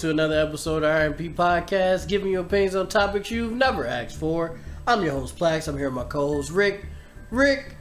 to 0.00 0.08
another 0.08 0.40
episode 0.40 0.82
of 0.82 0.88
RMP 1.18 1.34
Podcast, 1.34 2.08
giving 2.08 2.32
you 2.32 2.40
opinions 2.40 2.74
on 2.74 2.88
topics 2.88 3.30
you've 3.30 3.52
never 3.52 3.86
asked 3.86 4.16
for. 4.16 4.58
I'm 4.86 5.02
your 5.02 5.12
host, 5.12 5.36
Plax. 5.36 5.68
I'm 5.68 5.76
here 5.76 5.88
with 5.90 5.94
my 5.94 6.04
co-host, 6.04 6.50
Rick. 6.50 6.86
Rick, 7.30 7.76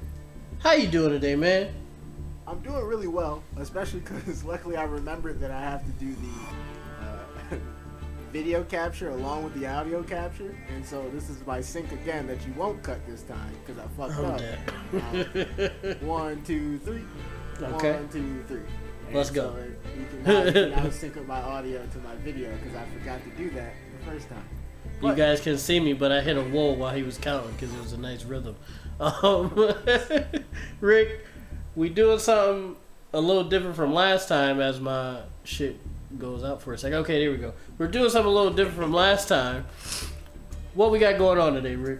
how 0.59 0.73
you 0.73 0.89
doing 0.89 1.11
today, 1.11 1.38
man? 1.38 1.73
I'm 2.45 2.59
doing 2.59 2.83
really 2.83 3.07
well, 3.07 3.41
especially 3.55 3.99
because 4.02 4.44
luckily 4.44 4.75
I 4.75 4.83
remembered 4.83 5.39
that 5.39 5.49
I 5.49 5.61
have 5.61 5.85
to 5.85 5.91
do 5.91 6.13
the 6.13 7.55
uh, 7.55 7.57
video 8.33 8.66
capture 8.66 9.11
along 9.11 9.45
with 9.45 9.53
the 9.53 9.67
audio 9.67 10.03
capture, 10.03 10.53
and 10.75 10.85
so 10.85 11.07
this 11.13 11.29
is 11.29 11.45
my 11.47 11.61
sync 11.61 11.89
again 11.94 12.27
that 12.27 12.45
you 12.45 12.51
won't 12.53 12.83
cut 12.83 12.99
this 13.07 13.23
time 13.23 13.53
because 13.66 13.81
I 13.81 13.88
fucked 13.95 14.19
Oh, 14.19 14.25
up. 14.25 15.94
Uh, 15.94 15.94
one, 16.05 16.44
two, 16.44 16.79
three. 16.79 17.03
Okay. 17.61 17.94
One, 17.94 18.09
two, 18.09 18.44
three. 18.49 18.61
Let's 19.11 19.31
go. 19.31 19.55
So 20.25 20.43
you 20.43 20.61
now, 20.61 20.83
now 20.83 20.89
sync 20.89 21.17
up 21.17 21.25
my 21.25 21.41
audio 21.41 21.85
to 21.85 21.97
my 21.99 22.15
video 22.17 22.55
because 22.57 22.75
I 22.75 22.85
forgot 22.85 23.23
to 23.23 23.29
do 23.31 23.49
that 23.51 23.73
the 23.99 24.11
first 24.11 24.29
time. 24.29 24.47
You 25.01 25.16
guys 25.16 25.39
can 25.39 25.57
see 25.57 25.79
me, 25.79 25.93
but 25.93 26.11
I 26.11 26.21
hit 26.21 26.38
a 26.38 26.43
wall 26.43 26.75
while 26.75 26.93
he 26.93 27.03
was 27.03 27.17
counting 27.17 27.51
because 27.53 27.73
it 27.73 27.81
was 27.81 27.93
a 27.93 27.97
nice 27.97 28.23
rhythm. 28.23 28.55
Um, 28.99 29.73
Rick, 30.81 31.25
we 31.73 31.88
doing 31.88 32.19
something 32.19 32.75
a 33.13 33.21
little 33.21 33.45
different 33.45 33.77
from 33.77 33.93
last 33.93 34.27
time 34.27 34.59
as 34.59 34.81
my 34.81 35.21
shit 35.45 35.79
goes 36.19 36.44
out 36.44 36.61
for 36.61 36.73
a 36.73 36.77
second. 36.77 36.97
Okay, 36.99 37.17
there 37.19 37.31
we 37.31 37.38
go. 37.38 37.53
We're 37.77 37.88
doing 37.88 38.09
something 38.09 38.29
a 38.29 38.35
little 38.35 38.51
different 38.51 38.77
from 38.77 38.91
last 38.91 39.29
time. 39.29 39.66
What 40.73 40.91
we 40.91 40.99
got 40.99 41.17
going 41.17 41.39
on 41.39 41.53
today, 41.53 41.77
Rick? 41.77 41.99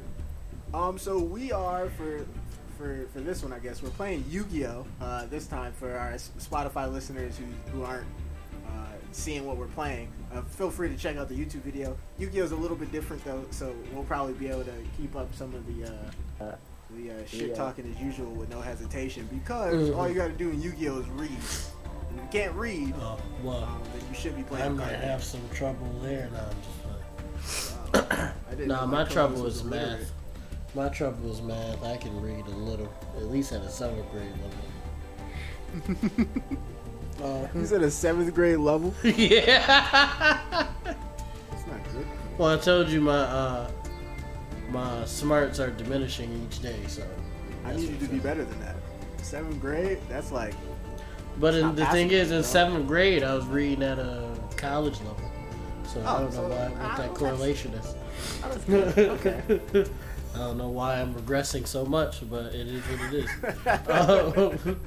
Um, 0.73 0.97
so 0.97 1.19
we 1.19 1.53
are 1.53 1.89
for 1.91 2.25
for 2.80 3.05
for 3.13 3.19
this 3.19 3.44
one, 3.44 3.52
I 3.53 3.59
guess 3.59 3.83
we're 3.83 3.89
playing 3.91 4.23
Yu-Gi-Oh. 4.30 4.85
Uh, 5.02 5.25
this 5.27 5.45
time 5.47 5.73
for 5.73 5.91
our 5.97 6.13
Spotify 6.13 6.91
listeners 6.91 7.38
who 7.38 7.45
who 7.72 7.83
aren't 7.83 8.08
uh, 8.67 8.69
seeing 9.11 9.45
what 9.45 9.58
we're 9.58 9.67
playing. 9.67 10.08
Uh, 10.33 10.41
feel 10.44 10.72
free 10.72 10.88
to 10.89 10.95
check 10.97 11.17
out 11.17 11.27
the 11.27 11.35
YouTube 11.35 11.61
video. 11.63 11.95
Yu-Gi-Oh 12.17 12.44
is 12.45 12.52
a 12.53 12.55
little 12.55 12.77
bit 12.77 12.91
different 12.91 13.23
though, 13.25 13.44
so 13.52 13.75
we'll 13.94 14.03
probably 14.05 14.34
be 14.34 14.47
able 14.47 14.63
to 14.63 14.73
keep 14.97 15.16
up 15.16 15.34
some 15.35 15.53
of 15.53 15.66
the. 15.67 15.85
Uh, 16.44 16.56
the 16.97 17.12
uh, 17.12 17.25
shit 17.28 17.50
Yeah. 17.50 17.53
talking 17.53 17.85
as 17.95 18.01
usual 18.01 18.31
with 18.31 18.50
no 18.50 18.62
hesitation 18.62 19.29
because 19.31 19.90
Mhm. 19.91 19.96
all 19.96 20.09
you 20.09 20.16
got 20.16 20.25
to 20.29 20.34
do 20.34 20.50
in 20.50 20.59
Yu-Gi-Oh 20.59 21.01
is 21.01 21.09
read. 21.09 21.29
And 21.29 22.17
if 22.17 22.23
you 22.23 22.29
can't 22.31 22.56
read, 22.56 22.96
Oh, 23.00 23.19
well, 23.44 23.63
um, 23.63 23.79
then 23.94 24.01
you 24.09 24.16
should 24.16 24.35
be 24.35 24.41
playing. 24.41 24.66
I'm 24.66 24.75
gonna 24.75 24.97
have 24.97 25.23
some 25.23 25.41
trouble 25.53 25.88
there. 26.01 26.28
Now 26.34 26.46
I'm 26.50 26.56
just 26.63 26.81
playing. 27.91 28.06
Uh, 28.11 28.31
I 28.47 28.51
didn't 28.56 28.69
Nah, 28.69 28.88
my 28.88 29.03
trouble 29.03 29.44
was 29.44 29.57
is 29.57 29.61
illiterate. 29.61 30.00
math. 30.00 30.11
My 30.75 30.90
trouble 30.90 31.31
is 31.31 31.41
math. 31.41 31.84
I 31.84 31.97
can 31.97 32.19
read 32.22 32.46
a 32.46 32.52
little, 32.52 32.91
at 33.18 33.24
least 33.25 33.52
at 33.52 33.62
a 33.62 33.69
seventh 33.69 34.09
grade 34.12 34.31
level. 34.44 36.28
You 37.53 37.62
at 37.75 37.81
a 37.84 37.91
seventh 37.91 38.34
grade 38.34 38.59
level. 38.59 38.94
Uh, 39.03 39.08
yeah. 39.09 40.68
That's 40.85 41.68
not 41.68 41.84
good. 41.91 42.08
Well, 42.38 42.58
I 42.58 42.58
told 42.62 42.88
you 42.88 43.02
my 43.02 43.12
uh, 43.18 43.69
my 44.69 45.03
smarts 45.03 45.59
are 45.59 45.69
diminishing 45.69 46.31
each 46.47 46.62
day, 46.62 46.79
so. 46.88 47.03
I 47.66 47.75
need 47.75 47.90
you 47.90 47.97
to 47.97 48.06
be 48.13 48.19
better 48.19 48.46
than 48.46 48.58
that. 48.62 48.78
Seventh 49.22 49.59
grade? 49.59 49.97
That's 50.08 50.31
like 50.31 50.53
But 51.40 51.56
in, 51.56 51.75
the 51.75 51.85
thing 51.88 52.09
is, 52.12 52.31
in 52.31 52.41
seventh 52.41 52.88
grade, 52.88 53.22
I 53.22 53.35
was 53.35 53.46
reading 53.47 53.84
at 53.84 54.00
a 54.00 54.34
college 54.56 54.97
level, 55.00 55.29
so 55.85 56.00
I 56.00 56.03
Oh, 56.16 56.19
don't 56.22 56.34
know 56.35 56.41
why 56.44 56.69
what 56.69 56.79
that's- 56.79 56.97
that 57.00 57.13
correlation 57.16 57.74
is. 57.74 57.96
okay. 58.69 59.41
I 60.39 60.44
don't 60.44 60.57
know 60.57 60.69
why 60.69 61.01
I'm 61.01 61.13
regressing 61.13 61.67
so 61.67 61.85
much, 61.85 62.27
but 62.29 62.53
it 62.53 62.67
is 62.67 62.81
what 62.83 63.13
it 63.13 63.25
is. 63.25 63.29
um, 63.89 64.79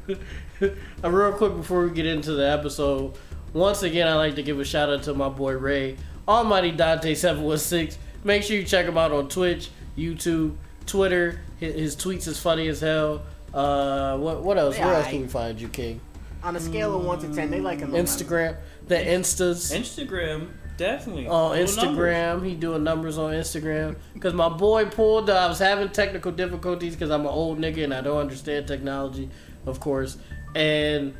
uh, 1.04 1.10
real 1.10 1.32
quick 1.34 1.54
before 1.54 1.86
we 1.86 1.90
get 1.90 2.06
into 2.06 2.32
the 2.32 2.48
episode, 2.48 3.12
once 3.52 3.82
again, 3.82 4.08
I'd 4.08 4.14
like 4.14 4.36
to 4.36 4.42
give 4.42 4.58
a 4.58 4.64
shout 4.64 4.88
out 4.88 5.02
to 5.02 5.12
my 5.12 5.28
boy 5.28 5.52
Ray, 5.52 5.98
Almighty 6.26 6.70
Dante 6.70 7.14
Seven 7.14 7.42
One 7.42 7.58
Six. 7.58 7.98
Make 8.24 8.44
sure 8.44 8.56
you 8.56 8.64
check 8.64 8.86
him 8.86 8.96
out 8.96 9.12
on 9.12 9.28
Twitch, 9.28 9.68
YouTube, 9.96 10.56
Twitter. 10.86 11.42
His, 11.60 11.74
his 11.74 11.96
tweets 11.96 12.26
is 12.26 12.40
funny 12.40 12.68
as 12.68 12.80
hell. 12.80 13.22
Uh, 13.52 14.16
what 14.16 14.42
what 14.42 14.56
else? 14.56 14.78
Where 14.78 14.94
else 14.94 15.08
can 15.08 15.20
we 15.20 15.28
find 15.28 15.60
you, 15.60 15.68
King? 15.68 16.00
On 16.42 16.56
a 16.56 16.60
scale 16.60 16.96
of 16.96 17.04
one 17.04 17.18
to 17.18 17.34
ten, 17.34 17.50
they 17.50 17.60
like 17.60 17.82
a 17.82 17.86
low 17.86 18.02
Instagram, 18.02 18.56
the 18.88 18.96
Instas. 18.96 19.70
Instagram, 19.76 20.48
definitely. 20.82 21.26
on 21.28 21.52
Little 21.52 21.66
Instagram. 21.66 22.28
numbers. 22.34 22.48
He 22.50 22.54
doing 22.56 22.84
numbers 22.84 23.18
on 23.18 23.32
Instagram. 23.32 23.96
Cause 24.20 24.34
my 24.34 24.48
boy 24.48 24.86
pulled. 24.86 25.30
Uh, 25.30 25.34
I 25.34 25.46
was 25.46 25.58
having 25.58 25.88
technical 25.90 26.32
difficulties 26.32 26.94
because 26.94 27.10
I'm 27.10 27.22
an 27.22 27.26
old 27.28 27.58
nigga 27.58 27.84
and 27.84 27.94
I 27.94 28.00
don't 28.00 28.18
understand 28.18 28.66
technology, 28.66 29.30
of 29.66 29.80
course. 29.80 30.18
And 30.54 31.14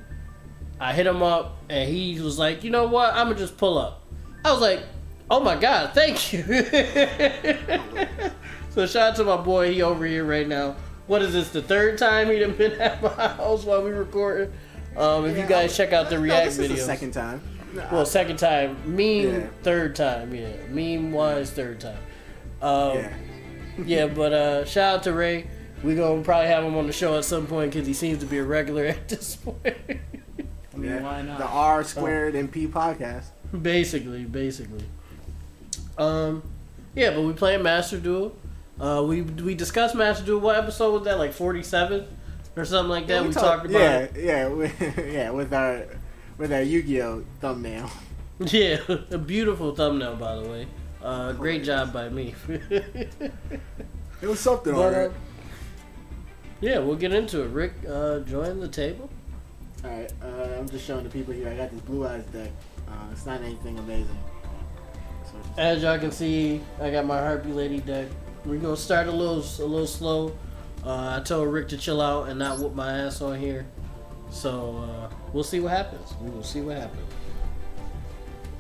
I 0.81 0.93
hit 0.93 1.07
him 1.07 1.23
up 1.23 1.59
and 1.69 1.89
he 1.89 2.21
was 2.21 2.39
like, 2.39 2.65
you 2.65 2.71
know 2.71 2.87
what? 2.87 3.15
I'm 3.15 3.29
gonna 3.29 3.39
just 3.39 3.57
pull 3.57 3.79
up. 3.79 4.03
I 4.45 4.53
was 4.53 4.61
like, 4.61 4.83
oh 5.31 5.41
my 5.41 5.57
god, 5.57 5.95
thank 5.95 6.33
you. 6.33 6.43
so 8.71 8.87
shout 8.87 9.11
out 9.11 9.17
to 9.17 9.25
my 9.25 9.37
boy. 9.37 9.73
He 9.73 9.83
over 9.83 10.05
here 10.05 10.25
right 10.25 10.49
now. 10.49 10.77
What 11.07 11.23
is 11.23 11.33
this? 11.33 11.51
The 11.51 11.63
third 11.63 11.99
time 11.99 12.29
he 12.31 12.39
done 12.39 12.57
been 12.57 12.73
at 12.81 13.03
my 13.03 13.09
house 13.11 13.65
while 13.65 13.83
we 13.83 13.91
recording. 13.91 14.53
Um, 14.97 15.25
if 15.25 15.39
you 15.39 15.47
guys 15.47 15.77
check 15.77 15.93
out 15.93 16.11
the 16.11 16.17
No, 16.17 16.23
React 16.23 16.45
this 16.45 16.59
is 16.59 16.71
videos. 16.71 16.77
the 16.77 16.83
second 16.83 17.11
time. 17.13 17.41
No, 17.75 17.89
Well, 17.93 18.07
second 18.07 18.37
time. 18.39 18.77
Meme, 18.87 19.01
Yeah. 19.25 19.47
third 19.63 19.97
time. 19.97 20.35
Yeah. 20.35 20.49
Meme 20.69 21.13
wise, 21.13 21.51
third 21.51 21.81
time. 21.81 21.99
Um, 22.61 22.97
yeah. 22.99 23.13
yeah. 23.85 24.07
but 24.07 24.33
uh, 24.33 24.65
shout 24.65 24.97
out 24.97 25.03
to 25.05 25.13
Ray. 25.13 25.47
we 25.83 25.95
going 25.95 26.21
to 26.23 26.25
probably 26.25 26.49
have 26.49 26.65
him 26.65 26.77
on 26.77 26.87
the 26.87 26.93
show 26.93 27.17
at 27.17 27.25
some 27.25 27.47
point 27.47 27.73
because 27.73 27.87
he 27.87 27.95
seems 27.95 28.19
to 28.21 28.27
be 28.27 28.39
a 28.39 28.45
regular 28.45 28.85
at 28.97 29.09
this 29.09 29.37
point. 29.37 29.61
I 29.65 30.77
mean, 30.77 30.91
yeah. 30.91 31.03
why 31.03 31.23
not? 31.23 31.39
The 31.39 31.47
R 31.47 31.83
squared 31.85 32.35
and 32.35 32.51
P 32.51 32.67
podcast. 32.67 33.25
basically, 33.61 34.25
basically. 34.25 34.85
Um, 35.99 36.43
yeah, 36.95 37.11
but 37.11 37.23
we 37.23 37.33
playing 37.33 37.63
Master 37.63 37.99
Duel. 37.99 38.35
Uh, 38.81 39.05
we 39.07 39.23
we 39.23 39.55
discussed 39.55 39.95
Master 39.95 40.25
Duel. 40.25 40.41
What 40.41 40.57
episode 40.57 40.93
was 40.93 41.05
that? 41.05 41.19
Like 41.19 41.33
forty 41.33 41.63
seven 41.63 42.07
or 42.57 42.65
something 42.65 42.91
like 42.91 43.07
that. 43.09 43.23
Yeah, 43.23 43.29
we, 43.29 43.33
talk- 43.35 43.43
talked 43.43 43.67
about. 43.67 43.81
Yeah, 43.81 43.99
it. 44.01 44.17
yeah, 44.17 44.47
with, 44.49 44.81
yeah, 45.13 45.31
with 45.31 45.53
our 45.53 45.85
with 46.43 46.53
our 46.53 46.61
Yu-Gi-Oh 46.63 47.25
thumbnail. 47.41 47.89
Yeah, 48.47 48.79
a 49.13 49.19
beautiful 49.19 49.73
thumbnail, 49.73 50.17
by 50.17 50.35
the 50.35 50.49
way. 50.49 50.67
Uh, 51.01 51.31
great 51.33 51.63
job 51.63 51.93
by 51.93 52.09
me. 52.09 52.35
It 52.59 53.31
was 54.23 54.41
something, 54.41 54.73
But, 54.75 54.81
alright. 54.95 55.11
uh, 55.11 55.15
yeah, 56.61 56.81
we'll 56.81 56.97
get 56.97 57.13
into 57.13 57.43
it. 57.43 57.51
Rick, 57.51 57.75
uh, 57.89 58.21
join 58.21 58.59
the 58.59 58.67
table. 58.67 59.09
All 59.85 59.91
right, 59.91 60.13
uh, 60.21 60.59
I'm 60.59 60.69
just 60.69 60.85
showing 60.85 61.05
the 61.05 61.11
people 61.11 61.33
here. 61.33 61.49
I 61.51 61.55
got 61.55 61.71
this 61.71 61.81
Blue 61.83 62.05
Eyes 62.05 62.25
deck. 62.33 62.51
Uh, 62.89 62.93
it's 63.13 63.27
not 63.27 63.41
anything 63.43 63.79
amazing. 63.79 64.19
So 65.27 65.33
just- 65.47 65.59
As 65.61 65.83
y'all 65.85 65.99
can 66.01 66.11
see, 66.11 66.61
I 66.81 66.91
got 66.91 67.07
my 67.07 67.19
Harpy 67.21 67.51
Lady 67.53 67.79
deck. 67.79 68.09
We're 68.45 68.59
gonna 68.59 68.77
start 68.77 69.07
a 69.07 69.13
little, 69.13 69.39
a 69.65 69.69
little 69.69 69.87
slow. 69.87 70.37
Uh, 70.85 71.19
I 71.21 71.23
told 71.23 71.47
Rick 71.53 71.69
to 71.69 71.77
chill 71.77 72.01
out 72.01 72.29
and 72.29 72.41
not 72.41 72.59
whoop 72.59 72.75
my 72.75 72.91
ass 72.91 73.21
on 73.21 73.39
here. 73.39 73.67
So 74.33 74.79
uh, 74.79 75.15
we'll 75.33 75.45
see 75.45 75.61
what 75.61 75.73
happens. 75.73 76.15
We 76.21 76.31
will 76.31 76.43
see 76.43 76.63
what 76.63 76.79
happens. 76.79 77.07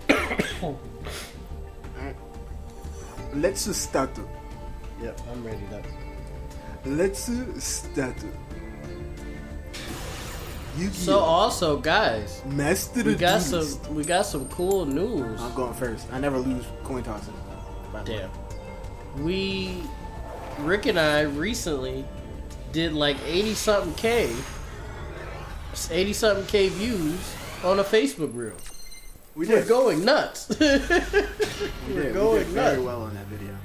Let's 3.34 3.76
start. 3.76 4.10
Yep, 5.02 5.20
I'm 5.32 5.42
ready 5.44 5.66
to. 5.70 5.82
Let's 6.88 7.30
start. 7.64 8.14
So 10.92 11.18
also, 11.18 11.78
guys, 11.78 12.42
Master 12.46 13.02
we 13.02 13.14
got 13.14 13.42
some, 13.42 13.94
we 13.94 14.04
got 14.04 14.26
some 14.26 14.48
cool 14.48 14.84
news. 14.86 15.40
I'm 15.40 15.54
going 15.54 15.74
first. 15.74 16.06
I 16.12 16.20
never 16.20 16.38
lose 16.38 16.64
coin 16.84 17.02
tossing. 17.02 17.34
by 17.92 18.02
the 18.02 18.12
way. 18.12 18.18
Damn. 18.18 19.24
We, 19.24 19.82
Rick 20.60 20.86
and 20.86 20.98
I 20.98 21.22
recently 21.22 22.04
did 22.72 22.92
like 22.94 23.16
80 23.26 23.54
something 23.54 23.94
K, 23.94 24.32
80 25.90 26.12
something 26.12 26.46
K 26.46 26.68
views 26.68 27.34
on 27.64 27.78
a 27.78 27.84
Facebook 27.84 28.34
reel. 28.34 28.52
We 29.34 29.46
We're 29.46 29.60
did. 29.60 29.68
going 29.68 30.04
nuts. 30.04 30.48
we 30.60 30.66
We're 30.66 30.78
did. 32.02 32.14
going 32.14 32.32
we 32.38 32.44
did 32.44 32.46
very 32.48 32.74
nuts. 32.76 32.84
well 32.86 33.02
on 33.02 33.14
that 33.14 33.26
video. 33.26 33.56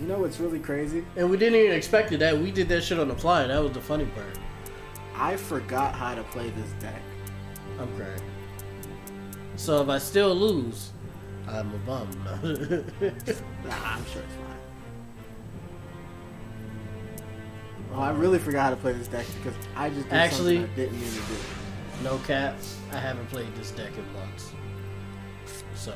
You 0.00 0.08
know 0.08 0.18
what's 0.18 0.40
really 0.40 0.58
crazy? 0.58 1.04
And 1.16 1.30
we 1.30 1.36
didn't 1.36 1.60
even 1.60 1.76
expect 1.76 2.10
it 2.10 2.18
that. 2.18 2.36
We 2.36 2.50
did 2.50 2.68
that 2.70 2.82
shit 2.82 2.98
on 2.98 3.06
the 3.08 3.14
fly. 3.14 3.46
That 3.46 3.62
was 3.62 3.72
the 3.72 3.80
funny 3.80 4.06
part. 4.06 4.26
I 5.14 5.36
forgot 5.36 5.94
how 5.94 6.14
to 6.16 6.22
play 6.24 6.50
this 6.50 6.70
deck. 6.80 7.00
I'm 7.78 7.94
crying. 7.96 8.20
So 9.56 9.80
if 9.82 9.88
I 9.88 9.98
still 9.98 10.34
lose, 10.34 10.90
I'm 11.46 11.72
a 11.72 11.78
bum. 11.78 12.08
Nah, 13.64 13.70
I'm 13.84 14.04
sure 14.06 14.22
Oh, 17.94 18.00
I 18.00 18.10
really 18.12 18.38
forgot 18.38 18.64
how 18.64 18.70
to 18.70 18.76
play 18.76 18.92
this 18.92 19.08
deck 19.08 19.26
because 19.42 19.58
I 19.76 19.90
just 19.90 20.04
did 20.08 20.12
Actually- 20.14 20.56
something 20.58 20.72
I 20.72 20.76
didn't 20.76 21.00
mean 21.00 21.10
to 21.10 21.16
do. 21.18 21.34
no 22.04 22.18
cap. 22.26 22.56
I 22.92 22.96
haven't 22.96 23.28
played 23.28 23.54
this 23.56 23.70
deck 23.70 23.90
in 23.96 24.12
months. 24.14 24.52
So 25.74 25.92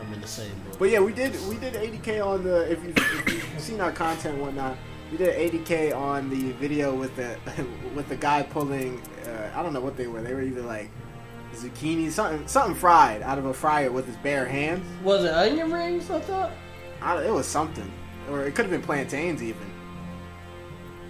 I'm 0.00 0.12
in 0.12 0.20
the 0.20 0.26
same 0.26 0.50
boat. 0.68 0.78
But 0.78 0.90
yeah, 0.90 1.00
we 1.00 1.12
did 1.12 1.32
we 1.48 1.56
did 1.56 1.74
80k 1.74 2.20
on 2.24 2.42
the 2.44 2.70
if 2.70 2.82
you've, 2.84 2.96
if 2.98 3.52
you've 3.52 3.60
seen 3.60 3.80
our 3.80 3.92
content 3.92 4.34
and 4.34 4.42
whatnot. 4.42 4.76
We 5.12 5.18
did 5.18 5.52
80k 5.52 5.96
on 5.96 6.28
the 6.30 6.52
video 6.52 6.94
with 6.94 7.14
the 7.16 7.36
with 7.94 8.08
the 8.08 8.16
guy 8.16 8.42
pulling. 8.42 9.00
Uh, 9.26 9.50
I 9.54 9.62
don't 9.62 9.72
know 9.72 9.80
what 9.80 9.96
they 9.96 10.06
were. 10.06 10.20
They 10.22 10.34
were 10.34 10.42
either 10.42 10.62
like 10.62 10.90
zucchini, 11.54 12.10
something 12.10 12.46
something 12.48 12.74
fried 12.74 13.22
out 13.22 13.38
of 13.38 13.44
a 13.46 13.54
fryer 13.54 13.90
with 13.92 14.06
his 14.06 14.16
bare 14.16 14.44
hands. 14.46 14.84
Was 15.04 15.24
it 15.24 15.32
onion 15.32 15.70
rings? 15.72 16.10
I 16.10 16.20
thought. 16.20 16.50
I, 17.00 17.22
it 17.22 17.32
was 17.32 17.46
something, 17.46 17.90
or 18.30 18.44
it 18.44 18.54
could 18.54 18.64
have 18.64 18.70
been 18.72 18.82
plantains 18.82 19.42
even. 19.42 19.70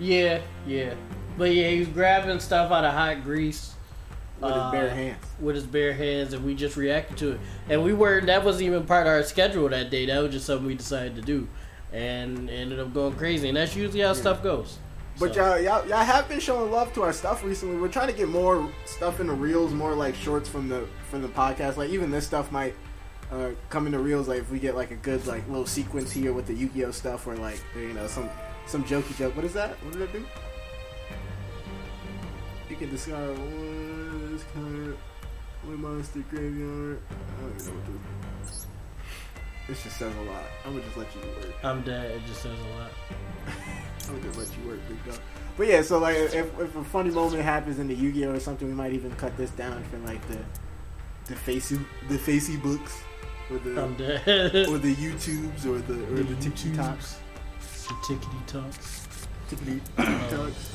Yeah, 0.01 0.41
yeah, 0.67 0.95
but 1.39 1.53
yeah, 1.55 1.69
he 1.71 1.79
was 1.81 1.89
grabbing 1.89 2.41
stuff 2.41 2.71
out 2.73 2.85
of 2.85 2.93
hot 2.93 3.23
grease 3.23 3.73
With 4.41 4.51
Uh, 4.53 4.71
his 4.71 4.81
bare 4.81 4.91
hands. 4.91 5.25
with 5.41 5.55
his 5.57 5.67
bare 5.67 5.93
hands, 5.93 6.33
and 6.33 6.45
we 6.45 6.55
just 6.55 6.77
reacted 6.77 7.17
to 7.19 7.33
it. 7.33 7.41
And 7.69 7.83
we 7.85 7.93
weren't. 7.93 8.27
that 8.27 8.45
wasn't 8.45 8.65
even 8.65 8.85
part 8.85 9.07
of 9.07 9.13
our 9.13 9.23
schedule 9.23 9.69
that 9.69 9.91
day. 9.91 10.07
That 10.07 10.21
was 10.23 10.33
just 10.33 10.47
something 10.47 10.67
we 10.67 10.75
decided 10.75 11.15
to 11.17 11.23
do, 11.23 11.47
and 11.93 12.51
ended 12.51 12.81
up 12.81 12.93
going 12.93 13.15
crazy. 13.15 13.49
And 13.49 13.57
that's 13.57 13.77
usually 13.77 14.01
how 14.01 14.13
stuff 14.13 14.43
goes. 14.43 14.79
But 15.21 15.33
So- 15.35 15.55
y'all, 15.55 15.61
y'all, 15.61 15.87
y'all 15.89 15.99
have 16.05 16.29
been 16.29 16.41
showing 16.41 16.73
love 16.73 16.93
to 16.95 17.03
our 17.03 17.13
stuff 17.13 17.45
recently. 17.45 17.77
We're 17.77 17.87
trying 17.89 18.09
to 18.09 18.13
get 18.13 18.29
more 18.29 18.69
stuff 18.85 19.21
in 19.21 19.29
the 19.29 19.33
reels, 19.33 19.73
more 19.73 19.95
like 19.95 20.17
shorts 20.17 20.49
from 20.49 20.69
the 20.69 20.87
from 21.09 21.23
the 21.23 21.29
podcast. 21.29 21.77
Like 21.77 21.91
even 21.91 22.11
this 22.11 22.27
stuff 22.27 22.51
might 22.51 22.75
uh, 23.31 23.51
come 23.71 23.87
into 23.87 24.01
reels. 24.01 24.27
Like 24.27 24.41
if 24.41 24.51
we 24.51 24.59
get 24.59 24.75
like 24.75 24.91
a 24.91 24.97
good 24.97 25.25
like 25.29 25.47
little 25.49 25.67
sequence 25.67 26.11
here 26.11 26.33
with 26.33 26.47
the 26.49 26.55
Yu-Gi-Oh 26.55 26.91
stuff, 26.91 27.29
or 27.29 27.37
like 27.37 27.63
you 27.77 27.93
know 27.93 28.09
some 28.09 28.29
some 28.67 28.85
jokey 28.85 29.17
joke. 29.17 29.37
What 29.37 29.45
is 29.45 29.53
that? 29.55 29.71
What 29.85 29.93
did 29.93 30.03
it 30.03 30.13
do? 30.13 30.25
You 32.69 32.77
can 32.77 32.91
discard 32.91 33.39
one 33.39 34.33
this 34.33 34.45
card, 34.55 34.97
one 35.65 35.81
monster 35.81 36.21
graveyard. 36.31 37.01
I 37.11 37.41
don't 37.41 37.61
even 37.61 37.67
know 37.67 37.81
what 37.81 38.47
this. 38.47 38.67
This 39.69 39.83
just 39.83 39.97
says 39.97 40.15
a 40.15 40.21
lot. 40.23 40.43
I'm 40.65 40.73
gonna 40.73 40.85
just 40.85 40.97
let 40.97 41.15
you 41.15 41.21
work. 41.23 41.55
I'm 41.63 41.83
dead. 41.83 42.11
It 42.11 42.27
just 42.27 42.43
says 42.43 42.59
a 42.59 42.79
lot. 42.79 42.91
I'm 44.09 44.21
gonna 44.21 44.23
just 44.23 44.39
let 44.39 44.59
you 44.59 44.69
work, 44.69 44.81
big 44.89 45.05
dog. 45.07 45.21
But 45.57 45.69
yeah, 45.69 45.83
so 45.83 45.99
like 45.99 46.17
if, 46.17 46.35
if 46.35 46.77
a 46.77 46.85
funny 46.85 47.11
moment 47.11 47.43
happens 47.43 47.79
in 47.79 47.87
the 47.87 47.95
Yu-Gi-Oh 47.95 48.33
or 48.33 48.41
something, 48.41 48.67
we 48.67 48.75
might 48.75 48.93
even 48.93 49.15
cut 49.17 49.37
this 49.37 49.51
down 49.51 49.83
for 49.85 49.99
like 49.99 50.27
the 50.29 50.39
the 51.27 51.37
facey 51.37 51.79
the 52.09 52.19
facey 52.19 52.57
books 52.57 53.01
or 53.51 53.59
the 53.59 53.83
I'm 53.83 53.95
dead. 53.95 54.21
or 54.69 54.79
the 54.79 54.95
YouTubes 54.95 55.65
or 55.65 55.79
the 55.79 55.95
or 56.13 56.23
the, 56.23 56.35
TikToks. 56.35 57.17
The 57.89 57.95
tickety 58.03 58.47
talks. 58.47 59.07
Tickety 59.51 59.81
Uh, 59.99 60.31
talks. 60.37 60.71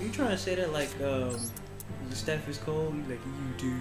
Are 0.00 0.04
you 0.04 0.10
trying 0.10 0.30
to 0.30 0.38
say 0.38 0.54
that 0.54 0.72
like 0.72 0.90
um, 1.02 1.36
Steph 2.10 2.48
is 2.48 2.58
cold? 2.58 2.94
Like 3.08 3.18
you 3.26 3.68
do 3.70 3.74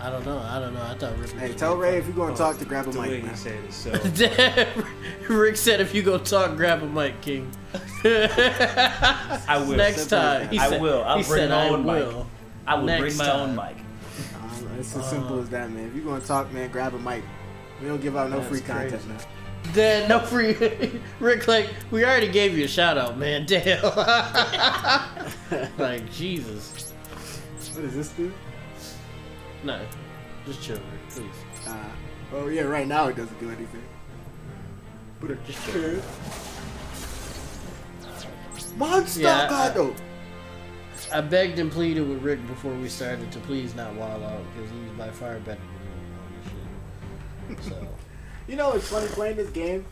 I 0.00 0.10
don't 0.10 0.24
know. 0.24 0.38
I 0.38 0.58
don't 0.58 0.72
know. 0.74 0.82
I 0.82 0.94
thought 0.94 1.12
Rick. 1.12 1.20
was 1.20 1.32
Hey, 1.32 1.52
tell 1.52 1.76
Ray 1.76 1.98
if 1.98 2.06
you're 2.06 2.16
gonna 2.16 2.32
Oh, 2.32 2.36
talk 2.36 2.58
to 2.58 2.64
grab 2.64 2.88
a 2.88 2.90
the 2.90 3.00
mic, 3.02 3.10
he 3.20 3.26
man. 3.26 3.36
said 3.36 3.58
it. 3.64 3.72
So. 3.72 3.92
Rick 5.34 5.56
said, 5.56 5.80
"If 5.80 5.94
you 5.94 6.02
go 6.02 6.18
talk, 6.18 6.56
grab 6.56 6.82
a 6.82 6.86
mic, 6.86 7.20
King." 7.20 7.52
I 8.04 9.62
will. 9.68 9.76
Next 9.76 10.06
time, 10.06 10.48
he 10.48 10.58
I 10.58 10.68
said, 10.70 10.80
will. 10.80 11.04
I'll 11.04 11.18
he 11.18 11.24
bring 11.24 11.38
said, 11.40 11.50
my 11.50 11.66
"I 11.66 11.68
own 11.68 11.84
mic." 11.84 12.06
will." 12.06 12.26
I 12.66 12.74
will 12.76 12.84
Next 12.84 13.00
bring 13.02 13.16
my 13.18 13.26
time. 13.26 13.40
own 13.50 13.54
mic. 13.56 13.76
Um, 14.40 14.70
it's 14.78 14.96
as 14.96 15.02
Uh, 15.02 15.10
simple 15.10 15.40
as 15.40 15.50
that, 15.50 15.70
man. 15.70 15.88
If 15.88 15.94
you're 15.94 16.04
gonna 16.06 16.24
talk, 16.24 16.50
man, 16.52 16.70
grab 16.70 16.94
a 16.94 16.98
mic. 16.98 17.22
We 17.82 17.88
don't 17.88 18.00
give 18.00 18.16
out 18.16 18.30
no 18.30 18.38
That's 18.38 18.48
free 18.48 18.60
content, 18.60 18.90
crazy. 18.92 19.08
man. 19.08 19.18
Then 19.72 20.08
no 20.08 20.20
free. 20.20 20.54
Rick, 21.20 21.48
like 21.48 21.70
we 21.90 22.04
already 22.04 22.28
gave 22.28 22.56
you 22.56 22.64
a 22.64 22.68
shout 22.68 22.98
out, 22.98 23.18
man. 23.18 23.44
Damn. 23.48 23.82
like 25.78 26.10
Jesus. 26.12 26.92
What 27.74 27.84
is 27.84 27.94
this 27.94 28.10
dude? 28.10 28.32
No, 29.64 29.80
just 30.46 30.62
chill, 30.62 30.76
Rick, 30.76 31.08
please. 31.10 31.66
Uh, 31.66 31.74
oh 32.34 32.48
yeah, 32.48 32.62
right 32.62 32.86
now 32.86 33.08
it 33.08 33.16
doesn't 33.16 33.40
do 33.40 33.48
anything. 33.48 33.82
But 35.20 35.30
it 35.32 35.44
Just 35.46 35.64
should. 35.64 36.02
Monster 38.76 39.20
Yeah, 39.22 39.48
I- 39.50 39.92
I 41.12 41.20
begged 41.20 41.58
and 41.58 41.70
pleaded 41.70 42.08
with 42.08 42.22
Rick 42.22 42.46
before 42.46 42.74
we 42.74 42.88
started 42.88 43.30
to 43.32 43.38
please 43.40 43.74
not 43.74 43.94
wild 43.94 44.22
out 44.22 44.42
because 44.54 44.70
he's 44.70 44.90
by 44.98 45.10
far 45.10 45.38
better 45.40 45.60
than 45.60 47.56
me 47.56 47.56
on 47.56 47.56
this 47.56 47.64
shit. 47.66 47.72
So 47.72 47.88
You 48.46 48.56
know, 48.56 48.72
it's 48.72 48.88
funny 48.88 49.06
playing 49.08 49.36
this 49.36 49.50
game. 49.50 49.84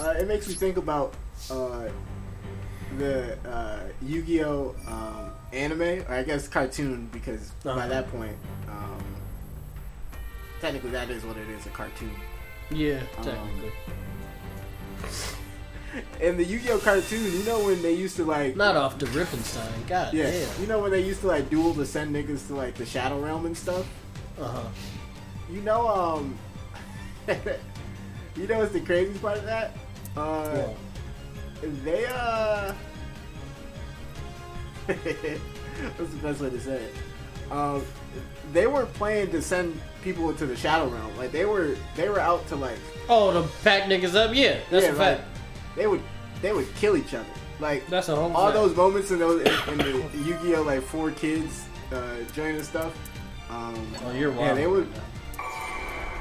Uh, 0.00 0.10
it 0.10 0.26
makes 0.28 0.48
me 0.48 0.54
think 0.54 0.76
about 0.76 1.14
uh, 1.50 1.84
the 2.98 3.38
uh, 3.48 3.80
Yu-Gi-Oh 4.02 4.74
um, 4.88 5.30
anime, 5.52 5.82
or 6.08 6.14
I 6.14 6.22
guess 6.22 6.48
cartoon, 6.48 7.08
because 7.12 7.50
by 7.64 7.70
Uh-huh. 7.72 7.88
that 7.88 8.10
point, 8.10 8.36
um, 8.68 9.02
technically 10.60 10.90
that 10.90 11.10
is 11.10 11.24
what 11.24 11.36
it 11.36 11.48
is—a 11.48 11.70
cartoon. 11.70 12.10
yeah, 12.70 13.00
Um, 13.18 13.24
technically. 13.24 13.72
In 16.20 16.36
the 16.36 16.44
Yu-Gi-Oh 16.44 16.78
cartoon, 16.80 17.32
you 17.32 17.42
know 17.44 17.64
when 17.64 17.80
they 17.80 17.92
used 17.94 18.16
to 18.16 18.24
like, 18.24 18.54
Not 18.56 18.76
off 18.76 18.98
the 18.98 19.06
Rippenstein. 19.06 19.86
God 19.88 20.12
yeah, 20.12 20.30
damn. 20.30 20.60
you 20.60 20.66
know 20.66 20.80
when 20.80 20.90
they 20.90 21.00
used 21.00 21.20
to 21.20 21.28
like 21.28 21.48
duel 21.48 21.72
to 21.74 21.86
send 21.86 22.14
niggas 22.14 22.48
to 22.48 22.54
like 22.54 22.74
the 22.74 22.84
Shadow 22.84 23.18
Realm 23.20 23.46
and 23.46 23.56
stuff. 23.56 23.86
Uh 24.38 24.48
huh. 24.48 24.68
You 25.50 25.62
know, 25.62 25.88
um, 25.88 26.36
you 28.36 28.46
know 28.46 28.58
what's 28.58 28.72
the 28.72 28.80
craziest 28.80 29.20
part 29.22 29.38
of 29.38 29.44
that? 29.44 29.72
Uh, 30.16 30.50
Well, 30.52 30.76
they 31.84 32.06
uh, 32.06 32.72
what's 34.86 36.10
the 36.12 36.18
best 36.22 36.40
way 36.40 36.50
to 36.50 36.60
say 36.60 36.76
it? 36.82 36.94
Um, 37.52 37.84
they 38.52 38.66
were 38.66 38.86
playing 38.86 39.30
to 39.32 39.42
send 39.42 39.78
people 40.02 40.30
into 40.30 40.46
the 40.46 40.56
Shadow 40.56 40.88
Realm. 40.88 41.16
Like 41.16 41.32
they 41.32 41.44
were, 41.44 41.76
they 41.96 42.08
were 42.08 42.20
out 42.20 42.46
to 42.48 42.56
like, 42.56 42.78
oh, 43.08 43.32
to 43.32 43.48
pack 43.62 43.84
niggas 43.84 44.14
up. 44.14 44.34
Yeah, 44.34 44.58
that's 44.70 44.86
yeah, 44.86 44.92
a 44.92 44.96
like, 44.96 45.20
they 45.76 45.86
would, 45.86 46.02
they 46.42 46.52
would 46.52 46.72
kill 46.76 46.96
each 46.96 47.14
other. 47.14 47.26
Like 47.58 47.86
That's 47.86 48.08
a 48.10 48.16
whole. 48.16 48.32
all 48.36 48.46
fact. 48.48 48.54
those 48.54 48.76
moments 48.76 49.10
in 49.10 49.18
those 49.18 49.40
in, 49.40 49.70
in 49.72 49.78
the 49.78 50.18
Yu-Gi-Oh 50.26 50.62
like 50.62 50.82
four 50.82 51.10
kids 51.12 51.66
uh, 51.90 52.16
joining 52.34 52.62
stuff. 52.62 52.92
Um, 53.48 53.74
Oh, 54.04 54.12
you're 54.12 54.30
wild. 54.30 54.40
yeah, 54.48 54.54
they 54.54 54.66
would. 54.66 54.88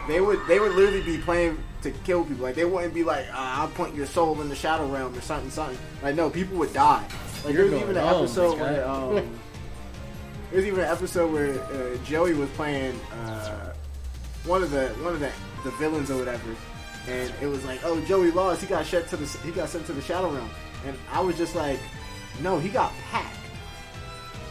They 0.07 0.21
would 0.21 0.39
they 0.47 0.59
would 0.59 0.73
literally 0.73 1.01
be 1.01 1.17
playing 1.17 1.57
to 1.81 1.91
kill 1.91 2.23
people. 2.23 2.43
Like 2.43 2.55
they 2.55 2.65
wouldn't 2.65 2.93
be 2.93 3.03
like, 3.03 3.27
uh, 3.29 3.33
"I'll 3.35 3.67
point 3.69 3.95
your 3.95 4.05
soul 4.05 4.39
in 4.41 4.49
the 4.49 4.55
shadow 4.55 4.87
realm" 4.87 5.17
or 5.17 5.21
something, 5.21 5.49
something. 5.49 5.77
Like 6.03 6.15
no, 6.15 6.29
people 6.29 6.57
would 6.57 6.73
die. 6.73 7.07
Like 7.43 7.53
You're 7.53 7.69
there's 7.69 7.81
even 7.81 7.97
an 7.97 8.03
home, 8.07 8.23
episode 8.23 8.59
where 8.59 8.87
um, 8.87 9.39
there's 10.51 10.65
even 10.65 10.79
an 10.79 10.89
episode 10.89 11.31
where 11.31 11.59
uh, 11.63 11.97
Joey 12.03 12.33
was 12.33 12.49
playing 12.51 12.99
uh, 13.13 13.73
one 14.45 14.61
of 14.63 14.71
the 14.71 14.89
one 15.01 15.13
of 15.13 15.19
the, 15.19 15.31
the 15.63 15.71
villains 15.71 16.11
or 16.11 16.17
whatever, 16.17 16.55
and 17.07 17.33
it 17.41 17.47
was 17.47 17.63
like, 17.65 17.79
"Oh, 17.83 17.99
Joey 18.01 18.31
lost. 18.31 18.61
He 18.61 18.67
got 18.67 18.85
sent 18.85 19.07
to 19.09 19.17
the 19.17 19.25
he 19.39 19.51
got 19.51 19.69
sent 19.69 19.85
to 19.87 19.93
the 19.93 20.01
shadow 20.01 20.29
realm," 20.29 20.49
and 20.85 20.95
I 21.11 21.19
was 21.19 21.37
just 21.37 21.55
like, 21.55 21.79
"No, 22.41 22.59
he 22.59 22.69
got 22.69 22.93
packed. 23.11 23.31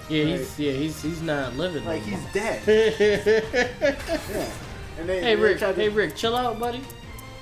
Yeah, 0.08 0.24
he's 0.24 0.58
yeah 0.58 0.72
he's 0.72 1.00
he's 1.00 1.22
not 1.22 1.56
living. 1.56 1.84
Like 1.84 2.02
no 2.06 2.16
he's 2.16 2.32
dead." 2.32 2.62
Yeah. 4.30 4.48
And 4.98 5.08
they, 5.08 5.20
hey 5.20 5.34
they 5.34 5.40
Rick, 5.42 5.58
to- 5.60 5.72
hey 5.72 5.88
Rick, 5.88 6.16
chill 6.16 6.36
out, 6.36 6.58
buddy. 6.58 6.80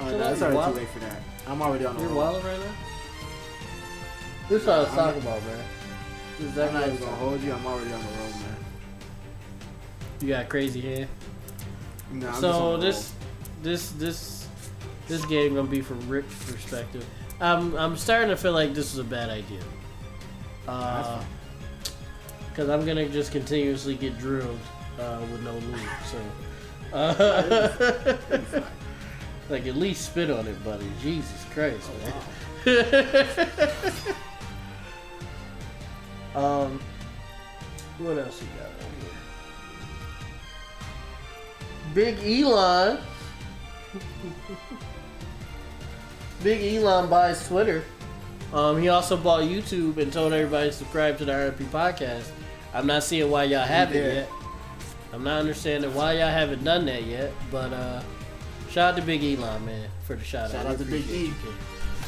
Oh, 0.00 0.08
Chill 0.08 0.18
no, 0.18 0.24
out, 0.24 0.32
it's 0.32 0.42
already 0.42 0.56
wild. 0.56 0.74
too 0.74 0.80
late 0.80 0.88
for 0.90 0.98
that. 1.00 1.16
I'm 1.46 1.62
already 1.62 1.84
on 1.84 1.94
the 1.96 2.00
You're 2.00 2.10
road. 2.10 2.16
wilding 2.16 2.44
right 2.46 2.58
now. 2.60 2.72
This 4.48 4.62
is 4.62 4.66
what 4.66 4.74
I 4.76 4.78
was 4.80 4.88
I'm 4.90 4.94
talking 4.96 5.22
about, 5.22 5.42
man. 5.44 5.64
This 6.38 6.52
is 6.52 6.58
I'm 6.58 6.72
not 6.74 6.86
even 6.88 6.98
gonna 7.00 7.16
hold 7.16 7.40
you. 7.40 7.52
I'm 7.52 7.66
already 7.66 7.92
on 7.92 8.00
the 8.00 8.06
road, 8.06 8.30
man. 8.40 8.56
You 10.20 10.28
got 10.28 10.48
crazy 10.48 10.80
hair. 10.80 11.08
No, 12.12 12.26
I'm 12.26 12.32
just 12.32 12.40
so 12.40 12.50
on 12.74 12.80
the 12.80 12.86
this, 12.86 13.12
this, 13.62 13.90
this, 13.92 14.48
this 15.08 15.24
game 15.26 15.54
gonna 15.54 15.68
be 15.68 15.80
from 15.80 16.06
Rick's 16.08 16.34
perspective. 16.50 17.04
I'm, 17.40 17.74
I'm 17.76 17.96
starting 17.96 18.28
to 18.28 18.36
feel 18.36 18.52
like 18.52 18.72
this 18.74 18.92
is 18.92 18.98
a 18.98 19.04
bad 19.04 19.30
idea. 19.30 19.60
That's 20.66 21.08
Uh, 21.08 21.24
because 22.50 22.68
I'm 22.68 22.84
gonna 22.86 23.08
just 23.08 23.32
continuously 23.32 23.94
get 23.96 24.18
drilled 24.18 24.58
uh, 25.00 25.18
with 25.32 25.42
no 25.42 25.52
lube. 25.54 25.80
So, 26.10 26.18
uh, 26.92 28.16
like 29.48 29.66
at 29.66 29.76
least 29.76 30.06
spit 30.06 30.30
on 30.30 30.46
it, 30.46 30.62
buddy. 30.64 30.86
Jesus 31.00 31.44
Christ, 31.52 31.90
man. 32.02 32.12
um, 36.34 36.80
what 37.98 38.18
else 38.18 38.40
you 38.40 38.48
got 38.58 38.66
on 38.66 38.72
here? 41.94 41.94
Big 41.94 42.42
Elon. 42.42 42.98
Big 46.42 46.76
Elon 46.76 47.08
buys 47.08 47.46
Twitter. 47.46 47.84
Um, 48.52 48.80
he 48.80 48.88
also 48.88 49.16
bought 49.16 49.42
YouTube 49.42 49.96
and 49.96 50.12
told 50.12 50.32
everybody 50.32 50.68
to 50.68 50.76
subscribe 50.76 51.16
to 51.18 51.24
the 51.24 51.32
RP 51.32 51.64
podcast. 51.66 52.30
I'm 52.74 52.86
not 52.86 53.02
seeing 53.02 53.30
why 53.30 53.44
y'all 53.44 53.64
haven't 53.64 53.96
yet. 53.96 54.28
I'm 55.12 55.22
not 55.24 55.40
understanding 55.40 55.92
why 55.94 56.14
y'all 56.14 56.28
haven't 56.28 56.64
done 56.64 56.86
that 56.86 57.04
yet. 57.04 57.32
But 57.50 57.72
uh, 57.72 58.02
shout 58.70 58.94
out 58.94 59.00
to 59.00 59.02
Big 59.06 59.22
Elon, 59.22 59.64
man, 59.66 59.88
for 60.04 60.16
the 60.16 60.24
shout, 60.24 60.50
Shout 60.50 60.64
out. 60.66 60.72
out 60.72 60.78
to 60.78 60.84
Big 60.84 61.08
E. 61.10 61.32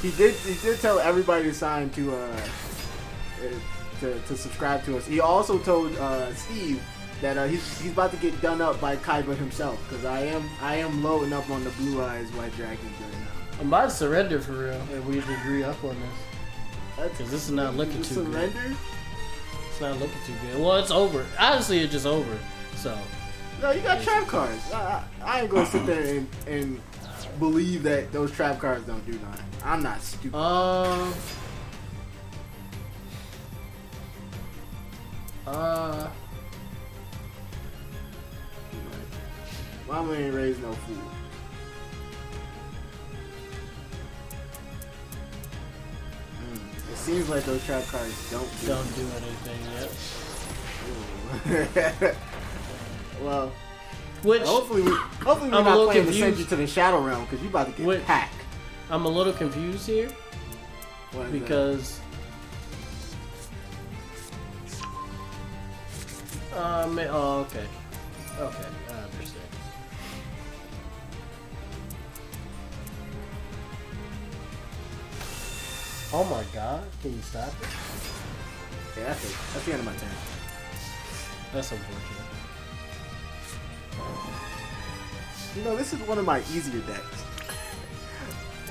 He 0.03 0.11
did. 0.13 0.35
He 0.35 0.55
did 0.63 0.81
tell 0.81 0.99
everybody 0.99 1.45
to 1.45 1.55
sign 1.55 1.91
to 1.91 2.15
uh, 2.15 2.17
uh, 2.17 4.01
to, 4.01 4.19
to 4.21 4.37
subscribe 4.37 4.85
to 4.85 4.97
us. 4.97 5.07
He 5.07 5.21
also 5.21 5.59
told 5.59 5.95
uh, 5.97 6.33
Steve 6.35 6.83
that 7.21 7.37
uh, 7.39 7.47
he's 7.47 7.81
he's 7.81 7.93
about 7.93 8.11
to 8.11 8.17
get 8.19 8.41
done 8.43 8.61
up 8.61 8.81
by 8.81 8.97
Kaiba 8.97 9.37
himself 9.37 9.79
because 9.89 10.05
I 10.05 10.21
am 10.21 10.43
I 10.61 10.77
am 10.77 11.03
loading 11.03 11.33
up 11.33 11.49
on 11.51 11.63
the 11.65 11.71
Blue 11.71 12.03
Eyes 12.03 12.29
White 12.33 12.55
Dragons 12.57 12.81
right 13.01 13.13
now. 13.21 13.61
I'm 13.61 13.69
about 13.69 13.85
to 13.85 13.91
surrender 13.91 14.41
for 14.41 14.53
real 14.53 14.81
if 14.93 15.05
we 15.07 15.19
agree 15.21 15.63
up 15.63 15.83
on 15.85 15.97
this. 16.01 17.11
because 17.13 17.31
this 17.31 17.45
is 17.45 17.51
not 17.53 17.77
looking 17.77 18.03
too 18.03 18.25
good. 18.25 18.33
surrender. 18.53 18.77
It's 19.71 19.81
not 19.81 19.93
looking 20.01 20.19
too 20.27 20.33
good. 20.43 20.61
Well, 20.61 20.77
it's 20.77 20.91
over. 20.91 21.25
Honestly, 21.39 21.79
it's 21.81 21.93
just 21.93 22.07
over. 22.07 22.37
So 22.85 22.95
No, 23.63 23.71
you 23.71 23.81
got 23.81 24.03
trap 24.03 24.27
cards. 24.27 24.71
I, 24.71 25.03
I, 25.23 25.41
ain't 25.41 25.51
gonna 25.51 25.65
sit 25.65 25.87
there 25.87 26.19
and, 26.19 26.29
and 26.47 26.81
believe 27.39 27.83
that 27.85 28.13
those 28.13 28.31
trap 28.31 28.59
cards 28.59 28.87
don't 28.87 29.07
do 29.07 29.13
nothing. 29.13 29.47
I'm 29.65 29.83
not 29.83 30.03
stupid. 30.03 30.37
Um. 30.37 31.15
Uh. 35.47 36.11
Mama 39.89 40.13
ain't 40.13 40.35
raised 40.35 40.61
no 40.61 40.73
fool. 40.73 40.97
Mm, 46.39 46.93
It 46.93 46.99
seems 46.99 47.31
like 47.31 47.45
those 47.45 47.65
trap 47.65 47.87
cards 47.87 48.31
don't 48.31 48.61
do 48.61 48.67
Don't 48.67 48.95
do 48.95 49.09
anything 49.17 49.61
yet. 52.05 52.17
Well, 53.23 53.53
Which 54.23 54.43
hopefully, 54.43 54.83
we, 54.83 54.91
hopefully 54.91 55.51
we're 55.51 55.57
I'm 55.59 55.65
not 55.65 55.85
playing 55.87 56.07
to 56.07 56.13
send 56.13 56.39
you 56.39 56.45
to 56.47 56.57
the 56.57 56.67
Shadow 56.67 57.01
Realm 57.01 57.25
because 57.25 57.43
you 57.43 57.49
about 57.49 57.67
to 57.67 57.73
get 57.73 57.87
Which- 57.87 58.05
packed. 58.05 58.35
I'm 58.91 59.07
a 59.07 59.09
little 59.09 59.33
confused 59.33 59.87
here 59.87 60.11
because. 61.33 62.01
Uh, 66.53 66.87
ma- 66.91 67.03
oh, 67.09 67.41
okay. 67.51 67.67
Okay, 68.39 68.67
I 68.91 68.93
understand. 68.93 69.41
Oh 76.13 76.25
my 76.25 76.45
god, 76.55 76.85
can 77.03 77.13
you 77.13 77.23
stop 77.23 77.49
it? 77.49 77.69
yeah, 78.97 79.05
that's 79.07 79.25
it. 79.25 79.37
That's 79.53 79.65
the 79.67 79.73
end 79.73 79.81
of 79.81 79.87
my 79.87 79.97
turn. 79.97 80.09
That's 81.53 81.73
unfortunate. 81.73 82.14
You 85.57 85.63
know, 85.63 85.77
this 85.77 85.93
is 85.93 86.01
one 86.01 86.19
of 86.19 86.25
my 86.25 86.39
easier 86.53 86.81
decks. 86.81 87.25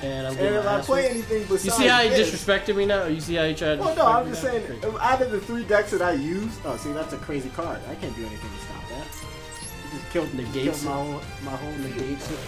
And 0.02 0.26
I'm 0.26 0.36
And 0.36 0.56
if 0.56 0.66
I 0.66 0.80
play 0.82 1.08
anything 1.08 1.42
besides 1.44 1.64
You 1.64 1.70
see 1.70 1.86
how 1.86 2.02
he 2.02 2.10
this, 2.10 2.30
disrespected 2.30 2.76
me 2.76 2.84
now? 2.84 3.06
You 3.06 3.20
see 3.20 3.36
how 3.36 3.44
he 3.46 3.54
tried 3.54 3.76
to 3.76 3.80
Well, 3.80 3.96
no, 3.96 4.06
I'm 4.06 4.28
just 4.28 4.42
saying, 4.42 4.62
out 5.00 5.22
of 5.22 5.30
the 5.30 5.40
three 5.40 5.64
decks 5.64 5.92
that 5.92 6.02
I 6.02 6.12
use, 6.12 6.52
oh, 6.64 6.76
see, 6.76 6.92
that's 6.92 7.12
a 7.14 7.16
crazy 7.18 7.48
card. 7.50 7.80
I 7.88 7.94
can't 7.94 8.14
do 8.14 8.22
anything 8.26 8.50
to 8.50 8.64
stop 8.64 8.88
that. 8.90 9.06
It 9.06 9.98
just 9.98 10.10
killed, 10.12 10.34
Negates 10.34 10.82
killed 10.82 10.84
my 10.84 10.92
whole, 10.92 11.20
my 11.44 11.56
whole. 11.56 11.72
Negates 11.72 12.30
it. 12.30 12.38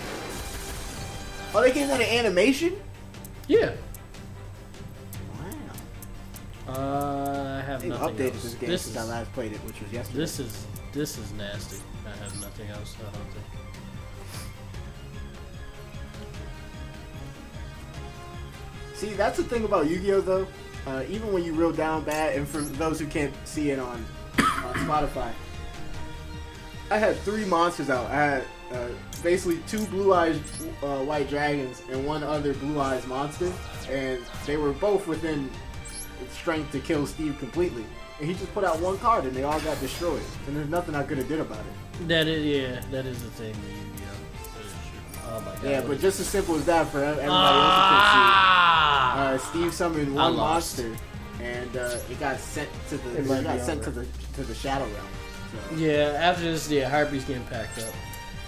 Oh, 1.55 1.62
they 1.62 1.73
gave 1.73 1.88
that 1.88 2.00
an 2.00 2.07
animation? 2.07 2.75
Yeah. 3.49 3.73
Wow. 6.66 6.75
Uh, 6.75 7.61
I 7.62 7.64
have 7.64 7.81
They've 7.81 7.90
nothing 7.90 8.16
updated 8.16 8.33
else. 8.35 8.43
this 8.43 8.55
game 8.55 8.69
this 8.71 8.83
since 8.83 8.97
is, 8.97 9.02
I 9.02 9.05
last 9.09 9.33
played 9.33 9.52
it, 9.52 9.59
which 9.59 9.81
was 9.81 9.90
yesterday. 9.93 10.19
This 10.19 10.40
is 10.40 10.66
this 10.93 11.16
is 11.16 11.33
nasty. 11.33 11.76
I 12.05 12.11
have 12.23 12.38
nothing 12.43 12.69
else. 12.69 12.97
I 13.00 13.05
don't 13.05 13.12
think. 13.33 13.45
See, 18.97 19.12
that's 19.12 19.37
the 19.37 19.45
thing 19.45 19.65
about 19.65 19.91
Yu-Gi-Oh 19.91 20.23
though. 20.23 20.47
Uh, 20.87 21.05
even 21.09 21.33
when 21.33 21.45
you 21.45 21.53
reel 21.53 21.73
down 21.73 22.03
bad, 22.05 22.37
and 22.37 22.49
for 22.49 22.61
those 22.61 22.99
who 22.99 23.07
can't 23.07 23.35
see 23.45 23.71
it 23.71 23.79
on 23.79 24.05
on 24.38 24.75
Spotify, 24.87 25.33
I 26.91 26.99
had 26.99 27.17
three 27.19 27.45
monsters 27.45 27.91
out. 27.91 28.07
I 28.11 28.15
had 28.15 28.45
uh, 28.73 28.88
basically 29.23 29.59
two 29.67 29.85
blue 29.87 30.15
eyes 30.15 30.38
uh, 30.83 31.00
white 31.00 31.29
dragons 31.29 31.83
and 31.91 32.07
one 32.07 32.23
other 32.23 32.55
blue 32.55 32.81
eyes 32.81 33.07
monster, 33.07 33.53
and 33.91 34.25
they 34.47 34.57
were 34.57 34.73
both 34.73 35.07
within 35.07 35.50
strength 36.31 36.73
to 36.73 36.81
kill 36.81 37.07
Steve 37.07 37.37
completely. 37.38 37.85
And 38.19 38.29
he 38.29 38.35
just 38.35 38.55
put 38.55 38.65
out 38.65 38.81
one 38.81 38.97
card, 38.99 39.25
and 39.25 39.37
they 39.37 39.43
all 39.43 39.61
got 39.61 39.79
destroyed. 39.81 40.23
And 40.47 40.57
there's 40.57 40.71
nothing 40.71 40.95
I 40.95 41.03
could 41.03 41.19
have 41.19 41.29
did 41.29 41.41
about 41.41 41.59
it. 41.59 42.09
That 42.09 42.29
is 42.29 42.45
yeah. 42.47 42.81
That 42.91 43.05
is 43.05 43.23
the 43.23 43.31
thing. 43.31 43.53
That. 43.53 44.05
Oh 45.28 45.40
my 45.40 45.54
god. 45.54 45.64
Yeah, 45.64 45.80
but 45.83 45.99
just 46.00 46.21
as 46.21 46.28
simple 46.28 46.54
as 46.56 46.64
that 46.66 46.88
for 46.88 47.02
everybody 47.02 47.28
ah! 47.30 49.33
else 49.33 49.42
to 49.42 49.49
see. 49.49 49.56
Uh, 49.56 49.61
Steve 49.64 49.75
summoned 49.75 50.18
I 50.18 50.28
one 50.28 50.37
monster, 50.37 50.95
and 51.40 51.76
uh, 51.76 51.99
it 52.11 52.21
got 52.21 52.38
sent 52.38 52.68
to 52.90 52.99
the 52.99 53.11
It 53.18 53.25
it 53.25 53.45
got 53.45 53.54
be 53.56 53.61
sent 53.61 53.83
to 53.85 53.90
the 53.90 54.06
to 54.35 54.45
the 54.45 54.54
Shadow 54.54 54.85
Realm. 54.85 55.06
So. 55.52 55.76
yeah, 55.76 56.18
after 56.21 56.42
this, 56.42 56.71
yeah, 56.71 56.88
Harpy's 56.88 57.25
getting 57.25 57.45
packed 57.45 57.78
up. 57.78 57.92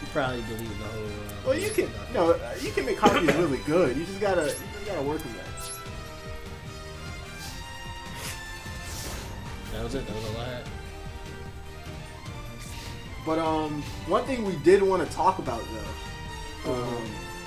You 0.00 0.06
probably 0.12 0.42
deleting 0.42 0.68
the 0.68 0.84
whole. 0.84 1.04
Uh, 1.04 1.46
Well, 1.46 1.58
you 1.58 1.70
can 1.70 1.88
no, 2.14 2.30
uh, 2.32 2.54
you 2.60 2.70
can 2.70 2.86
make 2.86 2.98
copies 2.98 3.34
really 3.34 3.58
good. 3.66 3.96
You 3.96 4.04
just 4.04 4.20
gotta 4.20 4.42
you 4.42 4.48
just 4.74 4.86
gotta 4.86 5.02
work 5.02 5.22
with 5.24 5.34
that. 5.36 5.44
That 9.72 9.84
was 9.84 9.94
it. 9.94 10.06
That 10.06 10.16
was 10.16 10.24
all 10.24 10.40
I 10.40 10.44
had. 10.48 10.62
But 13.24 13.38
um, 13.38 13.82
one 14.06 14.24
thing 14.24 14.44
we 14.44 14.56
did 14.64 14.82
want 14.82 15.06
to 15.06 15.14
talk 15.14 15.38
about 15.38 15.60
though, 15.60 15.92
um, 16.66 17.04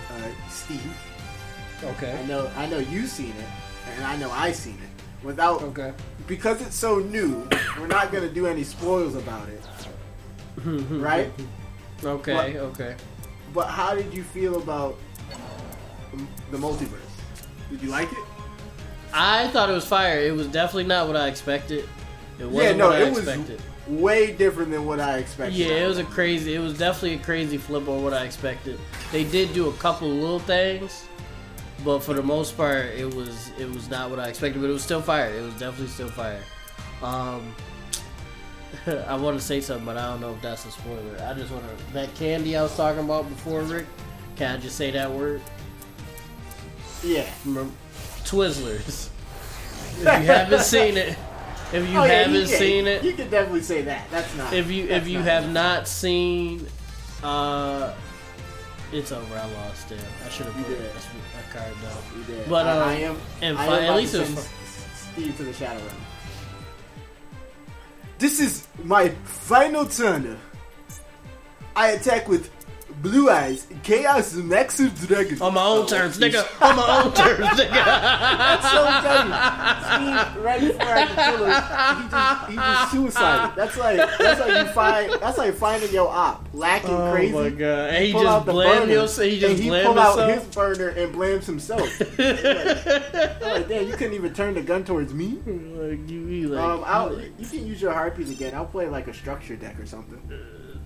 uh, 0.09 0.49
Steve. 0.49 0.81
I 1.83 2.23
know 2.27 2.51
I 2.55 2.67
know 2.67 2.77
you've 2.77 3.09
seen 3.09 3.31
it, 3.31 3.91
and 3.95 4.05
I 4.05 4.15
know 4.17 4.29
I've 4.31 4.55
seen 4.55 4.75
it. 4.75 5.25
Without 5.25 5.61
Okay. 5.61 5.93
because 6.27 6.61
it's 6.61 6.75
so 6.75 6.97
new, 6.99 7.47
we're 7.79 7.87
not 7.87 8.11
gonna 8.11 8.29
do 8.29 8.47
any 8.47 8.63
spoils 8.63 9.15
about 9.15 9.47
it, 9.49 9.61
right? 10.89 11.31
Okay. 12.03 12.33
What? 12.33 12.55
Okay. 12.71 12.95
But 13.53 13.67
how 13.67 13.93
did 13.95 14.13
you 14.13 14.23
feel 14.23 14.57
about 14.57 14.97
the 16.51 16.57
multiverse? 16.57 16.97
Did 17.69 17.81
you 17.81 17.89
like 17.89 18.11
it? 18.11 18.17
I 19.13 19.47
thought 19.49 19.69
it 19.69 19.73
was 19.73 19.85
fire. 19.85 20.19
It 20.19 20.33
was 20.35 20.47
definitely 20.47 20.85
not 20.85 21.07
what 21.07 21.15
I 21.15 21.27
expected. 21.27 21.87
It 22.39 22.45
wasn't 22.45 22.63
yeah, 22.63 22.71
no, 22.73 22.87
what 22.87 22.95
I 23.01 23.05
it 23.05 23.09
was 23.09 23.27
expected. 23.27 23.61
Way 23.88 24.33
different 24.33 24.71
than 24.71 24.85
what 24.85 25.00
I 25.00 25.17
expected. 25.17 25.55
Yeah, 25.57 25.67
it 25.67 25.88
was 25.88 25.97
a 25.97 26.03
crazy. 26.03 26.55
It 26.55 26.59
was 26.59 26.77
definitely 26.77 27.15
a 27.15 27.19
crazy 27.19 27.57
flip 27.57 27.88
on 27.88 28.03
what 28.03 28.13
I 28.13 28.23
expected. 28.25 28.79
They 29.11 29.23
did 29.23 29.53
do 29.53 29.69
a 29.69 29.73
couple 29.73 30.07
little 30.07 30.39
things, 30.39 31.07
but 31.83 32.00
for 32.00 32.13
the 32.13 32.23
most 32.23 32.55
part, 32.57 32.85
it 32.88 33.13
was 33.13 33.51
it 33.59 33.69
was 33.69 33.89
not 33.89 34.09
what 34.09 34.19
I 34.19 34.27
expected. 34.29 34.61
But 34.61 34.69
it 34.69 34.73
was 34.73 34.83
still 34.83 35.01
fire. 35.01 35.33
It 35.33 35.41
was 35.41 35.53
definitely 35.53 35.88
still 35.88 36.09
fire. 36.09 36.41
Um, 37.01 37.55
I 39.07 39.15
want 39.15 39.39
to 39.39 39.43
say 39.43 39.61
something, 39.61 39.85
but 39.85 39.97
I 39.97 40.07
don't 40.07 40.21
know 40.21 40.33
if 40.33 40.41
that's 40.41 40.65
a 40.65 40.71
spoiler. 40.71 41.17
I 41.23 41.33
just 41.33 41.51
want 41.51 41.65
to 41.65 41.93
that 41.93 42.13
candy 42.15 42.55
I 42.55 42.63
was 42.63 42.75
talking 42.75 43.03
about 43.03 43.27
before, 43.29 43.61
Rick. 43.61 43.85
Can 44.35 44.55
I 44.55 44.57
just 44.59 44.75
say 44.75 44.91
that 44.91 45.11
word? 45.11 45.41
yeah. 47.03 47.29
Remember, 47.45 47.73
Twizzlers. 48.23 49.09
If 49.93 50.05
you 50.05 50.27
haven't 50.27 50.61
seen 50.61 50.97
it, 50.97 51.17
if 51.73 51.89
you 51.89 51.97
Oh, 51.97 52.03
haven't 52.03 52.33
can, 52.33 52.47
seen 52.47 52.87
it, 52.87 53.03
you 53.03 53.13
can 53.13 53.29
definitely 53.29 53.61
say 53.61 53.81
that. 53.83 54.09
That's 54.11 54.35
not. 54.37 54.53
if 54.53 54.69
you 54.71 54.85
if 54.89 55.07
you 55.07 55.19
have 55.19 55.51
not 55.51 55.87
seen 55.87 56.67
uh 57.23 57.93
it's 58.91 59.11
over 59.11 59.35
i 59.37 59.45
lost 59.53 59.91
it 59.91 60.03
i 60.25 60.29
should 60.29 60.47
have 60.47 60.55
put 60.55 60.67
did. 60.67 60.81
a 60.81 61.53
card 61.55 61.71
down 61.81 61.97
You 62.17 62.23
did. 62.23 62.49
But, 62.49 62.65
I, 62.67 62.71
um, 62.81 62.89
I 62.89 62.93
am. 62.95 63.17
and 63.41 63.57
I 63.57 63.65
am 63.65 63.83
at 63.91 63.95
least 63.97 64.11
to 64.13 64.25
send 64.25 64.47
Steve 64.95 65.37
to 65.37 65.43
the 65.43 65.53
Shadow 65.53 65.79
Realm. 65.79 65.95
This 68.17 68.39
is 68.39 68.67
my 68.83 69.09
final 69.23 69.85
turn. 69.85 70.37
I 71.75 71.91
attack 71.91 72.27
with 72.27 72.49
Blue 73.01 73.29
Eyes, 73.29 73.65
Chaos 73.84 74.36
Nexus 74.36 74.93
Dragon. 75.08 75.41
on 75.41 75.53
my 75.55 75.65
own 75.65 75.88
terms 75.88 76.20
nigga 76.20 76.46
on 76.62 76.75
my 76.75 77.03
own 77.03 77.13
terms 77.13 77.48
nigga 77.60 77.72
That's 77.72 78.70
so 78.70 78.86
funny. 79.01 79.31
Steve, 79.91 80.43
right 80.43 80.62
before 80.62 80.88
I 80.88 81.05
can 81.08 81.15
kill 81.31 81.46
him, 81.46 81.53
he 82.03 82.10
just, 82.10 82.50
he 82.50 82.55
just 82.55 82.91
suicided. 82.91 83.55
That's 83.55 83.77
like 83.77 84.17
that's 84.17 84.39
like 84.39 84.67
you 84.67 84.74
find 84.74 85.13
that's 85.22 85.38
like 85.38 85.53
finding 85.55 85.91
your 85.91 86.10
op 86.10 86.48
lacking 86.53 86.91
oh 86.91 87.12
crazy. 87.12 87.36
Oh 87.36 87.43
my 87.43 87.50
god 87.50 87.89
and 87.93 88.05
he 88.05 88.12
pull 88.12 88.22
just 88.24 88.34
out 88.34 88.46
the 88.46 88.51
blamed 88.51 88.79
burner, 88.81 88.91
he 88.91 89.08
just 89.08 89.20
and 89.20 89.60
he 89.60 89.70
blamed 89.70 89.88
pull 89.88 90.00
out 90.00 90.17
himself 90.20 90.46
his 90.46 90.55
burner 90.55 90.88
and 90.89 91.12
blames 91.13 91.46
himself. 91.46 92.00
like, 92.20 93.41
like, 93.41 93.67
damn, 93.67 93.88
you 93.88 93.93
couldn't 93.96 94.13
even 94.13 94.34
turn 94.34 94.53
the 94.53 94.62
gun 94.62 94.84
towards 94.84 95.13
me. 95.13 95.39
like 95.46 96.08
you 96.10 96.50
like, 96.50 96.63
Um, 96.63 96.84
I'll, 96.86 97.20
you 97.20 97.48
can 97.48 97.65
use 97.65 97.81
your 97.81 97.93
harpies 97.93 98.29
again. 98.29 98.53
I'll 98.53 98.65
play 98.65 98.88
like 98.88 99.08
a 99.08 99.13
structure 99.13 99.55
deck 99.55 99.79
or 99.79 99.86
something. 99.86 100.22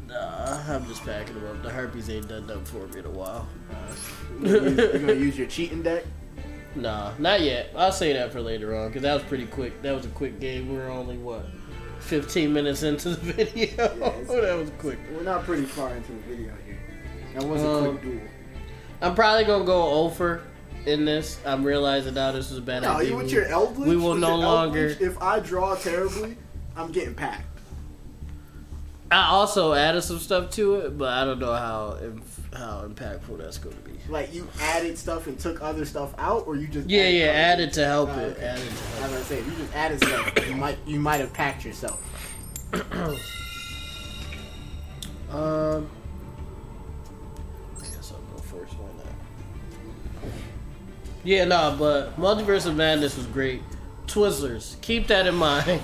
Nah 0.07 0.61
i'm 0.69 0.85
just 0.87 1.03
packing 1.05 1.35
them 1.35 1.45
up 1.47 1.63
the 1.63 1.69
herpes 1.69 2.09
ain't 2.09 2.27
done 2.27 2.45
that 2.47 2.67
for 2.67 2.85
me 2.87 2.99
in 2.99 3.05
a 3.05 3.09
while 3.09 3.47
You're 4.41 4.59
gonna 4.59 4.69
use, 4.71 4.91
gonna 5.01 5.13
use 5.13 5.37
your 5.37 5.47
cheating 5.47 5.81
deck. 5.81 6.03
nah 6.75 7.11
not 7.19 7.41
yet 7.41 7.71
i'll 7.75 7.91
say 7.91 8.13
that 8.13 8.31
for 8.31 8.41
later 8.41 8.75
on 8.75 8.87
because 8.89 9.01
that 9.03 9.13
was 9.13 9.23
pretty 9.23 9.45
quick 9.45 9.81
that 9.81 9.95
was 9.95 10.05
a 10.05 10.09
quick 10.09 10.39
game 10.39 10.69
we 10.69 10.77
were 10.77 10.89
only 10.89 11.17
what 11.17 11.45
15 11.99 12.53
minutes 12.53 12.83
into 12.83 13.09
the 13.09 13.15
video 13.33 13.67
it's- 13.85 14.27
that 14.27 14.57
was 14.57 14.69
quick 14.77 14.99
We're 15.15 15.23
not 15.23 15.43
pretty 15.43 15.63
far 15.65 15.91
into 15.95 16.11
the 16.11 16.19
video 16.19 16.53
here. 16.65 16.77
That 17.33 17.43
was 17.43 17.61
a 17.63 17.67
Um, 17.67 17.97
quick 17.97 18.01
duel. 18.03 18.21
I'm 19.01 19.15
probably 19.15 19.43
gonna 19.45 19.65
go 19.65 19.83
over 19.89 20.43
in 20.85 21.03
this. 21.03 21.39
I'm 21.45 21.63
realizing 21.63 22.13
now 22.13 22.31
this 22.31 22.51
is 22.51 22.59
a 22.59 22.61
bad 22.61 22.83
No, 22.83 22.91
idea. 22.93 23.09
you 23.09 23.17
with 23.17 23.31
your 23.31 23.45
Eldritch. 23.45 23.87
we 23.89 23.97
will 23.97 24.15
no 24.15 24.35
longer- 24.35 24.89
Eldritch, 24.89 25.01
If 25.01 25.19
I 25.21 25.39
draw 25.39 25.73
terribly, 25.75 26.37
I'm 26.77 26.91
getting 26.91 27.15
packed. 27.15 27.54
I 29.11 29.27
also 29.27 29.73
added 29.73 30.01
some 30.01 30.19
stuff 30.19 30.49
to 30.51 30.75
it, 30.75 30.97
but 30.97 31.09
I 31.09 31.25
don't 31.25 31.39
know 31.39 31.53
how 31.53 31.97
how 32.53 32.87
impactful 32.87 33.37
that's 33.37 33.57
going 33.57 33.75
to 33.75 33.81
be. 33.81 33.93
Like 34.09 34.33
you 34.33 34.47
added 34.59 34.97
stuff 34.97 35.27
and 35.27 35.37
took 35.37 35.61
other 35.61 35.85
stuff 35.85 36.13
out, 36.17 36.47
or 36.47 36.55
you 36.55 36.67
just 36.67 36.89
yeah 36.89 37.01
added 37.01 37.15
yeah 37.15 37.25
added 37.25 37.73
to 37.73 37.85
help 37.85 38.09
oh, 38.09 38.19
it. 38.19 38.37
Okay. 38.37 38.45
Added 38.45 38.67
to 38.67 38.83
help. 38.83 39.11
I 39.11 39.15
was 39.15 39.25
say 39.27 39.39
if 39.39 39.45
you 39.45 39.53
just 39.53 39.75
added 39.75 40.03
stuff, 40.03 40.47
you 40.47 40.55
might 40.55 40.77
you 40.87 40.99
might 40.99 41.19
have 41.19 41.33
packed 41.33 41.63
yourself. 41.65 42.01
um, 45.31 45.89
I 47.77 47.81
guess 47.81 48.11
I'll 48.11 48.19
go 48.33 48.41
first. 48.41 48.73
Why 48.73 48.87
not? 48.97 50.31
Yeah, 51.23 51.45
no, 51.45 51.69
nah, 51.69 51.77
but 51.77 52.19
Multiverse 52.19 52.65
of 52.65 52.75
Madness 52.75 53.17
was 53.17 53.27
great. 53.27 53.61
Twizzlers, 54.07 54.81
keep 54.81 55.07
that 55.07 55.27
in 55.27 55.35
mind. 55.35 55.81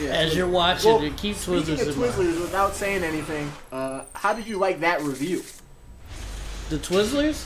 Yeah. 0.00 0.10
as 0.10 0.34
you're 0.36 0.48
watching 0.48 0.92
Well, 0.92 1.02
it. 1.04 1.16
Keep 1.16 1.36
Speaking 1.36 1.62
Twizzlers 1.62 1.88
of. 1.88 1.94
Twizzlers, 1.94 2.40
without 2.40 2.74
saying 2.74 3.04
anything, 3.04 3.50
uh, 3.72 4.04
how 4.14 4.32
did 4.34 4.46
you 4.46 4.58
like 4.58 4.80
that 4.80 5.02
review? 5.02 5.42
The 6.70 6.78
Twizzlers, 6.78 7.44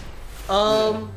um, 0.51 1.11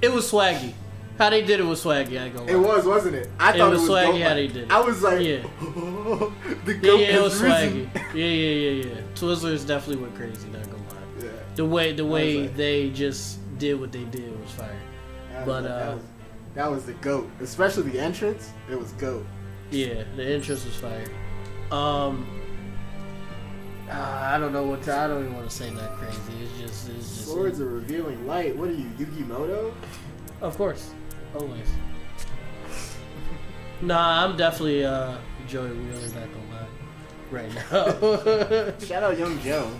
it 0.00 0.10
was 0.12 0.30
swaggy. 0.30 0.72
How 1.18 1.30
they 1.30 1.42
did 1.42 1.60
it 1.60 1.64
was 1.64 1.82
swaggy. 1.82 2.20
I 2.20 2.26
ain't. 2.26 2.50
It 2.50 2.56
was, 2.56 2.84
wasn't 2.84 3.14
it? 3.16 3.30
I 3.40 3.54
It 3.54 3.58
thought 3.58 3.70
was 3.70 3.80
it 3.88 3.90
was 3.90 3.90
swaggy 3.90 4.18
dope. 4.18 4.22
how 4.28 4.34
they 4.34 4.46
did 4.48 4.56
it. 4.64 4.70
I 4.70 4.80
was 4.80 5.02
like, 5.02 5.20
Yeah. 5.26 5.42
the 6.66 6.74
goat 6.74 7.00
yeah, 7.00 7.16
it 7.16 7.22
was 7.22 7.40
risen. 7.42 7.90
swaggy. 7.94 7.94
Yeah, 8.14 8.24
yeah, 8.26 8.70
yeah, 8.70 8.84
yeah. 8.94 9.00
Twizzlers 9.14 9.66
definitely 9.66 10.02
went 10.02 10.14
crazy. 10.14 10.46
Not 10.48 10.62
gonna 10.64 10.76
lie. 10.76 11.24
Yeah. 11.24 11.30
The 11.54 11.64
way 11.64 11.92
the 11.92 12.04
way 12.04 12.42
like- 12.42 12.56
they 12.56 12.90
just 12.90 13.38
did 13.58 13.80
what 13.80 13.92
they 13.92 14.04
did 14.04 14.38
was 14.40 14.50
fire. 14.50 14.70
That 15.32 15.46
But, 15.46 15.62
was, 15.62 15.70
uh, 15.72 15.78
that, 15.78 15.94
was, 15.94 16.02
that 16.54 16.70
was 16.70 16.84
the 16.86 16.92
goat, 16.94 17.30
especially 17.40 17.90
the 17.90 17.98
entrance. 18.00 18.50
It 18.70 18.78
was 18.78 18.92
goat. 18.92 19.26
Yeah, 19.70 20.04
the 20.14 20.34
interest 20.34 20.64
was 20.64 20.76
fire. 20.76 21.06
Um, 21.70 22.26
uh, 23.90 23.92
I 23.94 24.38
don't 24.38 24.52
know 24.52 24.64
what 24.64 24.82
to, 24.84 24.96
I 24.96 25.08
don't 25.08 25.22
even 25.24 25.34
want 25.34 25.48
to 25.50 25.54
say 25.54 25.70
that 25.70 25.90
crazy. 25.96 26.18
It's 26.42 26.58
just, 26.58 26.88
it's 26.88 26.96
just. 26.98 27.24
Swords 27.26 27.60
are 27.60 27.66
revealing 27.68 28.26
light. 28.26 28.56
What 28.56 28.68
are 28.68 28.72
you, 28.72 28.88
Yugi 28.98 29.26
Muto? 29.26 29.72
Of 30.40 30.56
course, 30.56 30.90
always. 31.34 31.66
nah, 33.80 34.24
I'm 34.24 34.36
definitely 34.36 34.84
uh 34.84 35.16
Joey 35.48 35.70
Wheeler. 35.70 36.00
Not 36.00 36.28
gonna 36.32 36.52
lie, 36.52 36.68
right 37.30 37.54
now. 37.54 38.78
Shout 38.86 39.02
out 39.02 39.18
Young 39.18 39.40
Joe. 39.40 39.70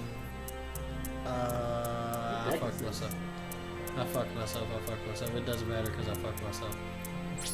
uh, 1.27 2.45
I 2.49 2.57
fucked 2.59 2.83
myself. 2.83 3.15
I 3.97 4.05
fucked 4.07 4.35
myself. 4.35 4.67
I 4.75 4.87
fucked 4.91 5.07
myself. 5.07 5.35
It 5.35 5.47
doesn't 5.47 5.69
matter 5.69 5.91
because 5.91 6.09
I 6.09 6.15
fucked 6.15 6.43
myself. 6.43 6.77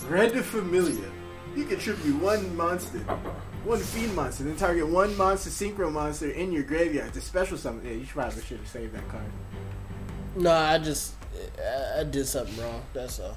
Red 0.08 0.32
Familia. 0.44 1.10
You 1.54 1.64
contribute 1.66 2.16
one 2.16 2.56
monster, 2.56 2.98
one 3.64 3.78
fiend 3.78 4.16
monster, 4.16 4.44
then 4.44 4.56
target 4.56 4.88
one 4.88 5.14
monster 5.18 5.50
synchro 5.50 5.92
monster 5.92 6.30
in 6.30 6.50
your 6.50 6.62
graveyard 6.62 7.12
to 7.12 7.20
special 7.20 7.58
summon. 7.58 7.84
Yeah, 7.84 7.92
you 7.92 8.06
probably 8.06 8.42
should 8.42 8.58
have 8.58 8.68
saved 8.68 8.94
that 8.94 9.06
card. 9.08 9.24
No, 10.34 10.50
I 10.50 10.78
just 10.78 11.12
I, 11.60 12.00
I 12.00 12.04
did 12.04 12.26
something 12.26 12.56
wrong. 12.58 12.82
That's 12.94 13.20
all. 13.20 13.36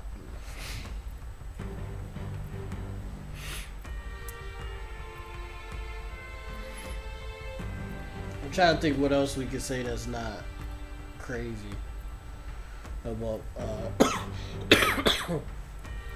I'm 8.43 8.51
trying 8.51 8.75
to 8.75 8.81
think 8.81 8.97
what 8.97 9.11
else 9.11 9.35
we 9.35 9.45
could 9.45 9.61
say 9.61 9.83
that's 9.83 10.07
not 10.07 10.41
crazy 11.19 11.53
about 13.03 13.41
uh, 13.59 15.39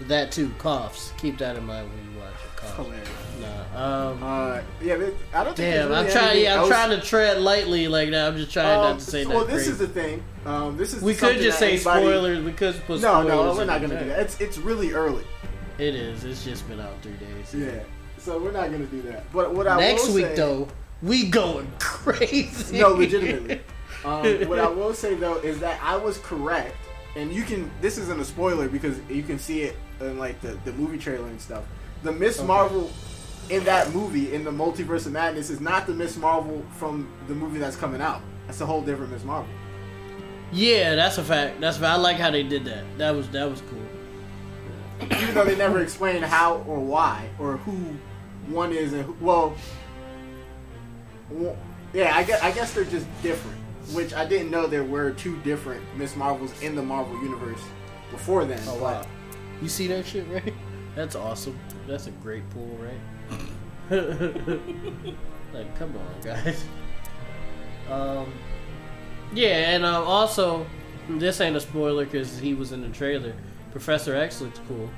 that 0.07 0.31
too. 0.31 0.49
Coughs. 0.57 1.11
Keep 1.17 1.37
that 1.39 1.55
in 1.57 1.65
mind 1.65 1.89
when 1.89 2.13
you 2.13 2.19
watch 2.19 2.33
it. 2.33 2.55
Coughs. 2.57 2.75
Hilarious. 2.75 3.09
Nah. 3.41 4.09
Um. 4.11 4.23
Uh, 4.23 4.61
yeah, 4.81 4.93
I 5.33 5.43
don't 5.43 5.55
think. 5.55 5.57
Damn, 5.57 5.91
I'm 5.93 6.09
trying. 6.09 6.43
Yeah, 6.43 6.53
I'm 6.55 6.59
else. 6.59 6.69
trying 6.69 6.89
to 6.99 7.05
tread 7.05 7.39
lightly 7.41 7.87
like 7.87 8.09
that. 8.11 8.27
I'm 8.27 8.37
just 8.37 8.51
trying 8.51 8.67
Um, 8.77 8.83
not 8.91 8.99
to 8.99 9.05
say 9.05 9.25
well, 9.25 9.39
that. 9.39 9.47
this 9.47 9.55
crazy. 9.67 9.71
is 9.71 9.77
the 9.77 9.87
thing. 9.87 10.23
Um, 10.45 10.77
this 10.77 10.93
is 10.93 11.01
we 11.03 11.13
could 11.15 11.37
just 11.37 11.59
say 11.59 11.73
anybody- 11.73 12.01
spoilers. 12.05 12.43
We 12.43 12.51
could 12.51 12.75
put 12.87 13.01
No, 13.01 13.21
no, 13.23 13.53
we're 13.55 13.65
not 13.65 13.81
gonna 13.81 13.99
do 13.99 14.09
that. 14.09 14.19
It's 14.19 14.39
it's 14.41 14.57
really 14.57 14.93
early. 14.93 15.23
It 15.77 15.95
is. 15.95 16.23
It's 16.25 16.43
just 16.43 16.67
been 16.67 16.79
out 16.81 16.91
three 17.01 17.13
days. 17.13 17.53
Yeah, 17.53 17.81
so 18.17 18.37
we're 18.39 18.51
not 18.51 18.71
gonna 18.71 18.85
do 18.85 19.01
that. 19.03 19.31
But 19.31 19.53
what 19.53 19.67
I 19.67 19.77
Next 19.79 20.09
week 20.09 20.25
say, 20.27 20.35
though, 20.35 20.67
we 21.01 21.29
going 21.29 21.71
crazy. 21.79 22.79
no, 22.79 22.89
legitimately. 22.89 23.61
Um, 24.05 24.23
what 24.47 24.59
I 24.59 24.67
will 24.69 24.93
say 24.93 25.15
though 25.15 25.35
is 25.39 25.59
that 25.59 25.77
I 25.83 25.97
was 25.97 26.19
correct, 26.19 26.73
and 27.15 27.31
you 27.33 27.43
can. 27.43 27.71
This 27.81 27.97
isn't 27.97 28.19
a 28.19 28.25
spoiler 28.25 28.67
because 28.69 28.99
you 29.09 29.23
can 29.23 29.39
see 29.39 29.61
it 29.63 29.75
in 29.99 30.17
like 30.17 30.39
the, 30.41 30.57
the 30.65 30.73
movie 30.73 30.97
trailer 30.97 31.27
and 31.27 31.39
stuff. 31.41 31.63
The 32.03 32.11
Miss 32.11 32.37
Okay. 32.39 32.47
Marvel 32.47 32.91
in 33.49 33.63
that 33.63 33.91
movie 33.93 34.33
in 34.33 34.43
the 34.43 34.51
Multiverse 34.51 35.05
of 35.05 35.11
Madness 35.11 35.49
is 35.49 35.59
not 35.59 35.87
the 35.87 35.93
Miss 35.93 36.15
Marvel 36.17 36.63
from 36.77 37.09
the 37.27 37.33
movie 37.33 37.59
that's 37.59 37.75
coming 37.75 38.01
out. 38.01 38.21
That's 38.47 38.61
a 38.61 38.65
whole 38.65 38.81
different 38.81 39.11
Miss 39.11 39.23
Marvel. 39.23 39.51
Yeah, 40.51 40.95
that's 40.95 41.17
a 41.17 41.23
fact. 41.23 41.59
That's 41.61 41.77
a 41.77 41.81
fact. 41.81 41.97
I 41.97 42.01
like 42.01 42.17
how 42.17 42.31
they 42.31 42.43
did 42.43 42.65
that. 42.65 42.83
That 42.97 43.15
was 43.15 43.27
that 43.29 43.49
was 43.49 43.61
cool. 43.69 45.09
Even 45.17 45.33
though 45.33 45.45
they 45.45 45.55
never 45.55 45.81
explain 45.81 46.21
how 46.21 46.57
or 46.67 46.79
why 46.79 47.29
or 47.39 47.57
who 47.57 47.71
one 48.53 48.71
is 48.73 48.93
and 48.93 49.03
who, 49.05 49.15
well, 49.21 49.53
w- 51.29 51.55
yeah, 51.93 52.15
I 52.15 52.23
guess 52.23 52.41
I 52.41 52.51
guess 52.51 52.73
they're 52.73 52.83
just 52.83 53.05
different. 53.21 53.57
Which 53.93 54.13
I 54.13 54.25
didn't 54.25 54.51
know 54.51 54.67
there 54.67 54.83
were 54.83 55.11
two 55.11 55.37
different 55.41 55.83
Miss 55.97 56.15
Marvels 56.15 56.59
in 56.61 56.75
the 56.75 56.83
Marvel 56.83 57.15
universe 57.23 57.61
before 58.11 58.45
then. 58.45 58.61
Oh 58.67 58.77
wow, 58.81 59.05
you 59.61 59.69
see 59.69 59.87
that 59.87 60.05
shit, 60.05 60.27
right? 60.29 60.53
That's 60.95 61.15
awesome. 61.15 61.57
That's 61.87 62.07
a 62.07 62.11
great 62.11 62.47
pool, 62.51 62.77
right? 62.77 63.39
like, 65.53 65.77
come 65.77 65.95
on, 65.95 66.21
guys. 66.21 66.63
Um, 67.89 68.31
yeah, 69.33 69.71
and 69.71 69.85
um, 69.85 70.05
also, 70.05 70.65
this 71.07 71.41
ain't 71.41 71.55
a 71.55 71.59
spoiler 71.59 72.05
because 72.05 72.37
he 72.37 72.53
was 72.53 72.71
in 72.71 72.81
the 72.81 72.89
trailer. 72.89 73.33
Professor 73.71 74.15
X 74.15 74.41
looks 74.41 74.59
cool. 74.67 74.89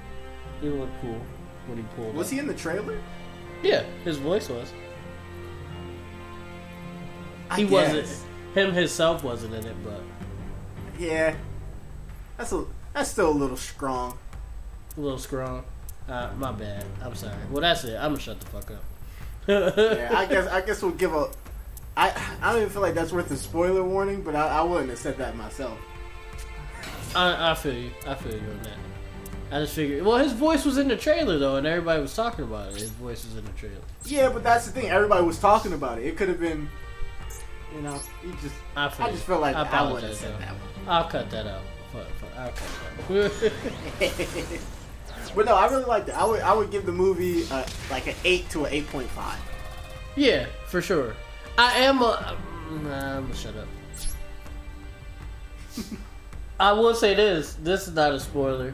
He 0.62 0.70
looked 0.70 1.00
cool 1.02 1.22
when 1.68 1.78
he 1.78 1.84
pulled. 1.96 2.16
Was 2.16 2.28
up. 2.28 2.34
he 2.34 2.40
in 2.40 2.48
the 2.48 2.54
trailer? 2.54 3.00
Yeah, 3.64 3.84
his 4.04 4.18
voice 4.18 4.50
was. 4.50 4.74
I 7.50 7.58
He 7.58 7.66
wasn't. 7.66 8.08
Him 8.54 8.74
himself 8.74 9.24
wasn't 9.24 9.54
in 9.54 9.66
it, 9.66 9.76
but 9.84 10.02
Yeah, 11.00 11.36
that's 12.38 12.52
a 12.52 12.66
that's 12.94 13.10
still 13.10 13.30
a 13.30 13.32
little 13.38 13.58
strong. 13.58 14.18
a 14.98 15.00
little 15.00 15.18
strong. 15.18 15.64
Uh, 16.10 16.30
my 16.38 16.52
bad. 16.52 16.84
I'm 17.02 17.16
sorry. 17.16 17.36
Well, 17.50 17.62
that's 17.62 17.84
it. 17.86 17.96
I'm 17.96 18.12
gonna 18.12 18.20
shut 18.20 18.40
the 18.40 18.46
fuck 18.48 18.72
up. 18.72 18.84
Yeah, 19.48 20.12
I 20.14 20.26
guess 20.30 20.48
I 20.48 20.62
guess 20.62 20.82
we'll 20.82 20.92
give 20.92 21.14
a. 21.14 21.30
I 21.96 22.10
I 22.42 22.52
don't 22.52 22.62
even 22.62 22.70
feel 22.70 22.82
like 22.82 22.94
that's 22.96 23.12
worth 23.12 23.32
a 23.32 23.38
spoiler 23.38 23.84
warning, 23.84 24.22
but 24.22 24.36
I, 24.36 24.48
I 24.60 24.62
wouldn't 24.64 24.90
have 24.90 25.00
said 25.00 25.18
that 25.20 25.36
myself. 25.38 25.78
I, 27.16 27.52
I 27.52 27.56
feel 27.56 27.74
you. 27.74 27.92
I 28.08 28.16
feel 28.16 28.34
you 28.34 28.40
on 28.40 28.62
that. 28.64 28.78
I 29.54 29.60
just 29.62 29.76
figured. 29.76 30.06
Well, 30.06 30.18
his 30.18 30.32
voice 30.34 30.64
was 30.66 30.78
in 30.78 30.88
the 30.88 30.96
trailer 30.98 31.38
though, 31.38 31.56
and 31.58 31.68
everybody 31.68 32.02
was 32.02 32.16
talking 32.16 32.46
about 32.46 32.70
it. 32.74 32.80
His 32.80 32.92
voice 32.92 33.26
was 33.26 33.38
in 33.38 33.46
the 33.46 33.52
trailer. 33.52 33.76
Yeah, 34.06 34.30
but 34.30 34.44
that's 34.44 34.66
the 34.66 34.72
thing. 34.72 34.90
Everybody 34.90 35.26
was 35.26 35.38
talking 35.40 35.74
about 35.74 36.00
it. 36.00 36.06
It 36.06 36.16
could 36.18 36.30
have 36.30 36.40
been, 36.40 36.70
you 37.76 37.82
know, 37.82 38.00
you 38.24 38.32
just. 38.42 38.56
I 38.76 38.90
feel. 38.90 39.06
I 39.06 39.12
just 39.12 39.24
felt 39.24 39.42
like 39.42 39.56
I 39.56 39.60
I, 39.62 39.64
wouldn't 39.64 40.04
have 40.04 40.12
apologize. 40.14 40.18
said 40.20 40.40
that 40.40 40.50
one. 40.50 40.88
I'll 40.88 41.08
cut 41.10 41.30
that 41.32 41.48
out. 41.48 41.62
Fuck, 41.94 42.08
fuck, 42.20 42.30
I'll 42.38 42.52
cut 42.52 42.70
that. 44.00 44.52
out. 44.56 44.62
But 45.36 45.46
no, 45.46 45.56
I 45.56 45.68
really 45.70 45.86
liked 45.86 46.10
it. 46.10 46.16
I 46.16 46.26
would 46.26 46.42
I 46.42 46.52
would 46.54 46.72
give 46.72 46.86
the 46.86 46.92
movie 46.92 47.46
uh, 47.52 47.66
like 47.90 48.08
an 48.08 48.16
eight 48.26 48.50
to 48.50 48.66
an 48.66 48.74
eight 48.74 48.88
point 48.88 49.08
five. 49.10 49.40
yeah, 50.16 50.46
for 50.68 50.82
sure. 50.82 51.14
I 51.58 51.74
am 51.80 52.02
a. 52.02 52.38
Nah, 52.84 53.18
I'm 53.18 53.24
gonna 53.24 53.36
shut 53.36 53.54
up. 53.56 53.68
I 56.60 56.74
will 56.74 56.94
say 56.96 57.14
this. 57.16 57.54
This 57.62 57.88
is 57.88 57.94
not 57.94 58.14
a 58.14 58.20
spoiler, 58.20 58.74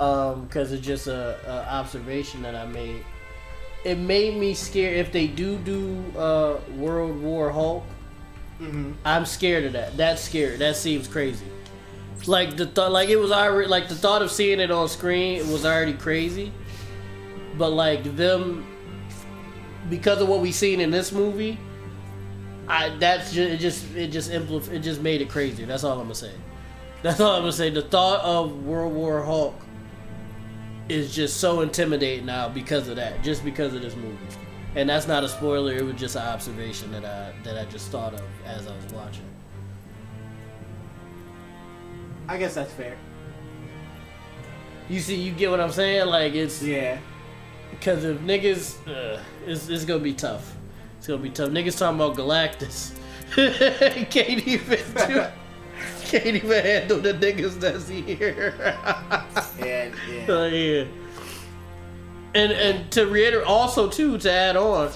um, 0.00 0.44
because 0.46 0.72
it's 0.72 0.84
just 0.84 1.06
a, 1.06 1.38
a 1.46 1.72
observation 1.72 2.42
that 2.42 2.54
I 2.54 2.66
made. 2.66 3.04
It 3.84 3.98
made 3.98 4.36
me 4.38 4.54
scared 4.54 4.96
if 4.98 5.10
they 5.12 5.26
do 5.26 5.56
do 5.58 6.04
uh, 6.18 6.58
World 6.76 7.20
War 7.20 7.50
Hulk. 7.50 7.84
Mm-hmm. 8.62 8.92
I'm 9.04 9.26
scared 9.26 9.64
of 9.64 9.72
that. 9.72 9.96
That's 9.96 10.22
scary. 10.22 10.56
That 10.56 10.76
seems 10.76 11.08
crazy. 11.08 11.44
Like 12.26 12.56
the 12.56 12.66
thought, 12.66 12.92
like 12.92 13.08
it 13.08 13.16
was 13.16 13.32
already 13.32 13.68
like 13.68 13.88
the 13.88 13.96
thought 13.96 14.22
of 14.22 14.30
seeing 14.30 14.60
it 14.60 14.70
on 14.70 14.88
screen 14.88 15.50
was 15.50 15.66
already 15.66 15.94
crazy. 15.94 16.52
But 17.58 17.70
like 17.70 18.16
them, 18.16 18.64
because 19.90 20.22
of 20.22 20.28
what 20.28 20.40
we 20.40 20.52
seen 20.52 20.80
in 20.80 20.92
this 20.92 21.10
movie, 21.10 21.58
I 22.68 22.90
that's 23.00 23.32
just 23.32 23.50
it 23.50 23.58
just 23.58 23.96
it 23.96 24.08
just 24.08 24.30
impl- 24.30 24.70
it 24.70 24.78
just 24.78 25.00
made 25.00 25.20
it 25.20 25.28
crazy. 25.28 25.64
That's 25.64 25.82
all 25.82 25.94
I'm 25.98 26.04
gonna 26.04 26.14
say. 26.14 26.32
That's 27.02 27.18
all 27.18 27.32
I'm 27.34 27.42
gonna 27.42 27.52
say. 27.52 27.70
The 27.70 27.82
thought 27.82 28.20
of 28.20 28.64
World 28.64 28.92
War 28.92 29.24
Hulk 29.24 29.56
is 30.88 31.12
just 31.12 31.38
so 31.38 31.62
intimidating 31.62 32.26
now 32.26 32.48
because 32.48 32.86
of 32.86 32.94
that. 32.96 33.24
Just 33.24 33.44
because 33.44 33.74
of 33.74 33.82
this 33.82 33.96
movie. 33.96 34.16
And 34.74 34.88
that's 34.88 35.06
not 35.06 35.22
a 35.22 35.28
spoiler. 35.28 35.74
It 35.74 35.84
was 35.84 35.96
just 35.96 36.16
an 36.16 36.22
observation 36.22 36.90
that 36.92 37.04
I 37.04 37.32
that 37.44 37.58
I 37.58 37.64
just 37.70 37.90
thought 37.90 38.14
of 38.14 38.22
as 38.46 38.66
I 38.66 38.74
was 38.74 38.86
watching. 38.92 39.24
I 42.28 42.38
guess 42.38 42.54
that's 42.54 42.72
fair. 42.72 42.96
You 44.88 45.00
see, 45.00 45.16
you 45.16 45.32
get 45.32 45.50
what 45.50 45.60
I'm 45.60 45.72
saying? 45.72 46.06
Like 46.06 46.34
it's 46.34 46.62
Yeah. 46.62 46.98
because 47.70 48.04
if 48.04 48.18
niggas, 48.20 48.76
uh, 48.88 49.20
it's, 49.46 49.68
it's 49.68 49.84
gonna 49.84 50.00
be 50.02 50.14
tough. 50.14 50.54
It's 50.98 51.06
gonna 51.06 51.22
be 51.22 51.30
tough. 51.30 51.50
Niggas 51.50 51.78
talking 51.78 52.00
about 52.00 52.16
Galactus. 52.16 52.92
can't 54.10 54.46
even 54.46 54.78
do, 54.94 55.26
can't 56.04 56.26
even 56.26 56.64
handle 56.64 56.98
the 57.00 57.12
niggas 57.14 57.58
that's 57.60 57.88
here. 57.88 58.54
Yeah. 59.58 59.90
Yeah. 60.06 60.46
Yeah. 60.48 60.84
And 62.34 62.52
and 62.52 62.90
to 62.92 63.06
reiterate, 63.06 63.46
also 63.46 63.88
too 63.88 64.18
to 64.18 64.32
add 64.32 64.56
on, 64.56 64.90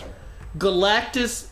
Galactus 0.59 1.49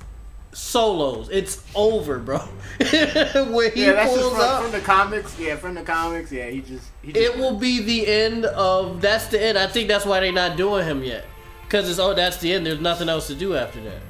solos. 0.55 1.29
It's 1.31 1.62
over, 1.75 2.18
bro. 2.18 2.38
when 2.38 3.73
he 3.73 3.85
yeah, 3.85 3.92
that's 3.92 4.11
just 4.11 4.20
pulls 4.20 4.33
from, 4.33 4.40
up, 4.40 4.62
from 4.62 4.73
the 4.73 4.81
comics. 4.81 5.38
Yeah, 5.38 5.57
from 5.57 5.75
the 5.75 5.83
comics. 5.83 6.33
Yeah, 6.33 6.49
he 6.49 6.61
just 6.61 6.90
he 7.03 7.12
just 7.12 7.25
it 7.25 7.38
will 7.38 7.57
be 7.57 7.83
the 7.83 8.07
end 8.07 8.47
of. 8.47 9.01
That's 9.01 9.27
the 9.27 9.42
end. 9.42 9.59
I 9.59 9.66
think 9.66 9.88
that's 9.88 10.07
why 10.07 10.20
they're 10.20 10.33
not 10.33 10.57
doing 10.57 10.85
him 10.85 11.03
yet. 11.03 11.25
Because 11.64 11.88
it's 11.88 11.99
oh, 11.99 12.14
that's 12.14 12.38
the 12.38 12.53
end. 12.53 12.66
There's 12.66 12.81
nothing 12.81 13.09
else 13.09 13.27
to 13.27 13.35
do 13.35 13.57
after 13.57 13.83
that. 13.83 14.01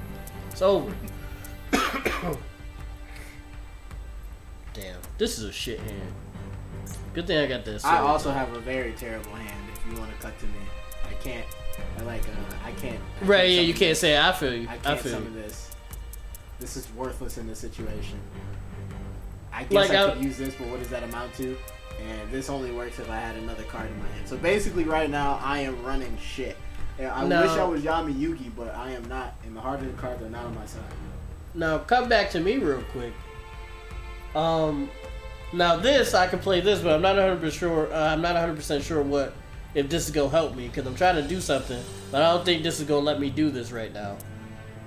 It's 0.51 0.63
over. 0.63 0.95
Damn, 1.73 2.37
this 5.19 5.39
is 5.39 5.45
a 5.45 5.53
shit 5.53 5.81
hand. 5.81 6.13
Good 7.15 7.27
thing 7.27 7.39
I 7.39 7.47
got 7.47 7.65
this. 7.65 7.85
I 7.85 7.99
also 7.99 8.33
have 8.33 8.53
a 8.55 8.61
very 8.61 8.93
terrible 8.93 9.33
hand. 9.33 9.69
If 9.73 9.93
you 9.93 9.99
want 9.99 10.13
to 10.13 10.19
cut 10.21 10.39
to 10.41 10.47
me, 10.47 10.59
I 11.09 11.15
can't. 11.15 11.47
I 12.05 12.07
like. 12.07 12.23
Uh, 12.23 12.33
I 12.67 12.73
can't. 12.73 12.99
I 13.23 13.25
right. 13.25 13.39
can't 13.41 13.51
Yeah, 13.53 13.61
you 13.63 13.73
can't 13.75 13.91
this. 13.91 14.01
say. 14.01 14.19
I 14.19 14.33
feel 14.33 14.55
you. 14.55 14.69
I 14.69 14.75
I, 14.75 14.77
can't 14.79 15.01
feel 15.01 15.13
summon 15.13 15.35
you. 15.35 15.43
this. 15.43 15.71
This 16.61 16.77
is 16.77 16.89
worthless 16.95 17.39
in 17.39 17.47
this 17.47 17.59
situation. 17.59 18.19
I 19.53 19.65
guess 19.65 19.73
Like, 19.73 19.91
I 19.91 20.07
I- 20.07 20.11
could 20.15 20.23
use 20.25 20.37
this, 20.39 20.55
but 20.55 20.69
what 20.69 20.81
does 20.81 20.89
that 20.89 21.03
amount 21.03 21.35
to? 21.37 21.57
And 22.09 22.31
this 22.31 22.51
only 22.51 22.73
works 22.73 22.99
if 22.99 23.09
I 23.09 23.17
had 23.17 23.37
another 23.37 23.63
card 23.65 23.87
in 23.89 23.99
my 24.01 24.09
hand. 24.09 24.29
So 24.29 24.37
basically, 24.37 24.85
right 24.85 25.09
now, 25.09 25.41
I 25.43 25.61
am 25.61 25.83
running 25.85 26.17
shit. 26.21 26.57
And 26.99 27.09
I 27.09 27.25
No. 27.27 27.43
wish 27.43 27.51
I 27.53 27.65
was 27.65 27.83
Yami 27.83 28.15
Yugi, 28.15 28.51
but 28.57 28.75
I 28.75 28.91
am 28.91 29.05
not. 29.09 29.35
And 29.45 29.57
the 29.57 29.61
hard-hitting 29.61 29.97
cards 29.97 30.23
are 30.23 30.29
not 30.31 30.45
on 30.45 30.55
my 30.55 30.67
side. 30.67 30.83
Now 31.55 31.79
come 31.79 32.09
back 32.09 32.31
to 32.31 32.41
me 32.41 32.57
real 32.59 32.83
quick. 32.93 33.13
Um, 34.35 34.91
now 35.53 35.77
this 35.77 36.15
I 36.15 36.27
can 36.27 36.41
play 36.41 36.61
this, 36.61 36.81
but 36.81 36.93
I'm 36.93 37.03
not 37.03 37.15
100 37.17 37.37
percent 37.41 37.55
sure. 37.61 37.93
Uh, 37.93 38.09
I'm 38.13 38.21
not 38.21 38.35
100 38.35 38.57
percent 38.57 38.83
sure 38.83 39.03
what 39.03 39.35
if 39.75 39.89
this 39.89 40.07
is 40.07 40.11
gonna 40.11 40.29
help 40.29 40.55
me 40.55 40.69
because 40.69 40.87
I'm 40.87 40.95
trying 40.95 41.17
to 41.17 41.29
do 41.29 41.41
something, 41.41 41.83
but 42.11 42.23
I 42.23 42.33
don't 42.33 42.45
think 42.45 42.63
this 42.63 42.81
is 42.81 42.87
gonna 42.87 43.05
let 43.05 43.21
me 43.21 43.31
do 43.31 43.51
this 43.51 43.73
right 43.73 43.93
now. 43.93 44.17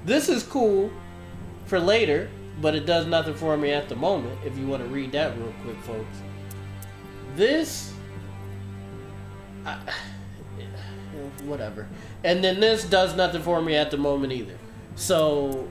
This 0.06 0.30
is 0.30 0.43
cool 0.43 0.91
for 1.65 1.80
later, 1.80 2.30
but 2.62 2.76
it 2.76 2.86
does 2.86 3.06
nothing 3.06 3.36
for 3.36 3.58
me 3.58 3.71
at 3.71 3.89
the 3.89 3.95
moment. 3.95 4.39
If 4.45 4.58
you 4.58 4.67
want 4.67 4.84
to 4.84 4.89
read 4.89 5.12
that 5.12 5.38
real 5.38 5.54
quick, 5.63 5.78
folks. 5.82 6.17
This, 7.36 7.93
I, 9.65 9.78
whatever. 11.43 11.88
And 12.23 12.43
then 12.43 12.60
this 12.60 12.86
does 12.86 13.15
nothing 13.15 13.41
for 13.41 13.62
me 13.62 13.76
at 13.76 13.91
the 13.91 13.97
moment 13.97 14.34
either. 14.34 14.58
So 14.95 15.67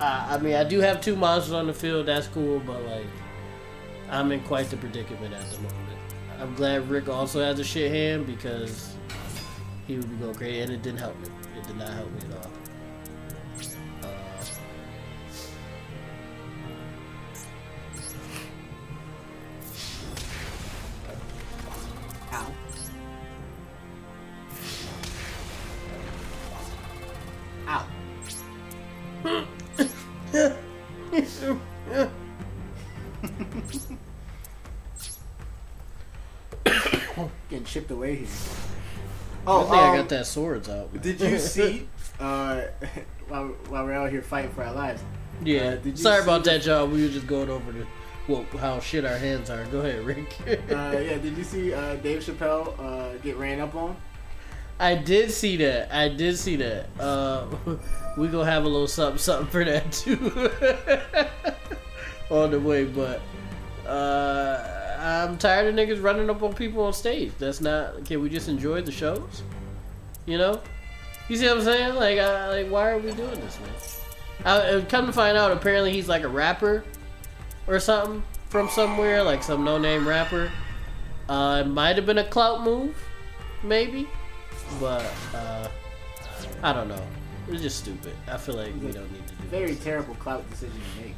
uh, 0.00 0.26
I 0.30 0.38
mean, 0.38 0.54
I 0.54 0.64
do 0.64 0.80
have 0.80 1.02
two 1.02 1.14
monsters 1.14 1.52
on 1.52 1.66
the 1.66 1.74
field. 1.74 2.06
That's 2.06 2.26
cool, 2.28 2.60
but 2.60 2.82
like, 2.84 3.06
I'm 4.08 4.32
in 4.32 4.40
quite 4.40 4.70
the 4.70 4.78
predicament 4.78 5.34
at 5.34 5.50
the 5.50 5.56
moment. 5.58 5.89
I'm 6.40 6.54
glad 6.54 6.88
Rick 6.88 7.08
also 7.08 7.42
has 7.42 7.58
a 7.58 7.64
shit 7.64 7.92
hand 7.92 8.26
because 8.26 8.94
he 9.86 9.96
would 9.96 10.10
be 10.10 10.16
going 10.16 10.34
crazy, 10.34 10.60
and 10.60 10.72
it 10.72 10.82
didn't 10.82 11.00
help 11.00 11.18
me. 11.20 11.28
It 11.58 11.66
did 11.66 11.76
not 11.76 11.90
help 11.90 12.10
me 12.12 12.20
at 12.30 12.36
all. 12.46 12.49
Away 38.00 38.16
here. 38.16 38.26
I 39.46 39.50
Oh, 39.50 39.62
think 39.64 39.74
I 39.74 39.88
um, 39.90 39.96
got 39.96 40.08
that 40.10 40.26
swords 40.26 40.68
out. 40.68 40.92
man. 40.92 41.02
Did 41.02 41.20
you 41.20 41.38
see? 41.38 41.88
uh, 42.20 42.62
while, 43.28 43.48
while 43.68 43.84
we're 43.84 43.92
out 43.92 44.10
here 44.10 44.22
fighting 44.22 44.50
for 44.52 44.64
our 44.64 44.72
lives. 44.74 45.02
yeah. 45.44 45.60
uh, 45.60 45.74
did 45.76 45.86
you 45.86 45.96
Sorry 45.96 46.22
about 46.22 46.44
that, 46.44 46.64
y'all. 46.64 46.86
We 46.86 47.02
were 47.02 47.12
just 47.12 47.26
going 47.26 47.50
over 47.50 47.72
the 47.72 47.86
well, 48.28 48.44
how 48.58 48.78
shit 48.80 49.04
our 49.04 49.16
hands 49.16 49.50
are. 49.50 49.64
Go 49.66 49.80
ahead, 49.80 50.04
Rick. 50.04 50.36
Uh, 50.70 50.92
yeah, 50.98 51.18
did 51.18 51.36
you 51.36 51.42
see 51.44 51.72
uh, 51.74 51.96
Dave 51.96 52.22
Chappelle 52.22 52.78
uh, 52.78 53.16
get 53.18 53.36
ran 53.36 53.60
up 53.60 53.74
on? 53.74 53.96
I 54.78 54.94
did 54.94 55.30
see 55.30 55.56
that. 55.58 55.92
I 55.92 56.08
did 56.08 56.38
see 56.38 56.56
that. 56.56 56.86
Uh, 56.98 57.46
we 58.16 58.28
gonna 58.28 58.50
have 58.50 58.64
a 58.64 58.68
little 58.68 58.86
something, 58.88 59.18
something 59.18 59.48
for 59.48 59.64
that 59.64 59.90
too 59.92 60.16
on 62.30 62.50
the 62.50 62.60
way. 62.60 62.84
But 62.84 63.20
uh, 63.86 64.49
I'm 65.00 65.38
tired 65.38 65.66
of 65.68 65.74
niggas 65.74 66.02
running 66.02 66.28
up 66.28 66.42
on 66.42 66.52
people 66.52 66.84
on 66.84 66.92
stage. 66.92 67.32
That's 67.38 67.60
not. 67.60 68.04
Can 68.04 68.20
we 68.22 68.28
just 68.28 68.48
enjoy 68.48 68.82
the 68.82 68.92
shows? 68.92 69.42
You 70.26 70.38
know. 70.38 70.60
You 71.28 71.36
see 71.36 71.46
what 71.46 71.58
I'm 71.58 71.62
saying? 71.64 71.94
Like, 71.94 72.18
uh, 72.18 72.48
like 72.50 72.68
why 72.68 72.90
are 72.90 72.98
we 72.98 73.12
doing 73.12 73.40
this, 73.40 73.58
man? 73.60 73.70
I, 74.44 74.84
come 74.88 75.06
to 75.06 75.12
find 75.12 75.36
out, 75.36 75.52
apparently 75.52 75.92
he's 75.92 76.08
like 76.08 76.22
a 76.22 76.28
rapper 76.28 76.82
or 77.66 77.78
something 77.78 78.22
from 78.48 78.68
somewhere, 78.68 79.22
like 79.22 79.42
some 79.42 79.64
no-name 79.64 80.08
rapper. 80.08 80.50
Uh, 81.28 81.62
it 81.64 81.68
might 81.68 81.96
have 81.96 82.06
been 82.06 82.18
a 82.18 82.24
clout 82.24 82.62
move, 82.62 82.96
maybe 83.62 84.08
but 84.78 85.04
uh, 85.34 85.68
I 86.62 86.72
don't 86.72 86.88
know. 86.88 87.02
It's 87.48 87.62
just 87.62 87.78
stupid. 87.78 88.12
I 88.28 88.36
feel 88.36 88.54
like 88.56 88.72
we 88.74 88.92
don't 88.92 89.10
need 89.12 89.26
to 89.26 89.34
do 89.34 89.48
Very 89.48 89.72
this. 89.72 89.82
terrible 89.82 90.14
clout 90.16 90.48
decision 90.50 90.76
to 90.76 91.02
make. 91.02 91.14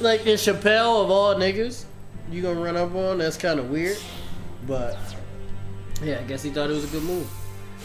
Like 0.00 0.24
the 0.24 0.32
Chappelle 0.32 1.04
of 1.04 1.10
all 1.10 1.34
niggas, 1.34 1.84
you 2.30 2.42
gonna 2.42 2.60
run 2.60 2.76
up 2.76 2.94
on? 2.94 3.18
That's 3.18 3.36
kind 3.36 3.58
of 3.60 3.70
weird. 3.70 3.98
But 4.66 4.96
yeah, 6.02 6.18
I 6.20 6.22
guess 6.24 6.42
he 6.42 6.50
thought 6.50 6.70
it 6.70 6.74
was 6.74 6.84
a 6.84 6.88
good 6.88 7.02
move, 7.04 7.28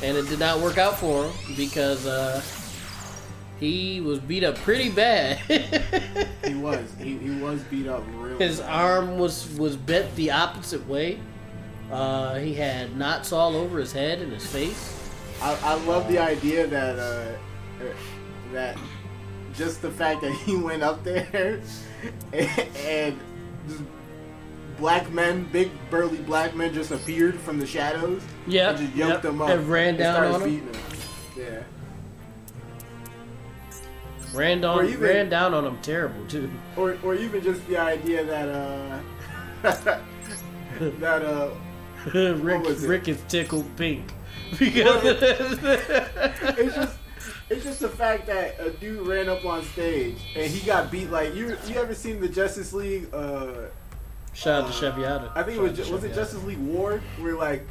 and 0.03 0.17
it 0.17 0.27
did 0.27 0.39
not 0.39 0.60
work 0.60 0.77
out 0.77 0.97
for 0.97 1.25
him 1.25 1.55
because 1.55 2.05
uh, 2.05 2.41
he 3.60 4.01
was 4.01 4.19
beat 4.19 4.43
up 4.43 4.55
pretty 4.58 4.89
bad. 4.89 5.39
He 6.45 6.53
was. 6.53 6.93
He, 6.99 7.17
he 7.17 7.31
was 7.41 7.60
beat 7.63 7.88
up 7.88 8.03
real 8.17 8.38
His 8.38 8.60
bad. 8.60 8.69
arm 8.69 9.17
was 9.17 9.49
was 9.58 9.75
bent 9.75 10.15
the 10.15 10.29
opposite 10.29 10.88
way. 10.88 11.19
Uh, 11.91 12.36
he 12.36 12.53
had 12.53 12.95
knots 12.95 13.31
all 13.31 13.55
over 13.55 13.79
his 13.79 13.91
head 13.91 14.19
and 14.19 14.31
his 14.31 14.45
face. 14.45 14.91
I, 15.41 15.58
I 15.63 15.73
love 15.86 16.08
the 16.08 16.19
idea 16.19 16.67
that 16.67 16.99
uh, 16.99 17.84
uh, 17.84 17.86
that 18.53 18.77
just 19.55 19.81
the 19.81 19.89
fact 19.89 20.21
that 20.21 20.34
he 20.34 20.55
went 20.69 20.84
up 20.84 21.03
there 21.03 21.27
and, 22.34 22.49
and 22.86 23.19
just 23.67 23.81
black 24.77 25.09
men, 25.11 25.47
big 25.51 25.71
burly 25.89 26.17
black 26.19 26.55
men, 26.55 26.73
just 26.73 26.91
appeared 26.91 27.39
from 27.39 27.59
the 27.59 27.65
shadows. 27.67 28.21
Yeah, 28.47 28.69
and 28.69 28.77
just 28.77 28.95
yoked 28.95 29.13
yep, 29.13 29.21
them 29.21 29.41
up 29.41 29.49
and 29.49 29.67
ran 29.69 29.97
down 29.97 30.15
started 30.15 30.33
on 30.35 30.43
beating 30.49 30.71
them. 30.71 30.81
Yeah. 31.38 31.63
Ran 34.33 34.61
down, 34.61 34.85
even- 34.85 34.99
ran 34.99 35.29
down 35.29 35.53
on 35.53 35.63
them 35.63 35.79
terrible 35.81 36.25
too. 36.27 36.49
or 36.75 36.97
or 37.03 37.15
even 37.15 37.41
just 37.41 37.65
the 37.67 37.77
idea 37.77 38.25
that 38.25 38.49
uh 38.49 38.99
that 40.99 41.23
uh 41.23 41.49
Rick? 42.13 42.65
Rick 42.81 43.07
is 43.07 43.21
tickled 43.29 43.73
pink 43.77 44.03
because 44.59 45.01
it's 45.05 46.75
just 46.75 46.97
it's 47.49 47.63
just 47.63 47.79
the 47.79 47.89
fact 47.89 48.27
that 48.27 48.59
a 48.59 48.71
dude 48.71 49.07
ran 49.07 49.29
up 49.29 49.45
on 49.45 49.63
stage 49.63 50.17
and 50.35 50.51
he 50.51 50.65
got 50.65 50.91
beat 50.91 51.09
like 51.09 51.33
you 51.33 51.57
you 51.65 51.75
ever 51.77 51.95
seen 51.95 52.19
the 52.19 52.27
Justice 52.27 52.73
League 52.73 53.07
uh 53.13 53.53
shout 54.35 54.63
out 54.63 54.71
to 54.71 54.73
Cheviata. 54.73 55.31
I 55.35 55.41
think 55.43 55.57
it 55.57 55.61
was 55.61 55.73
ju- 55.87 55.91
was 55.93 56.03
it 56.03 56.13
Justice 56.13 56.43
League 56.43 56.59
War 56.59 57.01
where 57.19 57.35
like 57.35 57.65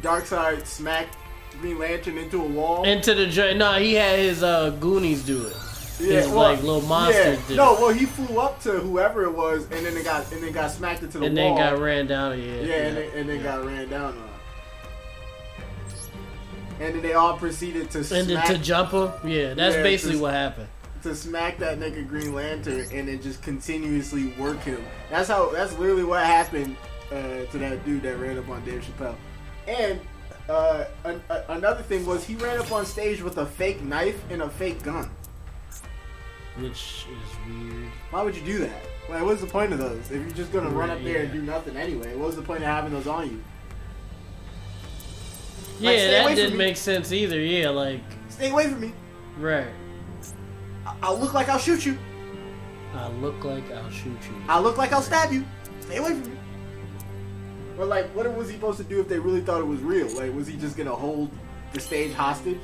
Darkseid 0.00 0.66
smacked 0.66 1.16
Green 1.60 1.78
Lantern 1.78 2.16
into 2.18 2.40
a 2.42 2.46
wall 2.46 2.84
into 2.84 3.14
the. 3.14 3.54
No, 3.54 3.74
he 3.74 3.94
had 3.94 4.18
his 4.18 4.42
uh, 4.42 4.70
Goonies 4.80 5.24
do 5.24 5.46
it. 5.46 5.56
yeah, 5.98 6.20
his, 6.20 6.28
like, 6.28 6.62
little 6.62 6.82
monsters 6.82 7.38
yeah. 7.40 7.48
did 7.48 7.56
no 7.56 7.72
well 7.74 7.88
he 7.88 8.04
flew 8.04 8.38
up 8.38 8.60
to 8.62 8.72
whoever 8.72 9.24
it 9.24 9.32
was 9.32 9.62
and 9.64 9.86
then 9.86 9.96
it 9.96 10.04
got 10.04 10.30
and 10.32 10.42
then 10.42 10.52
got 10.52 10.70
smacked 10.70 11.02
into 11.02 11.18
the 11.18 11.24
and 11.26 11.36
wall 11.36 11.48
And 11.48 11.56
then 11.58 11.74
got 11.74 11.80
ran 11.82 12.06
down. 12.06 12.38
Yeah, 12.38 12.44
Yeah, 12.44 12.52
yeah. 12.62 12.74
and 12.74 12.96
then, 12.96 13.10
and 13.16 13.28
then 13.30 13.42
got 13.42 13.64
ran 13.64 13.88
down 13.88 14.18
on. 14.18 14.28
And 16.78 16.94
then 16.94 17.00
they 17.00 17.14
all 17.14 17.38
proceeded 17.38 17.90
to 17.92 17.98
and 17.98 18.06
smack, 18.06 18.26
then 18.26 18.44
to 18.46 18.58
jump 18.58 18.90
him. 18.90 19.10
Yeah, 19.26 19.54
that's 19.54 19.76
Yeah, 19.76 19.82
basically 19.82 20.12
just- 20.12 20.22
what 20.22 20.34
happened. 20.34 20.68
To 21.06 21.14
smack 21.14 21.58
that 21.58 21.78
nigga 21.78 22.06
Green 22.06 22.34
Lantern 22.34 22.86
and 22.92 23.08
then 23.08 23.20
just 23.22 23.42
continuously 23.42 24.28
work 24.38 24.60
him. 24.60 24.84
That's 25.10 25.28
how. 25.28 25.50
That's 25.50 25.76
literally 25.78 26.04
what 26.04 26.24
happened 26.24 26.76
uh, 27.10 27.44
to 27.50 27.58
that 27.58 27.84
dude 27.84 28.02
that 28.02 28.16
ran 28.18 28.38
up 28.38 28.48
on 28.48 28.64
Dave 28.64 28.84
Chappelle. 28.84 29.16
And 29.66 30.00
uh, 30.48 30.84
an, 31.04 31.22
a, 31.30 31.42
another 31.50 31.82
thing 31.82 32.04
was 32.06 32.24
he 32.24 32.34
ran 32.36 32.58
up 32.58 32.70
on 32.72 32.84
stage 32.86 33.22
with 33.22 33.38
a 33.38 33.46
fake 33.46 33.82
knife 33.82 34.22
and 34.30 34.42
a 34.42 34.50
fake 34.50 34.82
gun. 34.82 35.10
Which 36.58 37.06
is 37.10 37.48
weird. 37.62 37.88
Why 38.10 38.22
would 38.22 38.34
you 38.36 38.42
do 38.42 38.58
that? 38.60 38.82
Like, 39.10 39.22
what's 39.24 39.40
the 39.42 39.46
point 39.46 39.72
of 39.72 39.78
those? 39.78 40.10
If 40.10 40.12
you're 40.12 40.30
just 40.30 40.52
gonna 40.52 40.70
run 40.70 40.90
up 40.90 41.02
there 41.04 41.22
and 41.22 41.32
do 41.32 41.42
nothing 41.42 41.76
anyway, 41.76 42.14
what 42.16 42.26
was 42.28 42.36
the 42.36 42.42
point 42.42 42.60
of 42.60 42.66
having 42.66 42.92
those 42.92 43.06
on 43.06 43.28
you? 43.30 43.44
Yeah, 45.78 45.90
stay 45.90 46.10
that 46.12 46.26
from 46.26 46.34
didn't 46.34 46.52
me. 46.52 46.58
make 46.58 46.76
sense 46.76 47.12
either. 47.12 47.38
Yeah, 47.38 47.68
like 47.68 48.00
Stay 48.30 48.50
away 48.50 48.68
from 48.68 48.80
me. 48.80 48.92
right. 49.38 49.66
I- 50.86 50.94
I'll 51.02 51.18
look 51.18 51.34
like 51.34 51.48
I'll 51.48 51.58
shoot 51.58 51.84
you. 51.84 51.98
I 52.94 53.08
look 53.08 53.44
like 53.44 53.70
I'll 53.72 53.90
shoot 53.90 54.06
you. 54.26 54.34
I 54.48 54.58
look 54.60 54.78
like 54.78 54.92
I'll 54.92 55.02
stab 55.02 55.32
you. 55.32 55.44
Stay 55.80 55.96
away 55.98 56.10
from 56.10 56.30
me. 56.30 56.38
Or 57.78 57.84
like, 57.84 58.06
what 58.14 58.32
was 58.34 58.48
he 58.48 58.54
supposed 58.54 58.78
to 58.78 58.84
do 58.84 59.00
if 59.00 59.08
they 59.08 59.18
really 59.18 59.40
thought 59.42 59.60
it 59.60 59.66
was 59.66 59.80
real? 59.80 60.08
Like, 60.16 60.34
was 60.34 60.46
he 60.46 60.56
just 60.56 60.76
gonna 60.76 60.94
hold 60.94 61.30
the 61.74 61.80
stage 61.80 62.14
hostage? 62.14 62.60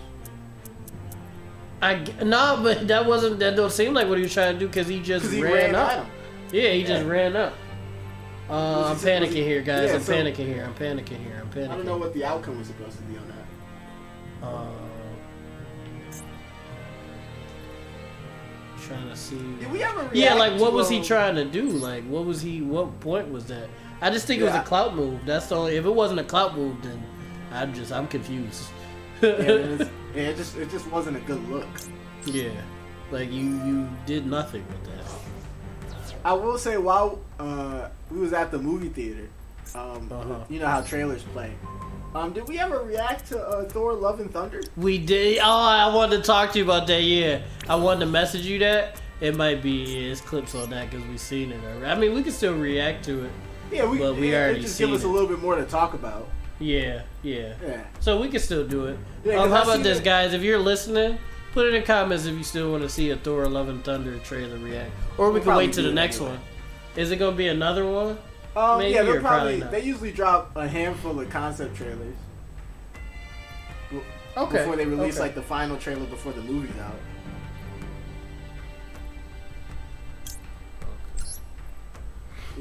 I 1.83 1.97
g- 1.97 2.15
nah, 2.25 2.63
but 2.63 2.87
that 2.89 3.05
wasn't 3.05 3.41
that 3.41 3.57
don't 3.57 3.73
seem 3.73 3.93
like 3.93 4.09
what 4.09 4.17
he 4.19 4.23
was 4.25 4.33
trying 4.33 4.55
to 4.55 4.59
do 4.59 4.69
because 4.69 4.87
he 4.87 5.01
just 5.01 5.31
he 5.31 5.43
ran, 5.43 5.53
ran 5.53 5.75
up. 5.75 5.89
at 5.91 5.99
him. 6.05 6.07
Yeah, 6.53 6.71
he 6.71 6.85
just 6.85 7.05
ran 7.05 7.35
up. 7.37 7.55
Uh, 8.49 8.85
I'm 8.91 8.97
he- 8.97 9.05
panicking 9.05 9.33
he- 9.33 9.43
here, 9.45 9.63
guys. 9.63 9.89
yeah, 9.91 9.97
I'm 9.97 10.03
so- 10.03 10.13
panicking 10.15 10.47
here. 10.47 10.65
I'm 10.65 10.75
panicking 10.75 11.23
here. 11.23 11.41
I'm 11.43 11.51
panicking. 11.51 11.71
I 11.73 11.77
don't 11.77 11.85
know 11.87 11.99
what 11.99 12.15
the 12.15 12.25
outcome 12.25 12.59
was 12.59 12.69
supposed 12.69 12.97
to 12.99 13.03
be 13.05 13.17
on 13.19 13.27
that. 13.29 14.47
Uh, 14.47 14.67
trying 18.87 19.09
to 19.09 19.16
see. 19.16 19.37
Did 19.61 19.71
we 19.73 19.83
ever? 19.83 20.09
Yeah, 20.12 20.35
like 20.35 20.61
what 20.61 20.73
was 20.73 20.88
he 20.88 21.03
trying 21.03 21.35
to 21.37 21.45
do? 21.45 21.68
Like 21.68 22.05
what 22.05 22.25
was 22.25 22.40
he? 22.42 22.61
What 22.62 22.99
point 23.01 23.31
was 23.31 23.47
that? 23.47 23.68
I 24.01 24.11
just 24.11 24.27
think 24.27 24.40
it 24.40 24.45
was 24.45 24.55
a 24.55 24.62
clout 24.62 24.95
move. 24.97 25.25
That's 25.25 25.47
the 25.47 25.57
only. 25.57 25.77
If 25.77 25.85
it 25.85 25.90
wasn't 25.95 26.21
a 26.21 26.25
clout 26.25 26.57
move, 26.57 26.81
then 26.83 27.03
I'm 27.53 27.73
just 27.75 27.92
I'm 27.92 28.09
confused. 28.09 28.64
Yeah, 29.23 29.29
it, 29.31 29.71
was- 29.79 29.88
yeah, 30.14 30.23
it 30.23 30.37
just 30.37 30.57
it 30.57 30.71
just 30.71 30.87
wasn't 30.90 31.16
a 31.16 31.21
good 31.21 31.42
look. 31.49 31.66
yeah, 32.27 32.51
like 33.11 33.31
you 33.33 33.45
you 33.64 33.88
did 34.07 34.27
nothing 34.27 34.64
with 34.68 34.85
that. 34.85 35.05
I 36.25 36.33
will 36.35 36.59
say 36.59 36.77
while 36.77 37.21
uh, 37.40 37.88
we 38.11 38.18
was 38.21 38.33
at 38.33 38.51
the 38.53 38.59
movie 38.59 38.88
theater, 38.88 39.29
um, 39.75 40.09
Uh-huh. 40.12 40.45
you 40.49 40.61
know 40.61 40.66
how 40.68 40.81
trailers 40.83 41.23
play. 41.25 41.53
Um, 42.14 42.33
did 42.33 42.46
we 42.46 42.59
ever 42.59 42.83
react 42.83 43.27
to 43.29 43.40
uh, 43.40 43.64
Thor: 43.64 43.94
Love 43.94 44.20
and 44.20 44.31
Thunder? 44.31 44.61
We 44.77 44.98
did. 44.98 45.38
Oh, 45.38 45.44
I 45.44 45.92
wanted 45.94 46.18
to 46.18 46.22
talk 46.22 46.53
to 46.53 46.59
you 46.59 46.64
about 46.64 46.87
that. 46.88 47.03
Yeah, 47.03 47.40
I 47.68 47.75
wanted 47.77 48.01
to 48.01 48.07
message 48.07 48.44
you 48.44 48.59
that. 48.61 49.01
It 49.20 49.37
might 49.37 49.62
be 49.62 49.70
yeah, 49.70 50.11
it's 50.12 50.20
clips 50.20 50.55
on 50.55 50.68
that 50.70 50.90
because 50.90 51.07
we've 51.07 51.20
seen 51.20 51.53
it. 51.53 51.61
Already. 51.64 51.87
I 51.87 51.94
mean, 51.98 52.14
we 52.14 52.22
can 52.22 52.33
still 52.33 52.55
react 52.55 53.05
to 53.07 53.25
it. 53.25 53.31
Yeah, 53.70 53.88
we. 53.88 53.98
But 53.98 54.16
we 54.16 54.31
yeah, 54.31 54.38
it 54.38 54.44
already 54.44 54.61
just 54.62 54.79
give 54.79 54.92
us 54.92 55.05
a 55.05 55.09
little 55.09 55.29
bit 55.29 55.38
more 55.40 55.57
to 55.57 55.64
talk 55.64 55.94
about. 55.94 56.29
Yeah, 56.59 57.03
yeah. 57.22 57.55
Yeah. 57.64 57.83
So 58.01 58.20
we 58.20 58.29
can 58.29 58.40
still 58.40 58.66
do 58.66 58.87
it. 58.87 58.98
Yeah, 59.25 59.37
um, 59.40 59.51
how 59.51 59.62
about 59.62 59.83
this, 59.83 59.98
it- 59.98 60.05
guys? 60.05 60.35
If 60.35 60.42
you're 60.42 60.59
listening, 60.59 61.18
put 61.53 61.66
it 61.66 61.75
in 61.75 61.83
comments 61.83 62.27
if 62.27 62.37
you 62.37 62.44
still 62.44 62.70
want 62.72 62.83
to 62.83 62.88
see 62.90 63.09
a 63.11 63.16
Thor: 63.16 63.46
Love 63.48 63.68
and 63.70 63.83
Thunder 63.83 64.18
trailer 64.18 64.59
react, 64.59 64.90
or 65.16 65.29
we 65.29 65.35
We'll 65.35 65.44
can 65.44 65.57
wait 65.57 65.72
to 65.75 65.83
the 65.83 65.92
next 65.92 66.16
anyway. 66.16 66.33
one. 66.33 66.40
Is 66.96 67.11
it 67.11 67.16
gonna 67.16 67.35
be 67.35 67.48
another 67.48 67.87
one? 67.88 68.18
Um, 68.55 68.79
Maybe 68.79 68.95
yeah, 68.95 69.03
they'll 69.03 69.21
probably 69.21 69.61
probably 69.61 69.81
they 69.81 69.87
usually 69.87 70.12
drop 70.12 70.55
a 70.57 70.69
handful 70.69 71.19
of 71.19 71.31
concept 71.31 71.75
trailers 71.77 72.15
Okay. 74.37 74.59
before 74.59 74.77
they 74.77 74.87
release 74.87 75.15
okay. 75.15 75.23
like 75.25 75.35
the 75.35 75.43
final 75.43 75.77
trailer 75.77 76.07
before 76.07 76.33
the 76.33 76.43
movie's 76.43 76.77
out. 76.79 76.95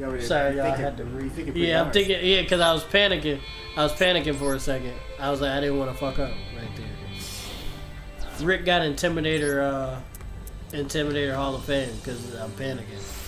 Already- 0.01 0.25
Sorry, 0.25 0.55
y'all. 0.55 0.67
I 0.71 0.75
had 0.77 0.97
to 0.97 1.03
read. 1.03 1.55
Yeah, 1.55 1.83
I'm 1.83 1.91
thinking. 1.91 2.19
Yeah, 2.23 2.41
because 2.41 2.61
I 2.61 2.71
was 2.73 2.83
panicking. 2.83 3.39
I 3.75 3.83
was 3.83 3.91
panicking 3.93 4.35
for 4.35 4.55
a 4.55 4.59
second. 4.59 4.93
I 5.19 5.29
was 5.29 5.41
like, 5.41 5.51
I 5.51 5.59
didn't 5.59 5.77
want 5.77 5.91
to 5.91 5.97
fuck 5.97 6.17
up 6.19 6.31
right 6.55 6.69
there. 6.75 8.45
Rick 8.45 8.65
got 8.65 8.81
Intimidator, 8.81 9.61
uh, 9.61 9.99
Intimidator 10.71 11.35
Hall 11.35 11.55
of 11.55 11.65
Fame 11.65 11.93
because 11.97 12.33
I'm 12.35 12.51
panicking. 12.51 13.20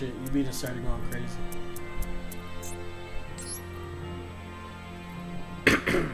Shit. 0.00 0.14
You 0.32 0.48
us 0.48 0.56
started 0.56 0.82
going 0.82 1.02
crazy. 1.10 1.36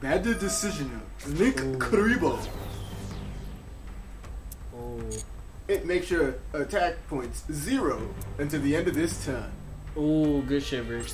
Bad 0.00 0.24
decision. 0.34 1.00
Nick 1.28 1.60
Ooh. 1.60 1.78
Kuriboh. 1.78 2.44
Oh, 4.76 5.00
It 5.68 5.86
makes 5.86 6.10
your 6.10 6.36
attack 6.52 6.94
points 7.08 7.44
zero 7.52 8.08
until 8.38 8.60
the 8.60 8.74
end 8.74 8.88
of 8.88 8.94
this 8.94 9.24
turn. 9.24 9.50
oh, 9.96 10.40
good 10.42 10.64
shit, 10.64 10.84
Rick. 10.86 11.06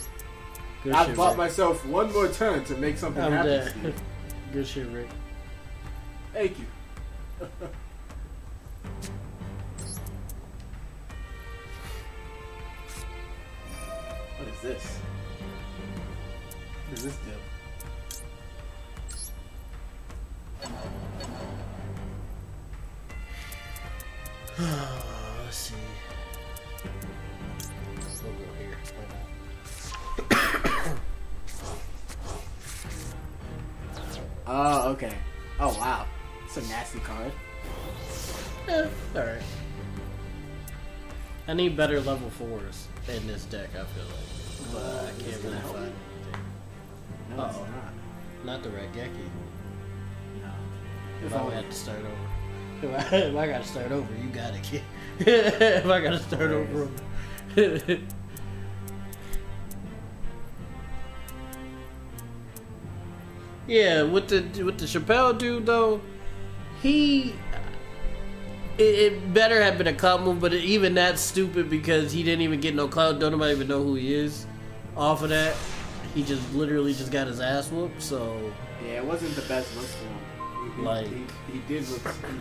Good 0.83 0.95
I've 0.95 1.09
shit, 1.09 1.17
bought 1.17 1.31
Rick. 1.31 1.39
myself 1.39 1.87
one 1.87 2.13
more 2.13 2.29
turn 2.29 2.65
to 2.65 2.77
make 2.77 2.97
something 2.97 3.23
I'm 3.23 3.33
happen. 3.33 3.95
good 4.53 4.67
shit, 4.67 4.89
Rick. 4.89 5.09
Thank 6.33 6.59
you. 6.59 6.65
what 14.39 14.49
is 14.49 14.61
this? 14.63 14.99
What 16.89 16.95
does 16.95 17.05
this 17.05 17.17
do? 17.17 17.33
Ah, 24.59 25.41
let's 25.45 25.57
see. 25.57 25.75
We'll 28.25 28.33
go 28.33 28.45
here. 28.59 28.77
Oh, 34.45 34.91
okay. 34.91 35.15
Oh, 35.61 35.69
wow. 35.79 36.05
It's 36.55 36.67
a 36.67 36.69
nasty 36.69 36.99
card. 37.01 37.33
Eh, 38.69 38.87
alright. 39.17 39.41
I 41.49 41.55
need 41.55 41.79
better 41.79 41.99
level 42.03 42.29
fours 42.29 42.89
in 43.09 43.27
this 43.27 43.47
deck, 43.47 43.71
I 43.71 43.85
feel 43.85 44.05
like. 44.05 44.71
But 44.71 45.07
I 45.07 45.13
can't 45.23 45.43
really 45.45 45.57
help 45.57 45.77
find 45.77 45.85
anything. 45.87 45.97
No, 47.31 47.43
Uh-oh. 47.43 47.67
not. 48.45 48.45
Not 48.45 48.63
the 48.63 48.69
Raigeki. 48.69 49.31
No. 50.43 50.51
If 51.25 51.35
I 51.35 51.55
had 51.55 51.71
to 51.71 51.77
start 51.77 52.01
over. 52.01 52.11
If 52.83 53.13
I, 53.13 53.17
if 53.17 53.37
I 53.37 53.47
gotta 53.47 53.65
start 53.65 53.91
over, 53.93 54.15
you 54.23 54.29
got 54.29 54.55
it, 54.55 54.63
kid. 54.63 54.83
if 55.21 55.87
I 55.87 56.01
gotta 56.03 56.19
start 56.19 56.51
over. 56.51 56.89
yeah, 63.67 64.03
with 64.03 64.29
the 64.29 64.65
with 64.65 64.79
the 64.79 64.85
Chappelle 64.87 65.39
dude 65.39 65.65
though, 65.65 66.01
he 66.83 67.35
it, 68.79 69.33
better 69.35 69.63
have 69.63 69.79
been 69.79 69.87
a 69.87 69.93
clout 69.95 70.23
move, 70.23 70.41
but 70.41 70.53
even 70.55 70.95
that's 70.95 71.21
stupid 71.21 71.71
because 71.71 72.11
he 72.13 72.23
didn't 72.23 72.43
even 72.43 72.61
get 72.61 72.75
no 72.75 72.89
clout. 72.89 73.21
Don't 73.21 73.33
nobody 73.33 73.53
even 73.53 73.69
know 73.69 73.83
who 73.83 73.95
he 73.95 74.13
is. 74.15 74.47
Off 74.97 75.23
of 75.23 75.29
that, 75.31 75.55
he 76.15 76.23
just 76.23 76.53
literally 76.55 76.93
just 76.93 77.13
got 77.13 77.27
his 77.27 77.41
ass 77.41 77.71
whooped. 77.71 78.03
So 78.03 78.53
Yeah, 78.85 78.95
it 78.95 79.05
wasn't 79.05 79.35
the 79.37 79.43
best 79.43 79.75
look 79.77 79.87
for 79.87 80.05
him. 80.05 80.19
He- 80.77 80.83
Like- 80.83 81.07
he, 81.09 81.53
he 81.53 81.59
did 81.69 81.89
look 81.89 82.01
stupid. 82.01 82.41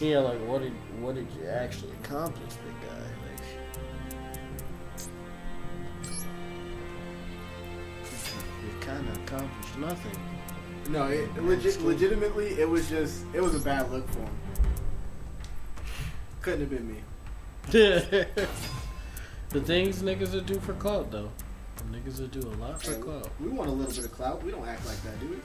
Yeah, 0.00 0.18
like 0.20 0.38
what 0.46 0.62
did 0.62 0.72
what 1.00 1.14
did 1.14 1.26
you 1.38 1.46
actually 1.48 1.92
accomplish, 2.02 2.54
big 2.54 2.88
guy? 2.88 2.96
Like 3.26 3.42
you 8.62 8.80
kind 8.80 9.06
of 9.08 9.16
accomplished 9.16 9.78
nothing. 9.78 10.33
No, 10.88 11.06
it, 11.06 11.42
legit, 11.42 11.80
legitimately, 11.82 12.48
it 12.60 12.68
was 12.68 12.88
just, 12.88 13.24
it 13.32 13.40
was 13.40 13.54
a 13.54 13.60
bad 13.60 13.90
look 13.90 14.08
for 14.10 14.18
him. 14.20 14.36
Couldn't 16.42 16.60
have 16.60 16.70
been 16.70 16.88
me. 16.88 16.96
the 17.70 19.60
things 19.60 20.02
niggas 20.02 20.32
will 20.34 20.40
do 20.42 20.60
for 20.60 20.74
clout, 20.74 21.10
though. 21.10 21.30
Niggas 21.90 22.20
will 22.20 22.26
do 22.28 22.40
a 22.48 22.56
lot 22.56 22.82
for 22.82 22.92
Hey, 22.92 23.00
clout. 23.00 23.30
we 23.40 23.48
want 23.48 23.68
a 23.68 23.72
little 23.72 23.92
bit 23.94 24.04
of 24.04 24.12
clout. 24.12 24.42
We 24.42 24.50
don't 24.50 24.66
act 24.66 24.86
like 24.86 25.02
that, 25.04 25.18
do 25.20 25.28
we? 25.28 25.36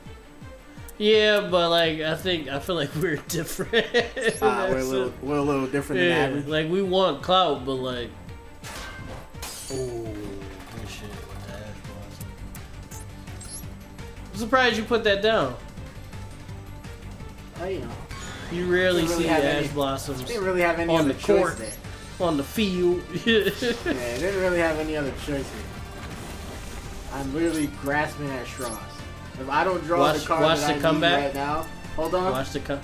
Yeah, 0.97 1.47
but 1.49 1.69
like 1.69 2.01
I 2.01 2.15
think 2.15 2.49
I 2.49 2.59
feel 2.59 2.75
like 2.75 2.93
we're 3.01 3.15
different. 3.29 3.85
Ah, 4.41 4.67
we're 4.69 4.79
a 4.79 4.83
little, 4.83 5.13
we're 5.21 5.37
a 5.37 5.41
little 5.41 5.67
different 5.67 6.01
than 6.01 6.09
yeah, 6.09 6.25
average. 6.25 6.47
like 6.47 6.69
we 6.69 6.81
want 6.81 7.21
clout, 7.23 7.65
but 7.65 7.75
like, 7.75 8.09
oh, 9.71 10.13
I'm 14.39 14.45
surprised 14.45 14.77
you 14.77 14.85
put 14.85 15.03
that 15.03 15.21
down. 15.21 15.53
I, 17.59 17.67
you 17.71 17.79
know, 17.79 17.91
You 18.53 18.71
rarely 18.71 19.01
really 19.03 19.23
see 19.23 19.27
Ash 19.27 19.43
any- 19.43 19.67
blossoms 19.67 20.21
didn't 20.23 20.45
really 20.45 20.61
have 20.61 20.79
any 20.79 20.93
On 20.93 21.01
other 21.01 21.11
the 21.11 21.19
choice 21.19 21.39
court. 21.41 21.57
there. 21.57 21.73
on 22.21 22.37
the 22.37 22.43
field. 22.45 23.01
Yeah, 23.25 23.43
didn't 23.43 24.39
really 24.39 24.59
have 24.59 24.79
any 24.79 24.95
other 24.95 25.11
choice 25.25 25.43
here. 25.51 25.63
I'm 27.11 27.33
literally 27.33 27.67
grasping 27.81 28.29
at 28.29 28.47
straws. 28.47 28.77
If 29.41 29.49
I 29.49 29.65
don't 29.65 29.83
draw 29.83 29.99
Watch- 29.99 30.21
the 30.21 30.27
card 30.27 30.41
watch 30.43 30.59
that 30.61 30.67
the 30.67 30.75
I 30.75 30.79
comeback. 30.79 31.21
right 31.25 31.35
now, 31.35 31.65
hold 31.97 32.15
on. 32.15 32.31
Watch 32.31 32.51
the 32.51 32.61
come. 32.61 32.79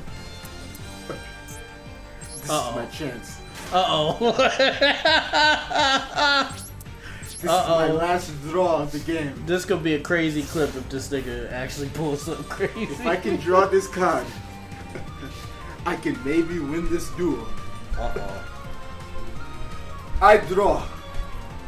This 1.07 2.49
Uh-oh. 2.49 2.69
is 2.71 2.75
my 2.75 2.85
chance. 2.87 3.39
Uh 3.71 3.85
oh. 3.87 4.17
This 7.45 7.53
is 7.53 7.67
my 7.67 7.89
Uh-oh. 7.89 7.93
last 7.93 8.31
draw 8.49 8.81
of 8.81 8.91
the 8.91 8.97
game. 8.97 9.43
this 9.45 9.65
could 9.65 9.83
be 9.83 9.93
a 9.93 9.99
crazy 9.99 10.41
clip 10.41 10.75
if 10.75 10.89
this 10.89 11.09
nigga 11.09 11.51
actually 11.51 11.89
pulls 11.89 12.23
something 12.23 12.43
crazy. 12.49 12.83
If 12.91 13.05
I 13.05 13.15
can 13.17 13.35
draw 13.35 13.67
this 13.67 13.87
card, 13.87 14.25
I 15.85 15.95
can 15.95 16.17
maybe 16.25 16.57
win 16.57 16.89
this 16.89 17.07
duel. 17.11 17.47
Uh 17.99 18.11
oh. 18.17 18.45
I 20.23 20.37
draw 20.37 20.87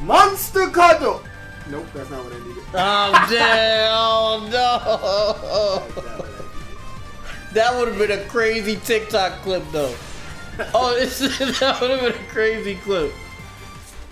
Monster 0.02 0.66
Kado. 0.68 1.22
Nope, 1.70 1.86
that's 1.94 2.10
not 2.10 2.24
what 2.24 2.34
I 2.34 2.40
needed. 2.40 2.64
Oh 2.74 3.28
damn! 3.30 3.92
Oh 3.94 4.50
no! 4.50 6.02
not 6.02 6.18
what 6.18 6.26
I 6.26 6.32
needed. 6.32 7.54
That 7.54 7.78
would 7.78 7.88
have 7.90 7.98
been 8.00 8.20
a 8.20 8.26
crazy 8.26 8.78
TikTok 8.78 9.44
clip 9.44 9.64
though. 9.72 9.94
Oh, 10.74 10.98
that 10.98 11.78
would 11.82 11.92
have 11.92 12.02
been 12.02 12.26
a 12.26 12.28
crazy 12.30 12.78
clip. 12.78 13.14